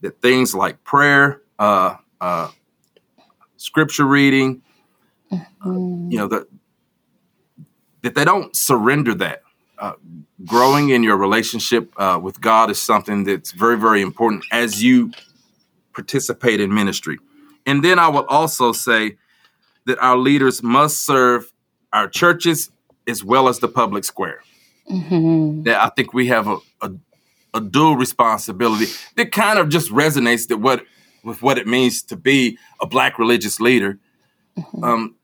That 0.02 0.22
things 0.22 0.54
like 0.54 0.84
prayer, 0.84 1.42
uh, 1.58 1.96
uh, 2.22 2.52
scripture 3.58 4.06
reading, 4.06 4.62
mm-hmm. 5.32 6.12
you 6.12 6.18
know, 6.20 6.28
that 6.28 6.48
that 8.04 8.14
they 8.14 8.24
don't 8.24 8.56
surrender 8.56 9.16
that. 9.16 9.42
Uh, 9.78 9.94
growing 10.46 10.90
in 10.90 11.04
your 11.04 11.18
relationship 11.18 11.92
uh, 11.98 12.20
with 12.22 12.40
God 12.40 12.70
is 12.70 12.82
something 12.82 13.24
that's 13.26 13.52
very, 13.52 13.78
very 13.78 14.02
important 14.02 14.46
as 14.52 14.82
you 14.82 15.12
participate 15.94 16.60
in 16.62 16.74
ministry. 16.74 17.18
And 17.66 17.84
then 17.84 18.00
I 18.00 18.08
will 18.08 18.26
also 18.26 18.72
say 18.72 19.18
that 19.86 19.98
our 20.00 20.18
leaders 20.18 20.62
must 20.62 21.06
serve 21.06 21.52
our 21.94 22.08
churches 22.08 22.70
as 23.08 23.24
well 23.24 23.48
as 23.48 23.60
the 23.60 23.68
public 23.68 24.04
square. 24.04 24.42
Mm-hmm. 24.90 25.64
That 25.64 25.82
I 25.82 25.90
think 25.90 26.14
we 26.14 26.28
have 26.28 26.48
a, 26.48 26.58
a, 26.82 26.92
a, 27.56 27.62
dual 27.62 27.96
responsibility 27.96 28.86
that 29.16 29.32
kind 29.32 29.58
of 29.58 29.70
just 29.70 29.92
resonates 29.92 30.48
that 30.50 30.58
what 30.58 30.86
with 31.24 31.42
what 31.42 31.58
it 31.58 31.66
means 31.66 32.04
to 32.04 32.16
be 32.16 32.60
a 32.80 32.86
black 32.86 33.18
religious 33.18 33.60
leader. 33.60 33.98
Mm-hmm. 34.58 34.84
Um, 34.84 35.16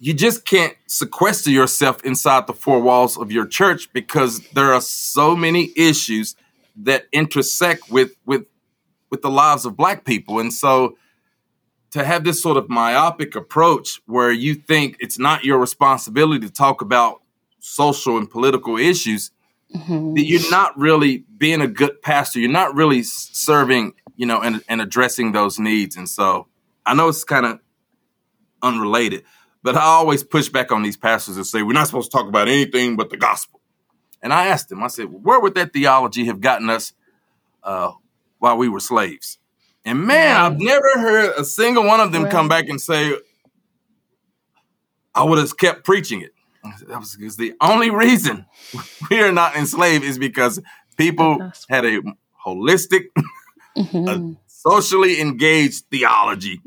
you 0.00 0.14
just 0.14 0.44
can't 0.44 0.76
sequester 0.86 1.50
yourself 1.50 2.04
inside 2.04 2.46
the 2.46 2.52
four 2.52 2.80
walls 2.80 3.16
of 3.16 3.32
your 3.32 3.46
church 3.46 3.92
because 3.92 4.40
there 4.50 4.72
are 4.72 4.80
so 4.80 5.34
many 5.34 5.70
issues 5.76 6.36
that 6.76 7.06
intersect 7.12 7.90
with 7.90 8.12
with 8.24 8.46
with 9.10 9.22
the 9.22 9.30
lives 9.30 9.64
of 9.64 9.76
black 9.76 10.04
people 10.04 10.38
and 10.38 10.52
so 10.52 10.96
to 11.90 12.04
have 12.04 12.24
this 12.24 12.42
sort 12.42 12.56
of 12.56 12.68
myopic 12.68 13.34
approach 13.34 14.00
where 14.06 14.30
you 14.30 14.54
think 14.54 14.96
it's 15.00 15.18
not 15.18 15.44
your 15.44 15.58
responsibility 15.58 16.46
to 16.46 16.52
talk 16.52 16.82
about 16.82 17.22
social 17.60 18.18
and 18.18 18.30
political 18.30 18.76
issues, 18.76 19.30
mm-hmm. 19.74 20.14
that 20.14 20.24
you're 20.24 20.50
not 20.50 20.78
really 20.78 21.24
being 21.36 21.60
a 21.60 21.66
good 21.66 22.02
pastor. 22.02 22.40
You're 22.40 22.50
not 22.50 22.74
really 22.74 23.02
serving, 23.02 23.94
you 24.16 24.26
know, 24.26 24.40
and, 24.40 24.62
and 24.68 24.80
addressing 24.80 25.32
those 25.32 25.58
needs. 25.58 25.96
And 25.96 26.08
so 26.08 26.46
I 26.84 26.94
know 26.94 27.08
it's 27.08 27.24
kind 27.24 27.46
of 27.46 27.60
unrelated, 28.62 29.24
but 29.62 29.76
I 29.76 29.82
always 29.82 30.22
push 30.22 30.48
back 30.48 30.72
on 30.72 30.82
these 30.82 30.96
pastors 30.96 31.36
and 31.36 31.46
say, 31.46 31.62
we're 31.62 31.72
not 31.72 31.86
supposed 31.86 32.10
to 32.10 32.16
talk 32.16 32.28
about 32.28 32.48
anything 32.48 32.96
but 32.96 33.10
the 33.10 33.16
gospel. 33.16 33.60
And 34.22 34.32
I 34.32 34.48
asked 34.48 34.70
him, 34.70 34.82
I 34.82 34.88
said, 34.88 35.06
well, 35.06 35.20
where 35.20 35.40
would 35.40 35.54
that 35.54 35.72
theology 35.72 36.24
have 36.26 36.40
gotten 36.40 36.70
us 36.70 36.92
uh, 37.62 37.92
while 38.38 38.56
we 38.56 38.68
were 38.68 38.80
slaves? 38.80 39.38
And 39.84 40.06
man, 40.06 40.36
I've 40.36 40.58
never 40.58 40.98
heard 40.98 41.34
a 41.36 41.44
single 41.44 41.84
one 41.84 42.00
of 42.00 42.12
them 42.12 42.24
right. 42.24 42.32
come 42.32 42.48
back 42.48 42.68
and 42.68 42.80
say, 42.80 43.14
I 45.14 45.24
would 45.24 45.38
have 45.38 45.56
kept 45.56 45.84
preaching 45.84 46.20
it. 46.20 46.32
That 46.88 46.98
was, 46.98 47.16
was 47.18 47.36
the 47.36 47.54
only 47.60 47.90
reason 47.90 48.44
we 49.10 49.20
are 49.20 49.32
not 49.32 49.56
enslaved 49.56 50.04
is 50.04 50.18
because 50.18 50.60
people 50.96 51.52
had 51.70 51.84
a 51.84 52.00
holistic, 52.44 53.06
mm-hmm. 53.76 54.08
a 54.08 54.36
socially 54.46 55.20
engaged 55.20 55.84
theology. 55.90 56.60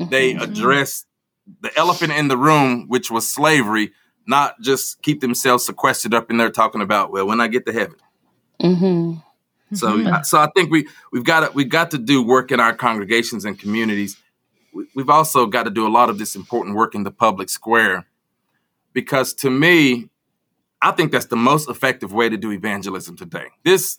Mm-hmm. 0.00 0.10
They 0.10 0.34
addressed 0.34 1.07
the 1.60 1.76
elephant 1.76 2.12
in 2.12 2.28
the 2.28 2.36
room, 2.36 2.86
which 2.88 3.10
was 3.10 3.30
slavery, 3.30 3.92
not 4.26 4.60
just 4.60 5.02
keep 5.02 5.20
themselves 5.20 5.64
sequestered 5.66 6.14
up 6.14 6.30
in 6.30 6.36
there 6.36 6.50
talking 6.50 6.82
about, 6.82 7.10
well, 7.10 7.26
when 7.26 7.40
I 7.40 7.48
get 7.48 7.66
to 7.66 7.72
heaven. 7.72 7.96
Mm-hmm. 8.62 9.20
So, 9.74 9.98
mm-hmm. 9.98 10.22
so 10.22 10.38
I 10.38 10.48
think 10.54 10.70
we 10.70 10.88
we've 11.12 11.24
got 11.24 11.40
to 11.40 11.52
we've 11.54 11.68
got 11.68 11.90
to 11.90 11.98
do 11.98 12.22
work 12.22 12.50
in 12.50 12.60
our 12.60 12.74
congregations 12.74 13.44
and 13.44 13.58
communities. 13.58 14.16
We've 14.94 15.10
also 15.10 15.46
got 15.46 15.64
to 15.64 15.70
do 15.70 15.86
a 15.86 15.88
lot 15.90 16.10
of 16.10 16.18
this 16.18 16.36
important 16.36 16.76
work 16.76 16.94
in 16.94 17.02
the 17.02 17.10
public 17.10 17.48
square, 17.48 18.06
because 18.92 19.34
to 19.34 19.50
me, 19.50 20.08
I 20.80 20.92
think 20.92 21.12
that's 21.12 21.26
the 21.26 21.36
most 21.36 21.68
effective 21.68 22.12
way 22.12 22.28
to 22.28 22.36
do 22.36 22.52
evangelism 22.52 23.16
today. 23.16 23.46
This 23.64 23.98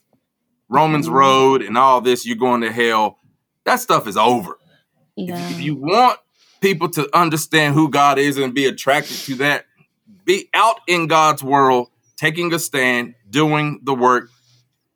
Romans 0.70 1.08
mm-hmm. 1.08 1.16
Road 1.16 1.62
and 1.62 1.78
all 1.78 2.02
this, 2.02 2.26
you're 2.26 2.36
going 2.38 2.62
to 2.62 2.72
hell. 2.72 3.18
That 3.66 3.80
stuff 3.80 4.08
is 4.08 4.18
over. 4.18 4.58
Yeah. 5.16 5.38
If, 5.38 5.52
if 5.52 5.62
you 5.62 5.76
want 5.76 6.20
people 6.62 6.89
to 6.89 7.10
understand 7.18 7.74
who 7.74 7.89
God 7.89 8.20
is 8.20 8.38
and 8.38 8.53
be 8.53 8.66
attracted 8.66 9.18
to 9.18 9.36
that, 9.36 9.66
be 10.26 10.49
out 10.53 10.82
in 10.88 11.07
God's 11.07 11.43
world, 11.43 11.89
taking 12.18 12.53
a 12.53 12.60
stand, 12.60 13.16
doing 13.30 13.80
the 13.84 13.93
work. 13.93 14.30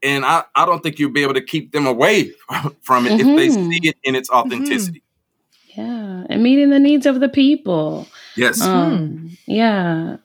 And 0.01 0.25
I, 0.25 0.43
I 0.55 0.65
don't 0.65 0.83
think 0.83 0.99
you'll 0.99 1.11
be 1.11 1.23
able 1.23 1.35
to 1.35 1.41
keep 1.41 1.71
them 1.71 1.87
away 1.87 2.31
from 2.81 3.07
it 3.07 3.13
mm-hmm. 3.13 3.29
if 3.29 3.37
they 3.37 3.47
mm-hmm. 3.47 3.69
see 3.69 3.79
it 3.89 3.97
in 4.03 4.15
its 4.15 4.29
mm-hmm. 4.29 4.47
authenticity. 4.47 4.99
Mm-hmm. 4.99 5.81
Yeah. 5.81 6.25
And 6.29 6.43
meeting 6.43 6.69
the 6.69 6.79
needs 6.79 7.05
of 7.05 7.19
the 7.19 7.29
people. 7.29 8.07
Yes. 8.35 8.61
Um, 8.61 9.37
yeah. 9.47 10.17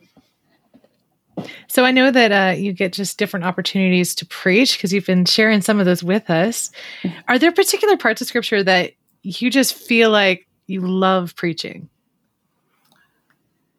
So 1.68 1.84
I 1.84 1.90
know 1.92 2.10
that 2.10 2.32
uh, 2.32 2.56
you 2.58 2.72
get 2.72 2.92
just 2.92 3.18
different 3.18 3.46
opportunities 3.46 4.14
to 4.16 4.26
preach 4.26 4.76
because 4.76 4.92
you've 4.92 5.06
been 5.06 5.24
sharing 5.24 5.60
some 5.60 5.78
of 5.78 5.86
those 5.86 6.02
with 6.02 6.28
us. 6.28 6.70
Mm-hmm. 7.02 7.18
Are 7.28 7.38
there 7.38 7.52
particular 7.52 7.96
parts 7.96 8.20
of 8.20 8.26
scripture 8.26 8.62
that 8.64 8.94
you 9.22 9.50
just 9.50 9.74
feel 9.74 10.10
like 10.10 10.47
you 10.68 10.80
love 10.82 11.34
preaching? 11.34 11.88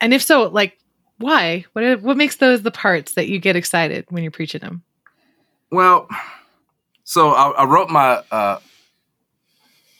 And 0.01 0.13
if 0.13 0.21
so, 0.21 0.43
like 0.49 0.77
why? 1.17 1.65
What 1.73 2.01
what 2.01 2.17
makes 2.17 2.37
those 2.37 2.61
the 2.61 2.71
parts 2.71 3.13
that 3.13 3.27
you 3.27 3.39
get 3.39 3.55
excited 3.55 4.05
when 4.09 4.23
you're 4.23 4.31
preaching 4.31 4.61
them? 4.61 4.83
Well, 5.71 6.07
so 7.03 7.31
I, 7.31 7.49
I 7.51 7.65
wrote 7.65 7.89
my 7.89 8.23
uh, 8.31 8.59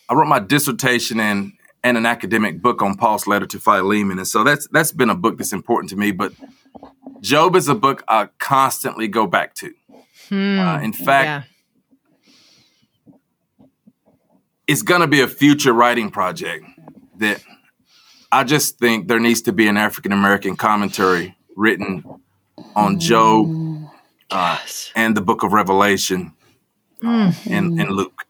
I 0.09 0.13
wrote 0.13 0.27
my 0.27 0.39
dissertation 0.39 1.19
and 1.19 1.53
and 1.83 1.97
an 1.97 2.05
academic 2.05 2.61
book 2.61 2.81
on 2.81 2.95
Paul's 2.95 3.27
letter 3.27 3.45
to 3.45 3.59
Philemon, 3.59 4.17
and 4.17 4.27
so 4.27 4.43
that's 4.43 4.67
that's 4.69 4.91
been 4.91 5.09
a 5.09 5.15
book 5.15 5.37
that's 5.37 5.53
important 5.53 5.89
to 5.91 5.95
me. 5.95 6.11
But 6.11 6.33
Job 7.21 7.55
is 7.55 7.67
a 7.67 7.75
book 7.75 8.03
I 8.07 8.29
constantly 8.39 9.07
go 9.07 9.27
back 9.27 9.53
to. 9.55 9.73
Hmm, 10.29 10.59
uh, 10.59 10.79
in 10.81 10.93
fact, 10.93 11.25
yeah 11.25 11.43
it's 14.69 14.83
going 14.83 15.01
to 15.01 15.07
be 15.07 15.19
a 15.19 15.27
future 15.27 15.73
writing 15.73 16.11
project 16.11 16.63
that 17.19 17.43
I 18.31 18.43
just 18.43 18.77
think 18.79 19.07
there 19.07 19.19
needs 19.19 19.41
to 19.43 19.53
be 19.53 19.67
an 19.67 19.77
African 19.77 20.11
American 20.11 20.55
commentary 20.55 21.35
written 21.55 22.03
on 22.75 22.99
Job 22.99 23.89
uh, 24.29 24.59
and 24.95 25.15
the 25.15 25.21
book 25.21 25.43
of 25.43 25.53
Revelation 25.53 26.33
uh, 27.03 27.33
and, 27.49 27.79
and 27.79 27.91
Luke. 27.91 28.25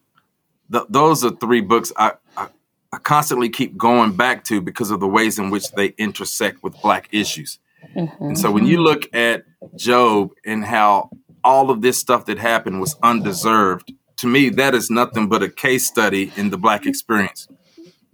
Th- 0.71 0.85
those 0.89 1.25
are 1.25 1.31
three 1.31 1.61
books 1.61 1.91
I, 1.97 2.13
I, 2.37 2.47
I, 2.93 2.97
constantly 2.97 3.49
keep 3.49 3.77
going 3.77 4.15
back 4.15 4.43
to 4.45 4.61
because 4.61 4.91
of 4.91 4.99
the 4.99 5.07
ways 5.07 5.39
in 5.39 5.49
which 5.49 5.71
they 5.71 5.87
intersect 5.97 6.63
with 6.63 6.79
Black 6.81 7.09
issues. 7.11 7.59
Mm-hmm. 7.95 8.23
And 8.23 8.39
so 8.39 8.51
when 8.51 8.65
you 8.65 8.81
look 8.81 9.13
at 9.13 9.45
Job 9.75 10.31
and 10.45 10.63
how 10.63 11.09
all 11.43 11.71
of 11.71 11.81
this 11.81 11.97
stuff 11.97 12.25
that 12.25 12.37
happened 12.37 12.79
was 12.79 12.95
undeserved 13.01 13.93
to 14.17 14.27
me, 14.27 14.49
that 14.49 14.75
is 14.75 14.89
nothing 14.89 15.27
but 15.27 15.41
a 15.41 15.49
case 15.49 15.87
study 15.87 16.31
in 16.35 16.49
the 16.49 16.57
Black 16.57 16.85
experience. 16.85 17.47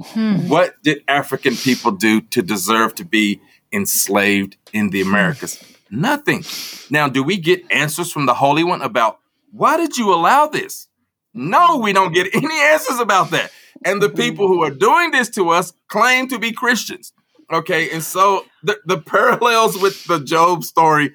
Hmm. 0.01 0.47
What 0.49 0.81
did 0.83 1.03
African 1.07 1.55
people 1.55 1.91
do 1.91 2.21
to 2.21 2.41
deserve 2.41 2.95
to 2.95 3.05
be 3.05 3.41
enslaved 3.71 4.57
in 4.73 4.89
the 4.89 5.01
Americas? 5.01 5.63
Nothing. 5.89 6.43
Now, 6.89 7.07
do 7.07 7.23
we 7.23 7.37
get 7.37 7.63
answers 7.71 8.11
from 8.11 8.25
the 8.25 8.33
Holy 8.33 8.63
One 8.63 8.81
about 8.81 9.19
why 9.51 9.77
did 9.77 9.97
you 9.97 10.13
allow 10.13 10.47
this? 10.47 10.87
No, 11.33 11.77
we 11.77 11.93
don't 11.93 12.13
get 12.13 12.27
any 12.35 12.59
answers 12.59 12.99
about 12.99 13.31
that. 13.31 13.51
And 13.83 14.01
the 14.01 14.09
people 14.09 14.47
who 14.47 14.63
are 14.63 14.71
doing 14.71 15.11
this 15.11 15.29
to 15.31 15.49
us 15.49 15.73
claim 15.87 16.27
to 16.29 16.39
be 16.39 16.51
Christians. 16.51 17.13
Okay, 17.51 17.91
and 17.91 18.01
so 18.01 18.45
the, 18.63 18.79
the 18.85 18.97
parallels 18.97 19.79
with 19.79 20.05
the 20.05 20.19
Job 20.19 20.63
story 20.63 21.13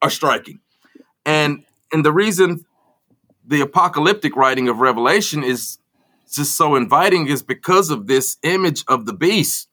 are 0.00 0.10
striking. 0.10 0.58
And 1.24 1.64
and 1.92 2.04
the 2.04 2.12
reason 2.12 2.64
the 3.46 3.60
apocalyptic 3.60 4.34
writing 4.34 4.68
of 4.68 4.78
Revelation 4.78 5.44
is 5.44 5.78
just 6.36 6.56
so 6.56 6.74
inviting 6.74 7.28
is 7.28 7.42
because 7.42 7.90
of 7.90 8.06
this 8.06 8.36
image 8.42 8.84
of 8.88 9.06
the 9.06 9.12
beast 9.12 9.68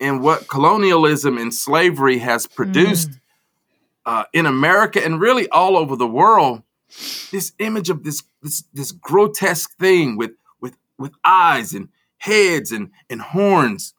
and 0.00 0.22
what 0.22 0.48
colonialism 0.48 1.38
and 1.38 1.52
slavery 1.52 2.18
has 2.18 2.46
produced 2.46 3.10
mm. 3.10 3.20
uh, 4.06 4.24
in 4.32 4.46
America 4.46 5.04
and 5.04 5.20
really 5.20 5.48
all 5.48 5.76
over 5.76 5.96
the 5.96 6.06
world. 6.06 6.62
This 7.30 7.52
image 7.58 7.90
of 7.90 8.02
this 8.04 8.22
this 8.42 8.64
this 8.72 8.92
grotesque 8.92 9.76
thing 9.78 10.16
with 10.16 10.32
with 10.60 10.76
with 10.98 11.12
eyes 11.24 11.74
and 11.74 11.88
heads 12.16 12.72
and 12.72 12.90
and 13.10 13.20
horns. 13.20 13.94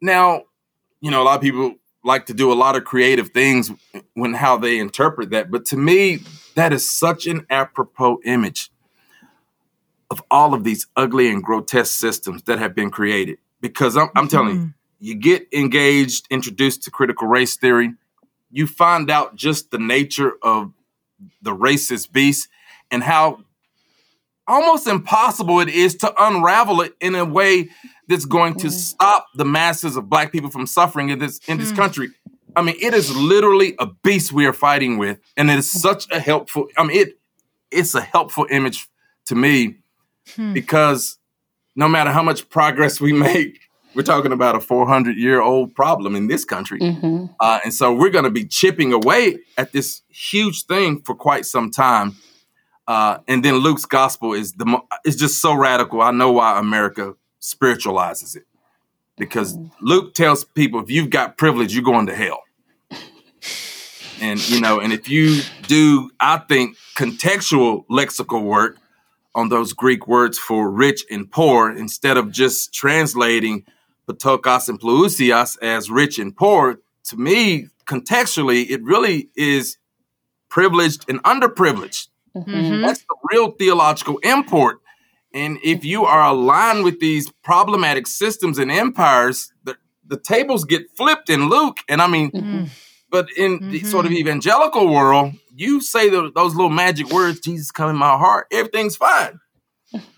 Now, 0.00 0.42
you 1.00 1.10
know, 1.10 1.22
a 1.22 1.24
lot 1.24 1.36
of 1.36 1.42
people 1.42 1.76
like 2.04 2.26
to 2.26 2.34
do 2.34 2.52
a 2.52 2.54
lot 2.54 2.76
of 2.76 2.84
creative 2.84 3.30
things 3.30 3.70
when 4.14 4.34
how 4.34 4.58
they 4.58 4.78
interpret 4.78 5.30
that, 5.30 5.50
but 5.50 5.64
to 5.66 5.76
me, 5.76 6.18
that 6.56 6.72
is 6.72 6.88
such 6.88 7.26
an 7.26 7.46
apropos 7.48 8.18
image 8.24 8.70
of 10.12 10.22
all 10.30 10.52
of 10.52 10.62
these 10.62 10.86
ugly 10.94 11.30
and 11.30 11.42
grotesque 11.42 11.98
systems 11.98 12.42
that 12.42 12.58
have 12.58 12.74
been 12.74 12.90
created. 12.90 13.38
Because 13.62 13.96
I'm, 13.96 14.10
I'm 14.14 14.28
telling 14.28 14.56
mm-hmm. 14.56 14.66
you, 15.00 15.14
you 15.14 15.20
get 15.20 15.48
engaged, 15.54 16.26
introduced 16.30 16.82
to 16.82 16.90
critical 16.90 17.26
race 17.26 17.56
theory, 17.56 17.94
you 18.50 18.66
find 18.66 19.10
out 19.10 19.34
just 19.34 19.70
the 19.70 19.78
nature 19.78 20.34
of 20.42 20.74
the 21.40 21.56
racist 21.56 22.12
beast 22.12 22.48
and 22.90 23.02
how 23.02 23.42
almost 24.46 24.86
impossible 24.86 25.60
it 25.60 25.70
is 25.70 25.96
to 25.96 26.12
unravel 26.22 26.82
it 26.82 26.94
in 27.00 27.14
a 27.14 27.24
way 27.24 27.70
that's 28.06 28.26
going 28.26 28.54
to 28.56 28.66
mm. 28.66 28.70
stop 28.70 29.28
the 29.34 29.46
masses 29.46 29.96
of 29.96 30.10
black 30.10 30.30
people 30.30 30.50
from 30.50 30.66
suffering 30.66 31.08
in 31.08 31.18
this 31.18 31.40
in 31.48 31.56
this 31.56 31.72
mm. 31.72 31.76
country. 31.76 32.08
I 32.54 32.60
mean, 32.60 32.76
it 32.82 32.92
is 32.92 33.16
literally 33.16 33.74
a 33.78 33.86
beast 33.86 34.30
we 34.30 34.44
are 34.44 34.52
fighting 34.52 34.98
with, 34.98 35.18
and 35.38 35.50
it 35.50 35.58
is 35.58 35.70
such 35.70 36.06
a 36.12 36.20
helpful. 36.20 36.68
I 36.76 36.84
mean, 36.84 36.98
it 36.98 37.18
it's 37.70 37.94
a 37.94 38.02
helpful 38.02 38.46
image 38.50 38.88
to 39.26 39.34
me 39.34 39.76
hmm. 40.34 40.52
because 40.52 41.18
no 41.74 41.88
matter 41.88 42.10
how 42.10 42.22
much 42.22 42.48
progress 42.48 43.00
we 43.00 43.12
make, 43.30 43.60
we're 43.94 44.02
talking 44.02 44.32
about 44.32 44.54
a 44.54 44.60
400 44.60 45.16
year 45.16 45.40
old 45.40 45.74
problem 45.74 46.16
in 46.16 46.26
this 46.26 46.44
country, 46.44 46.80
mm-hmm. 46.80 47.26
uh, 47.40 47.60
and 47.64 47.74
so 47.74 47.92
we're 47.92 48.10
going 48.10 48.24
to 48.24 48.30
be 48.30 48.44
chipping 48.44 48.92
away 48.92 49.38
at 49.58 49.72
this 49.72 50.02
huge 50.08 50.64
thing 50.64 51.02
for 51.02 51.14
quite 51.14 51.44
some 51.44 51.70
time. 51.70 52.16
Uh, 52.88 53.18
and 53.28 53.44
then 53.44 53.56
Luke's 53.56 53.84
gospel 53.84 54.32
is 54.32 54.54
the 54.54 54.66
mo- 54.66 54.86
is 55.04 55.16
just 55.16 55.40
so 55.40 55.54
radical. 55.54 56.00
I 56.00 56.10
know 56.10 56.32
why 56.32 56.58
America 56.58 57.14
spiritualizes 57.38 58.34
it 58.34 58.44
because 59.16 59.56
Luke 59.80 60.14
tells 60.14 60.44
people 60.44 60.80
if 60.80 60.90
you've 60.90 61.10
got 61.10 61.36
privilege, 61.36 61.74
you're 61.74 61.84
going 61.84 62.06
to 62.06 62.14
hell. 62.14 62.42
And 64.20 64.48
you 64.48 64.60
know, 64.60 64.78
and 64.78 64.92
if 64.92 65.08
you 65.08 65.42
do, 65.66 66.10
I 66.20 66.38
think 66.38 66.76
contextual 66.96 67.84
lexical 67.86 68.42
work 68.42 68.78
on 69.34 69.48
those 69.48 69.72
Greek 69.72 70.06
words 70.06 70.38
for 70.38 70.70
rich 70.70 71.04
and 71.10 71.30
poor, 71.30 71.70
instead 71.70 72.16
of 72.16 72.30
just 72.30 72.74
translating 72.74 73.64
ptochos 74.08 74.68
and 74.68 74.80
plousios 74.80 75.56
as 75.62 75.90
rich 75.90 76.18
and 76.18 76.36
poor, 76.36 76.78
to 77.04 77.16
me, 77.16 77.68
contextually, 77.86 78.68
it 78.68 78.82
really 78.82 79.30
is 79.36 79.78
privileged 80.48 81.04
and 81.08 81.22
underprivileged. 81.22 82.08
Mm-hmm. 82.36 82.82
That's 82.82 83.00
the 83.00 83.16
real 83.30 83.52
theological 83.52 84.18
import 84.18 84.82
and 85.34 85.58
if 85.62 85.84
you 85.84 86.04
are 86.04 86.24
aligned 86.28 86.84
with 86.84 87.00
these 87.00 87.30
problematic 87.42 88.06
systems 88.06 88.58
and 88.58 88.70
empires, 88.70 89.52
the, 89.64 89.76
the 90.06 90.18
tables 90.18 90.64
get 90.64 90.90
flipped 90.94 91.30
in 91.30 91.48
Luke. 91.48 91.78
And 91.88 92.02
I 92.02 92.06
mean, 92.06 92.30
mm-hmm. 92.30 92.64
But 93.12 93.28
in 93.36 93.58
mm-hmm. 93.58 93.70
the 93.70 93.80
sort 93.80 94.06
of 94.06 94.12
evangelical 94.12 94.88
world, 94.88 95.34
you 95.54 95.80
say 95.80 96.08
the, 96.08 96.30
those 96.34 96.54
little 96.54 96.70
magic 96.70 97.10
words, 97.10 97.40
Jesus 97.40 97.70
come 97.70 97.90
in 97.90 97.96
my 97.96 98.16
heart, 98.16 98.46
everything's 98.50 98.96
fine. 98.96 99.40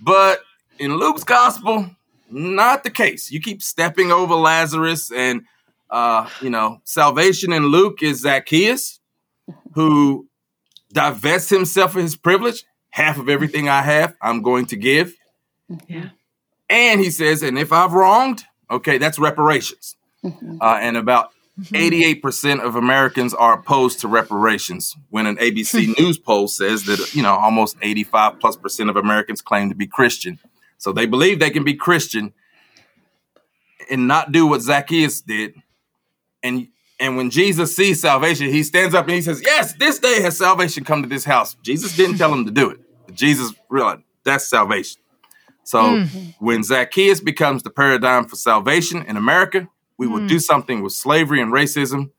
But 0.01 0.41
in 0.79 0.97
Luke's 0.97 1.25
gospel, 1.25 1.91
not 2.31 2.85
the 2.85 2.91
case. 2.91 3.31
You 3.31 3.41
keep 3.41 3.63
stepping 3.63 4.11
over 4.11 4.35
Lazarus, 4.35 5.11
and 5.13 5.43
uh, 5.91 6.29
you 6.41 6.51
know, 6.51 6.81
salvation 6.85 7.53
in 7.53 7.67
Luke 7.67 8.03
is 8.03 8.21
Zacchaeus, 8.21 9.01
who 9.75 10.29
divests 10.93 11.51
himself 11.51 11.97
of 11.97 12.03
his 12.03 12.17
privilege. 12.17 12.65
Half 12.91 13.19
of 13.19 13.29
everything 13.29 13.69
I 13.69 13.83
have, 13.83 14.15
I'm 14.23 14.43
going 14.43 14.67
to 14.67 14.77
give. 14.77 15.15
Yeah. 15.89 16.11
And 16.71 17.01
he 17.01 17.11
says, 17.11 17.43
and 17.43 17.59
if 17.59 17.73
I've 17.73 17.93
wronged, 17.93 18.45
okay, 18.71 18.99
that's 18.99 19.19
reparations. 19.19 19.97
Mm-hmm. 20.25 20.59
Uh, 20.61 20.79
and 20.81 20.97
about 20.97 21.34
88% 21.61 22.21
mm-hmm. 22.21 22.67
of 22.67 22.75
Americans 22.75 23.33
are 23.33 23.55
opposed 23.55 24.01
to 24.01 24.09
reparations 24.09 24.97
when 25.11 25.27
an 25.27 25.37
ABC 25.37 25.97
News 25.99 26.19
poll 26.19 26.49
says 26.49 26.85
that, 26.85 27.15
you 27.15 27.23
know, 27.23 27.35
almost 27.35 27.77
85 27.81 28.41
plus 28.41 28.57
percent 28.57 28.91
of 28.91 28.97
Americans 28.97 29.41
claim 29.41 29.69
to 29.69 29.75
be 29.75 29.87
Christian. 29.87 30.41
So 30.79 30.93
they 30.93 31.07
believe 31.07 31.39
they 31.39 31.51
can 31.51 31.65
be 31.65 31.75
Christian 31.75 32.35
and 33.91 34.09
not 34.09 34.33
do 34.33 34.47
what 34.47 34.63
Zacchaeus 34.63 35.21
did. 35.21 35.55
And 36.43 36.69
and 37.01 37.17
when 37.17 37.31
Jesus 37.31 37.75
sees 37.75 38.01
salvation, 38.01 38.49
he 38.49 38.63
stands 38.63 38.95
up 38.95 39.07
and 39.07 39.15
he 39.15 39.23
says, 39.23 39.43
Yes, 39.43 39.75
this 39.75 39.99
day 39.99 40.23
has 40.23 40.39
salvation 40.39 40.85
come 40.85 41.03
to 41.03 41.09
this 41.09 41.25
house. 41.25 41.55
Jesus 41.63 41.97
didn't 41.97 42.19
tell 42.19 42.33
him 42.33 42.45
to 42.45 42.51
do 42.51 42.71
it. 42.71 42.81
Jesus 43.15 43.53
realized 43.69 44.03
that's 44.25 44.49
salvation. 44.49 45.01
So 45.65 45.79
mm-hmm. 45.79 46.45
when 46.45 46.63
Zacchaeus 46.63 47.21
becomes 47.21 47.63
the 47.63 47.71
paradigm 47.71 48.27
for 48.27 48.37
salvation 48.37 49.03
in 49.03 49.17
America, 49.17 49.69
we 49.99 50.07
will 50.07 50.21
mm. 50.21 50.29
do 50.29 50.39
something 50.39 50.83
with 50.83 50.93
slavery 50.93 51.41
and 51.41 51.53
racism, 51.53 52.11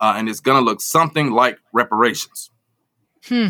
uh, 0.00 0.14
and 0.16 0.28
it's 0.28 0.40
going 0.40 0.58
to 0.58 0.64
look 0.64 0.80
something 0.80 1.30
like 1.30 1.58
reparations. 1.72 2.50
Hmm. 3.24 3.48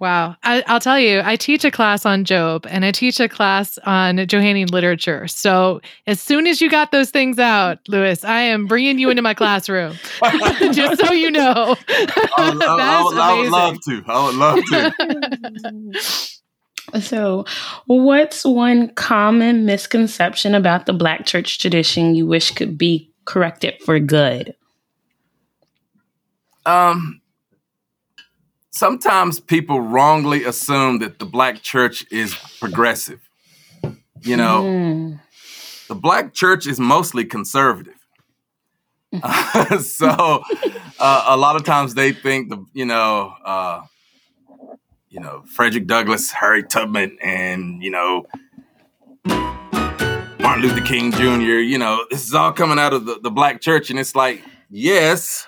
Wow. 0.00 0.36
I, 0.42 0.64
will 0.68 0.80
tell 0.80 0.98
you, 0.98 1.20
I 1.24 1.36
teach 1.36 1.64
a 1.64 1.70
class 1.70 2.04
on 2.06 2.24
Job 2.24 2.66
and 2.68 2.84
I 2.84 2.90
teach 2.90 3.20
a 3.20 3.28
class 3.28 3.78
on 3.84 4.26
Johannine 4.26 4.68
literature. 4.68 5.28
So 5.28 5.80
as 6.06 6.20
soon 6.20 6.46
as 6.46 6.60
you 6.60 6.70
got 6.70 6.90
those 6.90 7.10
things 7.10 7.38
out, 7.38 7.78
Lewis, 7.86 8.24
I 8.24 8.40
am 8.40 8.66
bringing 8.66 8.98
you 8.98 9.10
into 9.10 9.22
my 9.22 9.34
classroom. 9.34 9.94
Just 10.72 11.00
so 11.00 11.12
you 11.12 11.30
know. 11.30 11.76
I 11.88 12.50
would, 12.52 12.62
I, 12.64 13.02
would, 13.04 13.18
I 13.18 13.40
would 13.40 13.50
love 13.52 13.76
to. 13.88 14.02
I 14.06 14.24
would 14.26 14.34
love 14.34 14.64
to. 14.64 16.32
So, 17.00 17.46
what's 17.86 18.44
one 18.44 18.88
common 18.94 19.64
misconception 19.64 20.54
about 20.54 20.86
the 20.86 20.92
Black 20.92 21.24
church 21.24 21.58
tradition 21.58 22.14
you 22.14 22.26
wish 22.26 22.50
could 22.50 22.76
be 22.76 23.10
corrected 23.24 23.74
for 23.84 23.98
good? 23.98 24.54
Um, 26.66 27.20
sometimes 28.70 29.40
people 29.40 29.80
wrongly 29.80 30.44
assume 30.44 30.98
that 30.98 31.18
the 31.18 31.24
black 31.24 31.62
church 31.62 32.04
is 32.10 32.34
progressive. 32.60 33.20
You 34.22 34.36
know, 34.36 34.62
mm. 34.62 35.20
the 35.88 35.94
black 35.94 36.32
church 36.32 36.66
is 36.66 36.78
mostly 36.78 37.24
conservative. 37.24 37.94
Uh, 39.12 39.78
so 39.80 40.42
uh, 40.98 41.24
a 41.26 41.36
lot 41.36 41.56
of 41.56 41.64
times 41.64 41.94
they 41.94 42.12
think 42.12 42.50
the 42.50 42.64
you 42.72 42.84
know 42.84 43.34
uh, 43.44 43.82
you 45.12 45.20
know 45.20 45.42
Frederick 45.46 45.86
Douglass, 45.86 46.30
Harry 46.30 46.64
Tubman, 46.64 47.18
and 47.22 47.82
you 47.82 47.90
know 47.90 48.24
Martin 49.26 50.62
Luther 50.62 50.80
King 50.80 51.12
Jr. 51.12 51.60
You 51.60 51.78
know 51.78 52.04
this 52.10 52.26
is 52.26 52.34
all 52.34 52.52
coming 52.52 52.78
out 52.78 52.94
of 52.94 53.04
the, 53.04 53.20
the 53.20 53.30
black 53.30 53.60
church, 53.60 53.90
and 53.90 53.98
it's 53.98 54.16
like 54.16 54.42
yes, 54.70 55.46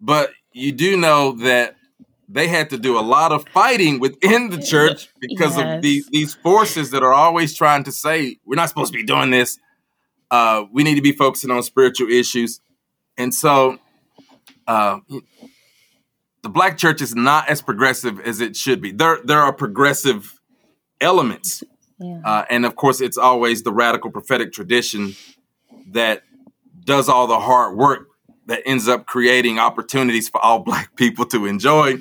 but 0.00 0.30
you 0.52 0.72
do 0.72 0.96
know 0.96 1.32
that 1.32 1.76
they 2.28 2.48
had 2.48 2.70
to 2.70 2.78
do 2.78 2.98
a 2.98 3.02
lot 3.02 3.30
of 3.30 3.46
fighting 3.50 4.00
within 4.00 4.48
the 4.48 4.60
church 4.60 5.10
because 5.20 5.58
yes. 5.58 5.76
of 5.76 5.82
these 5.82 6.08
these 6.08 6.34
forces 6.34 6.90
that 6.90 7.02
are 7.02 7.12
always 7.12 7.54
trying 7.54 7.84
to 7.84 7.92
say 7.92 8.38
we're 8.46 8.56
not 8.56 8.70
supposed 8.70 8.92
to 8.92 8.98
be 8.98 9.04
doing 9.04 9.30
this. 9.30 9.58
Uh, 10.30 10.64
we 10.72 10.82
need 10.82 10.94
to 10.94 11.02
be 11.02 11.12
focusing 11.12 11.50
on 11.50 11.62
spiritual 11.62 12.08
issues, 12.08 12.60
and 13.18 13.34
so 13.34 13.78
uh, 14.66 14.98
the 16.44 16.50
black 16.50 16.76
church 16.76 17.00
is 17.00 17.14
not 17.16 17.48
as 17.48 17.62
progressive 17.62 18.20
as 18.20 18.40
it 18.40 18.54
should 18.54 18.80
be. 18.80 18.92
There 18.92 19.18
there 19.24 19.40
are 19.40 19.52
progressive 19.52 20.38
elements, 21.00 21.64
yeah. 21.98 22.20
uh, 22.22 22.44
and 22.50 22.66
of 22.66 22.76
course, 22.76 23.00
it's 23.00 23.16
always 23.16 23.62
the 23.62 23.72
radical 23.72 24.10
prophetic 24.10 24.52
tradition 24.52 25.16
that 25.92 26.22
does 26.84 27.08
all 27.08 27.26
the 27.26 27.40
hard 27.40 27.76
work 27.78 28.08
that 28.46 28.62
ends 28.66 28.88
up 28.88 29.06
creating 29.06 29.58
opportunities 29.58 30.28
for 30.28 30.38
all 30.44 30.58
black 30.70 30.94
people 30.96 31.24
to 31.24 31.46
enjoy 31.46 31.96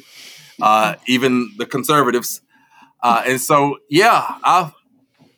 uh, 0.62 0.96
even 1.08 1.50
the 1.58 1.66
conservatives. 1.66 2.42
Uh, 3.02 3.24
and 3.26 3.40
so, 3.40 3.78
yeah, 3.90 4.24
I 4.44 4.74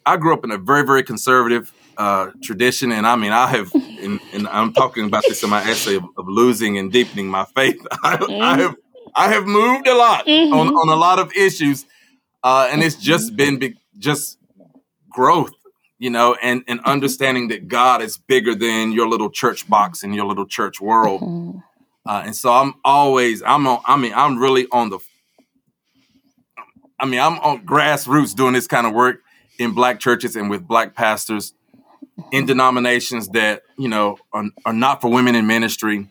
I 0.03 0.17
grew 0.17 0.33
up 0.33 0.43
in 0.43 0.49
a 0.49 0.57
very 0.57 0.83
very 0.83 1.03
conservative 1.03 1.71
uh, 1.97 2.31
tradition, 2.41 2.91
and 2.91 3.05
I 3.05 3.15
mean, 3.15 3.31
I 3.31 3.47
have, 3.47 3.73
and, 3.73 4.19
and, 4.33 4.47
I'm 4.49 4.73
talking 4.73 5.05
about 5.05 5.23
this 5.29 5.43
in 5.43 5.49
my 5.49 5.61
essay 5.61 5.95
of, 5.95 6.03
of 6.17 6.27
losing 6.27 6.77
and 6.77 6.91
deepening 6.91 7.27
my 7.27 7.45
faith. 7.55 7.85
I, 8.03 8.17
mm-hmm. 8.17 8.41
I, 8.41 8.57
have 8.57 8.75
I 9.15 9.29
have 9.29 9.45
moved 9.45 9.87
a 9.87 9.95
lot 9.95 10.25
mm-hmm. 10.25 10.53
on 10.53 10.67
on 10.67 10.89
a 10.89 10.95
lot 10.95 11.19
of 11.19 11.31
issues, 11.33 11.85
uh, 12.43 12.69
and 12.71 12.83
it's 12.83 12.95
just 12.95 13.27
mm-hmm. 13.27 13.35
been 13.35 13.59
be- 13.59 13.79
just 13.97 14.37
growth 15.09 15.51
you 15.97 16.09
know, 16.09 16.35
and 16.41 16.63
and 16.67 16.79
understanding 16.81 17.47
that 17.49 17.67
God 17.67 18.01
is 18.01 18.17
bigger 18.17 18.53
than 18.53 18.91
your 18.91 19.07
little 19.07 19.29
church 19.29 19.67
box 19.69 20.03
and 20.03 20.13
your 20.13 20.25
little 20.25 20.45
church 20.45 20.81
world. 20.81 21.21
Mm-hmm. 21.21 21.59
Uh, 22.05 22.23
and 22.25 22.35
so 22.35 22.51
I'm 22.51 22.75
always 22.83 23.41
I'm 23.41 23.65
on. 23.65 23.81
I 23.85 23.97
mean, 23.97 24.13
I'm 24.15 24.37
really 24.37 24.67
on 24.71 24.89
the. 24.89 24.99
I 26.99 27.05
mean, 27.05 27.19
I'm 27.19 27.39
on 27.39 27.65
grassroots 27.65 28.35
doing 28.35 28.53
this 28.53 28.67
kind 28.67 28.87
of 28.87 28.93
work 28.93 29.21
in 29.57 29.73
black 29.73 29.99
churches 29.99 30.35
and 30.35 30.49
with 30.49 30.67
black 30.67 30.95
pastors 30.95 31.53
in 32.31 32.45
denominations 32.45 33.29
that 33.29 33.63
you 33.77 33.87
know 33.87 34.17
are, 34.33 34.45
are 34.65 34.73
not 34.73 35.01
for 35.01 35.09
women 35.09 35.35
in 35.35 35.47
ministry, 35.47 36.07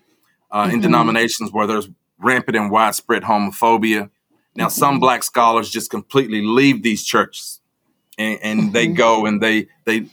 uh, 0.51 0.65
mm-hmm. 0.65 0.75
in 0.75 0.81
denominations 0.81 1.53
where 1.53 1.67
there's 1.67 1.89
rampant 2.25 2.57
and 2.57 2.71
widespread 2.71 3.23
homophobia. 3.23 4.11
Now, 4.57 4.67
mm-hmm. 4.67 4.71
some 4.71 5.01
black 5.01 5.23
scholars 5.23 5.71
just 5.71 5.91
completely 5.91 6.43
leave 6.43 6.83
these 6.83 7.05
churches 7.05 7.61
and, 8.19 8.39
and 8.43 8.61
mm-hmm. 8.61 8.73
they 8.73 8.87
go 8.89 9.27
and 9.27 9.43
they 9.43 9.69
they 9.85 10.07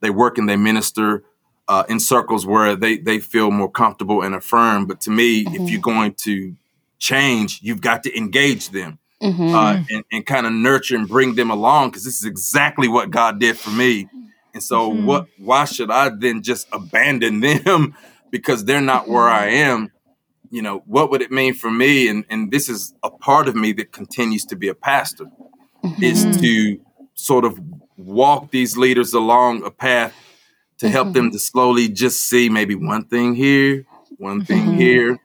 they 0.00 0.10
work 0.10 0.38
and 0.38 0.48
they 0.48 0.56
minister 0.56 1.24
uh, 1.68 1.84
in 1.88 2.00
circles 2.00 2.46
where 2.46 2.76
they 2.76 2.98
they 2.98 3.18
feel 3.18 3.50
more 3.50 3.70
comfortable 3.70 4.22
and 4.22 4.34
affirmed. 4.34 4.88
But 4.88 5.00
to 5.02 5.10
me, 5.10 5.44
mm-hmm. 5.44 5.62
if 5.62 5.70
you're 5.70 5.80
going 5.80 6.14
to 6.14 6.54
change, 6.98 7.60
you've 7.62 7.80
got 7.80 8.02
to 8.04 8.16
engage 8.16 8.70
them 8.70 8.98
mm-hmm. 9.22 9.54
uh, 9.54 9.82
and, 9.90 10.04
and 10.12 10.26
kind 10.26 10.46
of 10.46 10.52
nurture 10.52 10.96
and 10.96 11.08
bring 11.08 11.34
them 11.34 11.50
along 11.50 11.90
because 11.90 12.04
this 12.04 12.18
is 12.18 12.24
exactly 12.24 12.88
what 12.88 13.10
God 13.10 13.40
did 13.40 13.56
for 13.56 13.70
me. 13.70 14.08
And 14.52 14.62
so, 14.62 14.90
mm-hmm. 14.90 15.06
what? 15.06 15.26
Why 15.38 15.64
should 15.64 15.90
I 15.90 16.10
then 16.10 16.42
just 16.42 16.68
abandon 16.72 17.40
them 17.40 17.94
because 18.30 18.64
they're 18.64 18.80
not 18.80 19.08
where 19.08 19.28
I 19.28 19.48
mm-hmm. 19.48 19.56
am? 19.56 19.92
You 20.50 20.62
know, 20.62 20.82
what 20.86 21.10
would 21.10 21.22
it 21.22 21.30
mean 21.30 21.54
for 21.54 21.70
me? 21.70 22.08
And 22.08 22.24
and 22.30 22.50
this 22.50 22.68
is 22.68 22.94
a 23.02 23.10
part 23.10 23.48
of 23.48 23.56
me 23.56 23.72
that 23.74 23.92
continues 23.92 24.44
to 24.46 24.56
be 24.56 24.68
a 24.68 24.74
pastor 24.74 25.26
is 26.00 26.24
mm-hmm. 26.24 26.40
to 26.40 26.80
sort 27.14 27.44
of 27.44 27.58
walk 27.96 28.50
these 28.50 28.76
leaders 28.76 29.12
along 29.12 29.64
a 29.64 29.70
path 29.70 30.14
to 30.78 30.88
help 30.88 31.08
mm-hmm. 31.08 31.14
them 31.14 31.30
to 31.30 31.38
slowly 31.38 31.88
just 31.88 32.28
see 32.28 32.48
maybe 32.48 32.74
one 32.74 33.04
thing 33.04 33.34
here, 33.34 33.86
one 34.18 34.44
thing 34.44 34.66
mm-hmm. 34.66 34.78
here, 34.78 35.18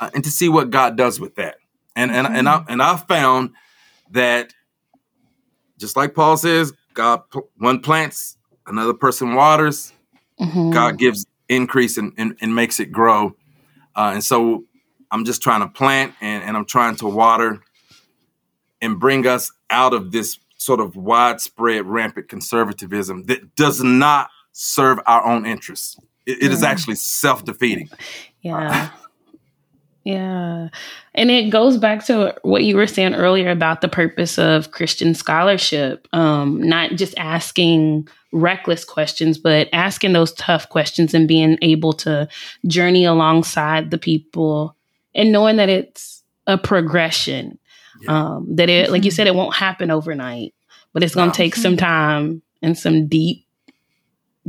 uh, 0.00 0.10
and 0.14 0.24
to 0.24 0.30
see 0.30 0.48
what 0.48 0.70
God 0.70 0.96
does 0.96 1.20
with 1.20 1.36
that. 1.36 1.56
And 1.94 2.10
and 2.10 2.26
and 2.26 2.48
I 2.48 2.58
mm-hmm. 2.58 2.72
and 2.72 2.82
I 2.82 2.96
found 2.96 3.50
that 4.12 4.52
just 5.78 5.96
like 5.96 6.14
Paul 6.14 6.36
says, 6.36 6.72
God 6.94 7.22
one 7.58 7.80
plants, 7.80 8.36
another 8.66 8.94
person 8.94 9.34
waters, 9.34 9.92
mm-hmm. 10.40 10.70
God 10.70 10.98
gives 10.98 11.26
increase 11.48 11.96
and, 11.96 12.12
and, 12.16 12.36
and 12.40 12.54
makes 12.54 12.80
it 12.80 12.90
grow. 12.90 13.35
Uh, 13.96 14.12
and 14.14 14.22
so 14.24 14.64
I'm 15.10 15.24
just 15.24 15.42
trying 15.42 15.60
to 15.60 15.68
plant 15.68 16.14
and, 16.20 16.44
and 16.44 16.56
I'm 16.56 16.66
trying 16.66 16.96
to 16.96 17.06
water 17.06 17.60
and 18.80 19.00
bring 19.00 19.26
us 19.26 19.50
out 19.70 19.94
of 19.94 20.12
this 20.12 20.38
sort 20.58 20.80
of 20.80 20.96
widespread 20.96 21.86
rampant 21.86 22.28
conservatism 22.28 23.24
that 23.24 23.56
does 23.56 23.82
not 23.82 24.28
serve 24.52 24.98
our 25.06 25.24
own 25.24 25.46
interests. 25.46 25.98
it, 26.26 26.42
it 26.42 26.52
is 26.52 26.62
actually 26.62 26.96
self 26.96 27.44
defeating. 27.44 27.88
Yeah. 28.42 28.90
Yeah. 30.06 30.68
And 31.16 31.32
it 31.32 31.50
goes 31.50 31.78
back 31.78 32.06
to 32.06 32.32
what 32.42 32.62
you 32.62 32.76
were 32.76 32.86
saying 32.86 33.16
earlier 33.16 33.50
about 33.50 33.80
the 33.80 33.88
purpose 33.88 34.38
of 34.38 34.70
Christian 34.70 35.16
scholarship, 35.16 36.06
um, 36.12 36.62
not 36.62 36.92
just 36.92 37.18
asking 37.18 38.06
reckless 38.30 38.84
questions, 38.84 39.36
but 39.36 39.68
asking 39.72 40.12
those 40.12 40.32
tough 40.34 40.68
questions 40.68 41.12
and 41.12 41.26
being 41.26 41.58
able 41.60 41.92
to 41.94 42.28
journey 42.68 43.04
alongside 43.04 43.90
the 43.90 43.98
people 43.98 44.76
and 45.12 45.32
knowing 45.32 45.56
that 45.56 45.68
it's 45.68 46.22
a 46.46 46.56
progression. 46.56 47.58
Yeah. 48.02 48.36
Um, 48.36 48.54
that 48.54 48.68
it, 48.68 48.92
like 48.92 49.04
you 49.04 49.10
said, 49.10 49.26
it 49.26 49.34
won't 49.34 49.56
happen 49.56 49.90
overnight, 49.90 50.54
but 50.92 51.02
it's 51.02 51.16
going 51.16 51.32
to 51.32 51.36
take 51.36 51.56
some 51.56 51.76
time 51.76 52.42
and 52.62 52.78
some 52.78 53.08
deep 53.08 53.44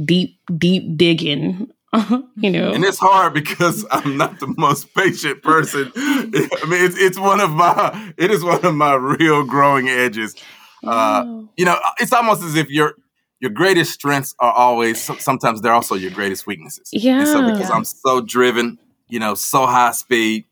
deep, 0.05 0.39
deep 0.55 0.95
digging 0.95 1.71
you 2.35 2.49
know. 2.49 2.71
And 2.71 2.83
it's 2.83 2.99
hard 2.99 3.33
because 3.33 3.85
I'm 3.91 4.17
not 4.17 4.39
the 4.39 4.53
most 4.57 4.93
patient 4.93 5.41
person. 5.43 5.91
I 5.95 6.65
mean, 6.67 6.85
it's 6.85 6.97
it's 6.97 7.19
one 7.19 7.39
of 7.39 7.51
my 7.51 8.13
it 8.17 8.31
is 8.31 8.43
one 8.43 8.63
of 8.65 8.75
my 8.75 8.93
real 8.93 9.43
growing 9.43 9.87
edges. 9.89 10.35
Uh, 10.83 11.23
oh. 11.25 11.49
you 11.57 11.65
know, 11.65 11.77
it's 11.99 12.13
almost 12.13 12.43
as 12.43 12.55
if 12.55 12.69
your 12.69 12.95
your 13.39 13.51
greatest 13.51 13.93
strengths 13.93 14.35
are 14.39 14.53
always 14.53 15.01
sometimes 15.21 15.61
they're 15.61 15.73
also 15.73 15.95
your 15.95 16.11
greatest 16.11 16.47
weaknesses. 16.47 16.89
Yeah. 16.91 17.19
And 17.19 17.27
so 17.27 17.51
because 17.51 17.69
I'm 17.69 17.85
so 17.85 18.21
driven, 18.21 18.79
you 19.07 19.19
know, 19.19 19.35
so 19.35 19.65
high 19.65 19.91
speed, 19.91 20.45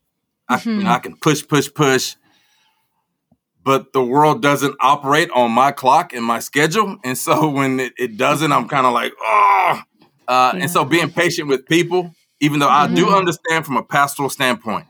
I, 0.48 0.56
mm-hmm. 0.56 0.78
you 0.78 0.84
know, 0.84 0.90
I 0.90 0.98
can 0.98 1.16
push, 1.16 1.46
push, 1.46 1.72
push. 1.72 2.16
But 3.64 3.92
the 3.92 4.02
world 4.02 4.42
doesn't 4.42 4.76
operate 4.80 5.28
on 5.30 5.50
my 5.50 5.72
clock 5.72 6.12
and 6.12 6.24
my 6.24 6.38
schedule, 6.38 6.98
and 7.02 7.18
so 7.18 7.48
when 7.50 7.80
it, 7.80 7.94
it 7.98 8.16
doesn't, 8.16 8.52
I'm 8.52 8.68
kind 8.68 8.86
of 8.86 8.92
like, 8.92 9.12
oh. 9.20 9.80
Uh, 10.28 10.52
yeah. 10.54 10.62
And 10.62 10.70
so 10.70 10.84
being 10.84 11.10
patient 11.10 11.48
with 11.48 11.66
people, 11.66 12.14
even 12.40 12.58
though 12.58 12.68
mm-hmm. 12.68 12.92
I 12.92 12.94
do 12.94 13.06
mm-hmm. 13.06 13.14
understand 13.14 13.64
from 13.64 13.76
a 13.76 13.82
pastoral 13.82 14.28
standpoint, 14.28 14.86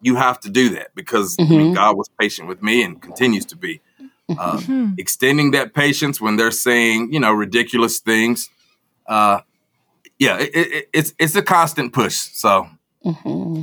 you 0.00 0.16
have 0.16 0.40
to 0.40 0.50
do 0.50 0.70
that 0.70 0.94
because 0.94 1.36
mm-hmm. 1.36 1.52
I 1.52 1.56
mean, 1.56 1.66
mm-hmm. 1.66 1.74
God 1.74 1.96
was 1.96 2.08
patient 2.18 2.48
with 2.48 2.62
me 2.62 2.82
and 2.82 3.00
continues 3.00 3.46
to 3.46 3.56
be. 3.56 3.80
Uh, 4.28 4.58
mm-hmm. 4.58 4.94
Extending 4.96 5.50
that 5.50 5.74
patience 5.74 6.20
when 6.20 6.36
they're 6.36 6.52
saying, 6.52 7.12
you 7.12 7.18
know, 7.18 7.32
ridiculous 7.32 7.98
things. 7.98 8.48
Uh, 9.06 9.40
yeah, 10.20 10.38
it, 10.38 10.50
it, 10.54 10.88
it's 10.92 11.14
it's 11.18 11.34
a 11.34 11.42
constant 11.42 11.92
push. 11.92 12.14
So, 12.14 12.68
mm-hmm. 13.04 13.62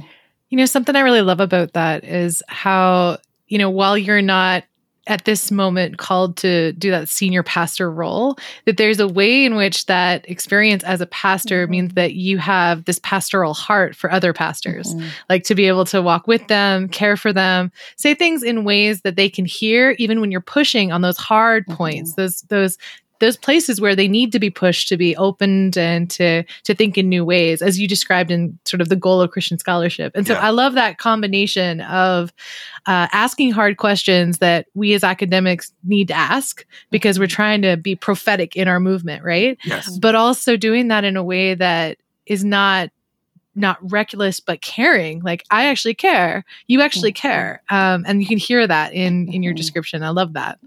you 0.49 0.57
know, 0.57 0.65
something 0.65 0.93
I 0.93 0.99
really 0.99 1.21
love 1.21 1.39
about 1.39 1.73
that 1.73 2.03
is 2.03 2.43
how 2.49 3.19
you 3.47 3.57
know 3.57 3.69
while 3.69 3.97
you're 3.97 4.21
not 4.21 4.65
at 5.07 5.25
this 5.25 5.51
moment 5.51 5.97
called 5.97 6.37
to 6.37 6.73
do 6.73 6.91
that 6.91 7.09
senior 7.09 7.41
pastor 7.41 7.89
role 7.89 8.37
that 8.65 8.77
there's 8.77 8.99
a 8.99 9.07
way 9.07 9.45
in 9.45 9.55
which 9.55 9.85
that 9.87 10.29
experience 10.29 10.83
as 10.83 11.01
a 11.01 11.05
pastor 11.07 11.63
mm-hmm. 11.63 11.71
means 11.71 11.93
that 11.93 12.13
you 12.13 12.37
have 12.37 12.85
this 12.85 12.99
pastoral 12.99 13.53
heart 13.53 13.95
for 13.95 14.11
other 14.11 14.33
pastors 14.33 14.93
mm-hmm. 14.93 15.07
like 15.29 15.43
to 15.43 15.55
be 15.55 15.67
able 15.67 15.85
to 15.85 16.01
walk 16.01 16.27
with 16.27 16.45
them 16.47 16.87
care 16.89 17.17
for 17.17 17.33
them 17.33 17.71
say 17.95 18.13
things 18.13 18.43
in 18.43 18.63
ways 18.63 19.01
that 19.01 19.15
they 19.15 19.29
can 19.29 19.45
hear 19.45 19.95
even 19.97 20.21
when 20.21 20.31
you're 20.31 20.41
pushing 20.41 20.91
on 20.91 21.01
those 21.01 21.17
hard 21.17 21.65
mm-hmm. 21.65 21.77
points 21.77 22.13
those 22.13 22.41
those 22.43 22.77
those 23.19 23.37
places 23.37 23.79
where 23.79 23.95
they 23.95 24.07
need 24.07 24.31
to 24.31 24.39
be 24.39 24.49
pushed 24.49 24.87
to 24.87 24.97
be 24.97 25.15
opened 25.17 25.77
and 25.77 26.09
to 26.11 26.43
to 26.63 26.73
think 26.73 26.97
in 26.97 27.09
new 27.09 27.23
ways 27.23 27.61
as 27.61 27.79
you 27.79 27.87
described 27.87 28.31
in 28.31 28.57
sort 28.65 28.81
of 28.81 28.89
the 28.89 28.95
goal 28.95 29.21
of 29.21 29.31
christian 29.31 29.57
scholarship. 29.57 30.11
And 30.15 30.25
so 30.25 30.33
yeah. 30.33 30.45
i 30.45 30.49
love 30.49 30.73
that 30.73 30.97
combination 30.97 31.81
of 31.81 32.33
uh, 32.85 33.07
asking 33.11 33.51
hard 33.51 33.77
questions 33.77 34.37
that 34.37 34.67
we 34.73 34.93
as 34.93 35.03
academics 35.03 35.73
need 35.83 36.07
to 36.07 36.13
ask 36.13 36.65
because 36.89 37.19
we're 37.19 37.27
trying 37.27 37.61
to 37.61 37.75
be 37.75 37.95
prophetic 37.95 38.55
in 38.55 38.67
our 38.67 38.79
movement 38.79 39.23
right? 39.23 39.57
Yes. 39.65 39.97
But 39.97 40.15
also 40.15 40.57
doing 40.57 40.87
that 40.87 41.03
in 41.03 41.17
a 41.17 41.23
way 41.23 41.53
that 41.53 41.97
is 42.25 42.43
not 42.43 42.89
not 43.55 43.77
reckless 43.91 44.39
but 44.39 44.61
caring. 44.61 45.21
Like 45.21 45.43
i 45.51 45.65
actually 45.65 45.95
care. 45.95 46.45
You 46.67 46.81
actually 46.81 47.11
mm-hmm. 47.11 47.27
care. 47.27 47.63
Um, 47.69 48.05
and 48.07 48.21
you 48.21 48.27
can 48.27 48.37
hear 48.37 48.65
that 48.65 48.93
in 48.93 49.27
in 49.31 49.43
your 49.43 49.51
mm-hmm. 49.51 49.57
description. 49.57 50.03
I 50.03 50.09
love 50.09 50.33
that 50.33 50.59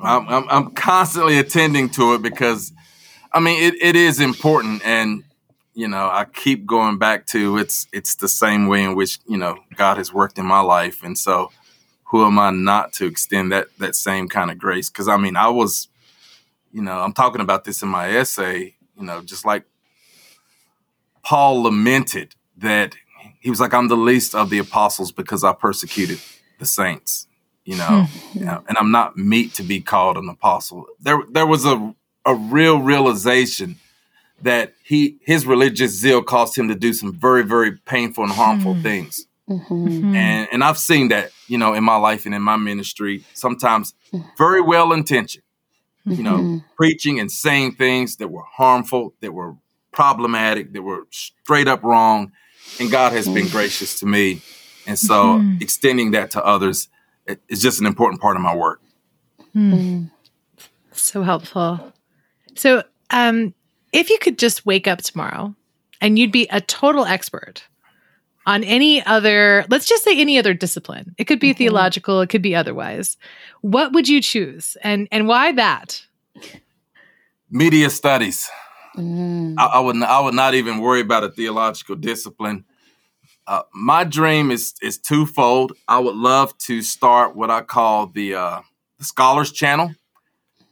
I'm, 0.00 0.28
I'm, 0.28 0.48
I'm 0.48 0.70
constantly 0.72 1.38
attending 1.38 1.88
to 1.90 2.14
it 2.14 2.22
because, 2.22 2.72
I 3.32 3.40
mean, 3.40 3.62
it, 3.62 3.74
it 3.82 3.96
is 3.96 4.20
important, 4.20 4.82
and 4.84 5.24
you 5.74 5.88
know, 5.88 6.08
I 6.10 6.24
keep 6.24 6.64
going 6.64 6.98
back 6.98 7.26
to 7.28 7.58
it's 7.58 7.86
it's 7.92 8.14
the 8.14 8.28
same 8.28 8.66
way 8.66 8.82
in 8.82 8.94
which 8.94 9.18
you 9.26 9.36
know 9.36 9.58
God 9.76 9.98
has 9.98 10.12
worked 10.12 10.38
in 10.38 10.46
my 10.46 10.60
life, 10.60 11.02
and 11.02 11.16
so 11.16 11.50
who 12.04 12.24
am 12.24 12.38
I 12.38 12.50
not 12.50 12.92
to 12.94 13.06
extend 13.06 13.52
that 13.52 13.68
that 13.78 13.94
same 13.94 14.28
kind 14.28 14.50
of 14.50 14.58
grace? 14.58 14.90
Because 14.90 15.08
I 15.08 15.16
mean, 15.16 15.36
I 15.36 15.48
was, 15.48 15.88
you 16.72 16.82
know, 16.82 16.98
I'm 16.98 17.12
talking 17.12 17.40
about 17.40 17.64
this 17.64 17.82
in 17.82 17.88
my 17.88 18.10
essay, 18.10 18.76
you 18.96 19.04
know, 19.04 19.22
just 19.22 19.44
like 19.44 19.64
Paul 21.22 21.62
lamented 21.62 22.34
that 22.58 22.94
he 23.40 23.50
was 23.50 23.60
like, 23.60 23.74
I'm 23.74 23.88
the 23.88 23.96
least 23.96 24.34
of 24.34 24.50
the 24.50 24.58
apostles 24.58 25.12
because 25.12 25.44
I 25.44 25.52
persecuted 25.52 26.20
the 26.58 26.66
saints 26.66 27.26
you 27.66 27.76
know, 27.82 28.06
hmm. 28.08 28.38
you 28.38 28.44
know, 28.46 28.64
and 28.66 28.78
I'm 28.78 28.90
not 28.90 29.18
meet 29.18 29.52
to 29.54 29.62
be 29.62 29.80
called 29.80 30.16
an 30.16 30.28
apostle. 30.30 30.86
There, 31.00 31.22
there 31.30 31.46
was 31.46 31.66
a 31.66 31.94
a 32.26 32.34
real 32.34 32.80
realization 32.80 33.76
that 34.42 34.74
he 34.82 35.18
his 35.24 35.46
religious 35.46 35.92
zeal 35.92 36.22
caused 36.22 36.58
him 36.58 36.68
to 36.68 36.74
do 36.74 36.92
some 36.92 37.12
very 37.12 37.44
very 37.44 37.72
painful 37.72 38.24
and 38.24 38.32
harmful 38.32 38.74
mm. 38.74 38.82
things. 38.82 39.26
Mm-hmm. 39.48 40.14
And 40.14 40.48
and 40.50 40.64
I've 40.64 40.78
seen 40.78 41.08
that, 41.08 41.30
you 41.46 41.56
know, 41.56 41.72
in 41.72 41.84
my 41.84 41.96
life 41.96 42.26
and 42.26 42.34
in 42.34 42.42
my 42.42 42.56
ministry, 42.56 43.24
sometimes 43.32 43.94
very 44.36 44.60
well 44.60 44.92
intentioned, 44.92 45.44
you 46.04 46.22
know, 46.22 46.36
mm-hmm. 46.36 46.58
preaching 46.76 47.20
and 47.20 47.30
saying 47.30 47.76
things 47.76 48.16
that 48.16 48.28
were 48.28 48.42
harmful, 48.42 49.14
that 49.20 49.32
were 49.32 49.54
problematic, 49.92 50.72
that 50.72 50.82
were 50.82 51.06
straight 51.10 51.68
up 51.68 51.84
wrong. 51.84 52.32
And 52.80 52.90
God 52.90 53.12
has 53.12 53.28
been 53.28 53.48
gracious 53.48 54.00
to 54.00 54.06
me. 54.06 54.42
And 54.88 54.98
so 54.98 55.38
mm-hmm. 55.38 55.62
extending 55.62 56.10
that 56.10 56.32
to 56.32 56.44
others 56.44 56.88
it's 57.26 57.60
just 57.60 57.80
an 57.80 57.86
important 57.86 58.20
part 58.20 58.36
of 58.36 58.42
my 58.42 58.54
work. 58.54 58.80
Mm. 59.54 60.10
So 60.92 61.22
helpful. 61.22 61.92
So, 62.54 62.82
um, 63.10 63.54
if 63.92 64.10
you 64.10 64.18
could 64.18 64.38
just 64.38 64.66
wake 64.66 64.86
up 64.86 65.00
tomorrow 65.00 65.54
and 66.00 66.18
you'd 66.18 66.32
be 66.32 66.46
a 66.50 66.60
total 66.60 67.04
expert 67.04 67.64
on 68.46 68.62
any 68.62 69.04
other, 69.04 69.64
let's 69.68 69.86
just 69.86 70.04
say 70.04 70.18
any 70.18 70.38
other 70.38 70.54
discipline. 70.54 71.14
It 71.18 71.24
could 71.24 71.40
be 71.40 71.50
mm-hmm. 71.50 71.58
theological, 71.58 72.20
it 72.20 72.28
could 72.28 72.42
be 72.42 72.54
otherwise. 72.54 73.16
What 73.60 73.92
would 73.92 74.08
you 74.08 74.20
choose, 74.20 74.76
and 74.82 75.08
and 75.10 75.26
why 75.26 75.52
that? 75.52 76.04
Media 77.50 77.90
studies. 77.90 78.48
Mm. 78.96 79.54
I, 79.58 79.66
I 79.66 79.80
would 79.80 79.96
I 80.02 80.20
would 80.20 80.34
not 80.34 80.54
even 80.54 80.78
worry 80.78 81.00
about 81.00 81.24
a 81.24 81.30
theological 81.30 81.96
discipline. 81.96 82.64
Uh, 83.46 83.62
my 83.72 84.04
dream 84.04 84.50
is 84.50 84.74
is 84.82 84.98
twofold. 84.98 85.72
I 85.86 85.98
would 85.98 86.16
love 86.16 86.56
to 86.58 86.82
start 86.82 87.36
what 87.36 87.50
I 87.50 87.62
call 87.62 88.08
the 88.08 88.34
uh, 88.34 88.60
the 88.98 89.04
Scholars 89.04 89.52
Channel. 89.52 89.94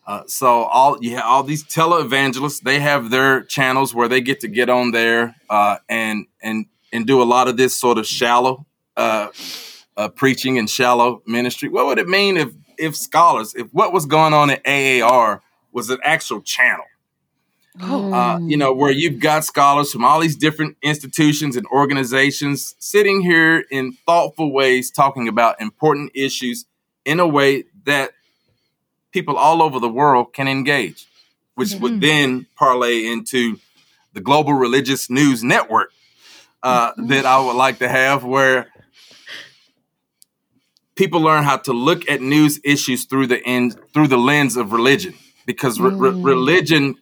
Uh, 0.07 0.23
so 0.27 0.65
all 0.65 1.03
have 1.03 1.25
all 1.25 1.43
these 1.43 1.65
televangelists, 1.65 2.61
they 2.61 2.79
have 2.79 3.11
their 3.11 3.43
channels 3.43 3.95
where 3.95 4.09
they 4.09 4.21
get 4.21 4.41
to 4.41 4.49
get 4.49 4.69
on 4.69 4.91
there 4.91 5.35
uh, 5.49 5.77
and 5.89 6.27
and 6.43 6.67
and 6.93 7.07
do 7.07 7.23
a 7.23 7.25
lot 7.25 7.49
of 7.49 7.57
this 7.57 7.75
sort 7.75 7.97
of 7.97 8.07
shallow 8.07 8.67
uh, 8.97 9.29
uh, 9.97 10.09
preaching 10.09 10.59
and 10.59 10.69
shallow 10.69 11.23
ministry. 11.27 11.69
What 11.69 11.87
would 11.87 11.99
it 11.99 12.09
mean 12.09 12.37
if 12.37 12.51
if 12.77 12.97
scholars, 12.97 13.55
if 13.55 13.73
what 13.73 13.93
was 13.93 14.05
going 14.05 14.35
on 14.35 14.51
at 14.51 14.67
AAR 14.67 15.43
was 15.73 15.91
an 15.91 15.99
actual 16.03 16.43
channel? 16.43 16.85
Oh. 17.81 18.13
Uh, 18.13 18.39
you 18.41 18.57
know, 18.57 18.73
where 18.73 18.93
you've 18.93 19.19
got 19.19 19.45
scholars 19.45 19.91
from 19.91 20.05
all 20.05 20.21
these 20.21 20.37
different 20.37 20.77
institutions 20.81 21.57
and 21.57 21.67
organizations 21.67 22.77
sitting 22.79 23.21
here 23.23 23.65
in 23.71 23.93
thoughtful 24.07 24.53
ways 24.53 24.93
talking 24.93 25.27
about 25.27 25.61
important 25.61 26.13
issues 26.15 26.67
in 27.05 27.19
a 27.19 27.27
way 27.27 27.65
that 27.85 28.13
people 29.11 29.37
all 29.37 29.61
over 29.61 29.81
the 29.81 29.89
world 29.89 30.33
can 30.33 30.47
engage, 30.47 31.07
which 31.57 31.71
mm-hmm. 31.71 31.83
would 31.83 32.01
then 32.01 32.47
parlay 32.57 33.07
into 33.07 33.59
the 34.13 34.21
global 34.21 34.53
religious 34.55 35.11
news 35.11 35.43
network 35.43 35.91
uh, 36.63 36.93
mm-hmm. 36.93 37.09
that 37.09 37.27
I 37.27 37.41
would 37.41 37.57
like 37.57 37.79
to 37.79 37.89
have, 37.89 38.23
where 38.25 38.69
people 40.95 41.21
learn 41.21 41.43
how 41.43 41.57
to 41.57 41.73
look 41.73 42.09
at 42.09 42.21
news 42.21 42.61
issues 42.65 43.05
through 43.05 43.27
the 43.27 43.45
end 43.45 43.77
through 43.93 44.09
the 44.09 44.17
lens 44.17 44.57
of 44.57 44.73
religion, 44.73 45.15
because 45.45 45.81
re- 45.81 45.91
mm. 45.91 46.25
religion 46.25 46.97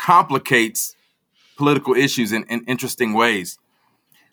complicates 0.00 0.96
political 1.56 1.94
issues 1.94 2.32
in, 2.32 2.44
in 2.44 2.64
interesting 2.64 3.12
ways. 3.12 3.58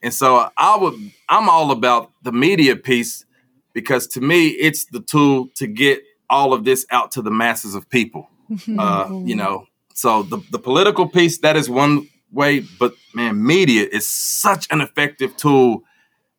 And 0.02 0.14
so 0.14 0.50
I 0.56 0.78
would 0.78 0.96
I'm 1.28 1.50
all 1.50 1.72
about 1.72 2.12
the 2.24 2.32
media 2.32 2.76
piece 2.76 3.26
because 3.74 4.08
to 4.08 4.22
me 4.22 4.48
it's 4.48 4.86
the 4.86 5.02
tool 5.02 5.50
to 5.56 5.68
get 5.68 6.04
all 6.30 6.54
of 6.54 6.64
this 6.64 6.86
out 6.90 7.12
to 7.12 7.22
the 7.22 7.32
masses 7.32 7.76
of 7.76 7.90
people. 7.90 8.30
uh, 8.80 9.10
you 9.26 9.36
know, 9.36 9.68
so 9.94 10.24
the, 10.24 10.38
the 10.52 10.60
political 10.60 11.08
piece 11.08 11.40
that 11.40 11.58
is 11.58 11.70
one 11.70 12.08
way, 12.32 12.64
but 12.80 12.94
man, 13.14 13.46
media 13.46 13.86
is 13.92 14.08
such 14.08 14.68
an 14.72 14.80
effective 14.80 15.36
tool 15.36 15.84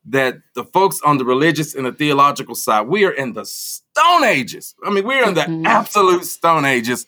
that 0.07 0.39
the 0.55 0.65
folks 0.65 1.03
on 1.03 1.19
the 1.19 1.25
religious 1.25 1.75
and 1.75 1.85
the 1.85 1.93
theological 1.93 2.55
side, 2.55 2.89
we 2.89 3.05
are 3.05 3.11
in 3.11 3.35
the 3.35 3.45
stone 3.45 4.25
ages. 4.25 4.75
I 4.83 4.91
mean, 4.91 5.05
we're 5.05 5.29
in 5.29 5.35
the 5.35 5.43
mm-hmm. 5.43 5.67
absolute 5.67 6.25
stone 6.25 6.65
ages 6.65 7.07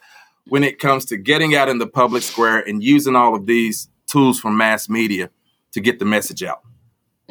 when 0.51 0.65
it 0.65 0.81
comes 0.81 1.05
to 1.05 1.17
getting 1.17 1.55
out 1.55 1.69
in 1.69 1.79
the 1.79 1.87
public 1.87 2.25
square 2.25 2.59
and 2.59 2.83
using 2.83 3.15
all 3.15 3.37
of 3.37 3.47
these 3.47 3.89
tools 4.09 4.41
from 4.41 4.57
mass 4.57 4.89
media 4.89 5.31
to 5.71 5.81
get 5.81 6.01
the 6.01 6.05
message 6.05 6.43
out. 6.43 6.63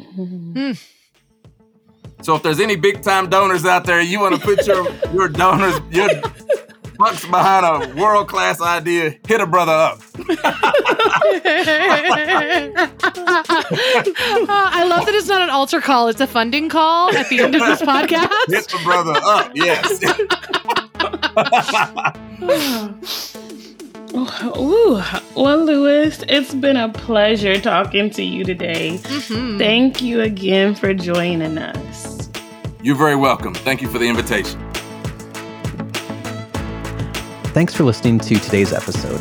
Mm-hmm. 0.00 0.72
So 2.22 2.34
if 2.34 2.42
there's 2.42 2.60
any 2.60 2.76
big 2.76 3.02
time 3.02 3.28
donors 3.28 3.66
out 3.66 3.84
there, 3.84 4.00
you 4.00 4.20
want 4.20 4.36
to 4.36 4.40
put 4.40 4.66
your 4.66 4.90
your 5.12 5.28
donors 5.28 5.78
your 5.90 6.08
bucks 6.96 7.26
behind 7.26 7.66
a 7.66 7.94
world 7.94 8.28
class 8.28 8.58
idea, 8.62 9.16
hit 9.28 9.42
a 9.42 9.46
brother 9.46 9.72
up. 9.72 10.00
I 14.48 14.84
love 14.86 15.04
that 15.04 15.14
it's 15.14 15.28
not 15.28 15.42
an 15.42 15.50
altar 15.50 15.82
call; 15.82 16.08
it's 16.08 16.22
a 16.22 16.26
funding 16.26 16.70
call 16.70 17.14
at 17.14 17.28
the 17.28 17.40
end 17.40 17.54
of 17.54 17.60
this 17.60 17.82
podcast. 17.92 18.48
Hit 18.48 18.66
the 18.68 18.80
brother 18.82 19.20
up, 19.22 19.52
yes. 19.54 20.00
Ooh, 24.12 25.00
well, 25.36 25.64
Lewis, 25.64 26.24
it's 26.28 26.52
been 26.52 26.76
a 26.76 26.88
pleasure 26.88 27.60
talking 27.60 28.10
to 28.10 28.22
you 28.22 28.44
today. 28.44 28.98
Mm-hmm. 29.02 29.58
Thank 29.58 30.02
you 30.02 30.20
again 30.20 30.74
for 30.74 30.92
joining 30.92 31.58
us. 31.58 32.28
You're 32.82 32.96
very 32.96 33.14
welcome. 33.14 33.54
Thank 33.54 33.82
you 33.82 33.88
for 33.88 33.98
the 33.98 34.08
invitation. 34.08 34.58
Thanks 37.52 37.74
for 37.74 37.84
listening 37.84 38.18
to 38.20 38.36
today's 38.36 38.72
episode. 38.72 39.20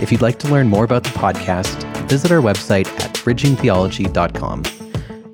If 0.00 0.10
you'd 0.10 0.22
like 0.22 0.38
to 0.40 0.48
learn 0.48 0.68
more 0.68 0.84
about 0.84 1.04
the 1.04 1.10
podcast, 1.10 1.82
visit 2.08 2.30
our 2.30 2.40
website 2.40 2.86
at 3.00 3.14
bridgingtheology.com. 3.16 4.62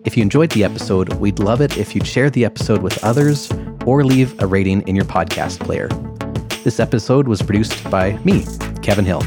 If 0.05 0.17
you 0.17 0.23
enjoyed 0.23 0.51
the 0.51 0.65
episode, 0.65 1.13
we'd 1.15 1.39
love 1.39 1.61
it 1.61 1.79
if 1.79 1.95
you'd 1.95 2.07
share 2.07 2.31
the 2.31 2.45
episode 2.45 2.83
with 2.83 3.03
others 3.05 3.53
or 3.87 4.05
leave 4.05 4.41
a 4.43 4.47
rating 4.47 4.87
in 4.87 4.95
your 4.95 5.07
podcast 5.07 5.61
player. 5.61 5.89
This 6.65 6.81
episode 6.81 7.27
was 7.29 7.41
produced 7.41 7.89
by 7.91 8.19
me, 8.25 8.45
Kevin 8.83 9.05
Hill. 9.07 9.23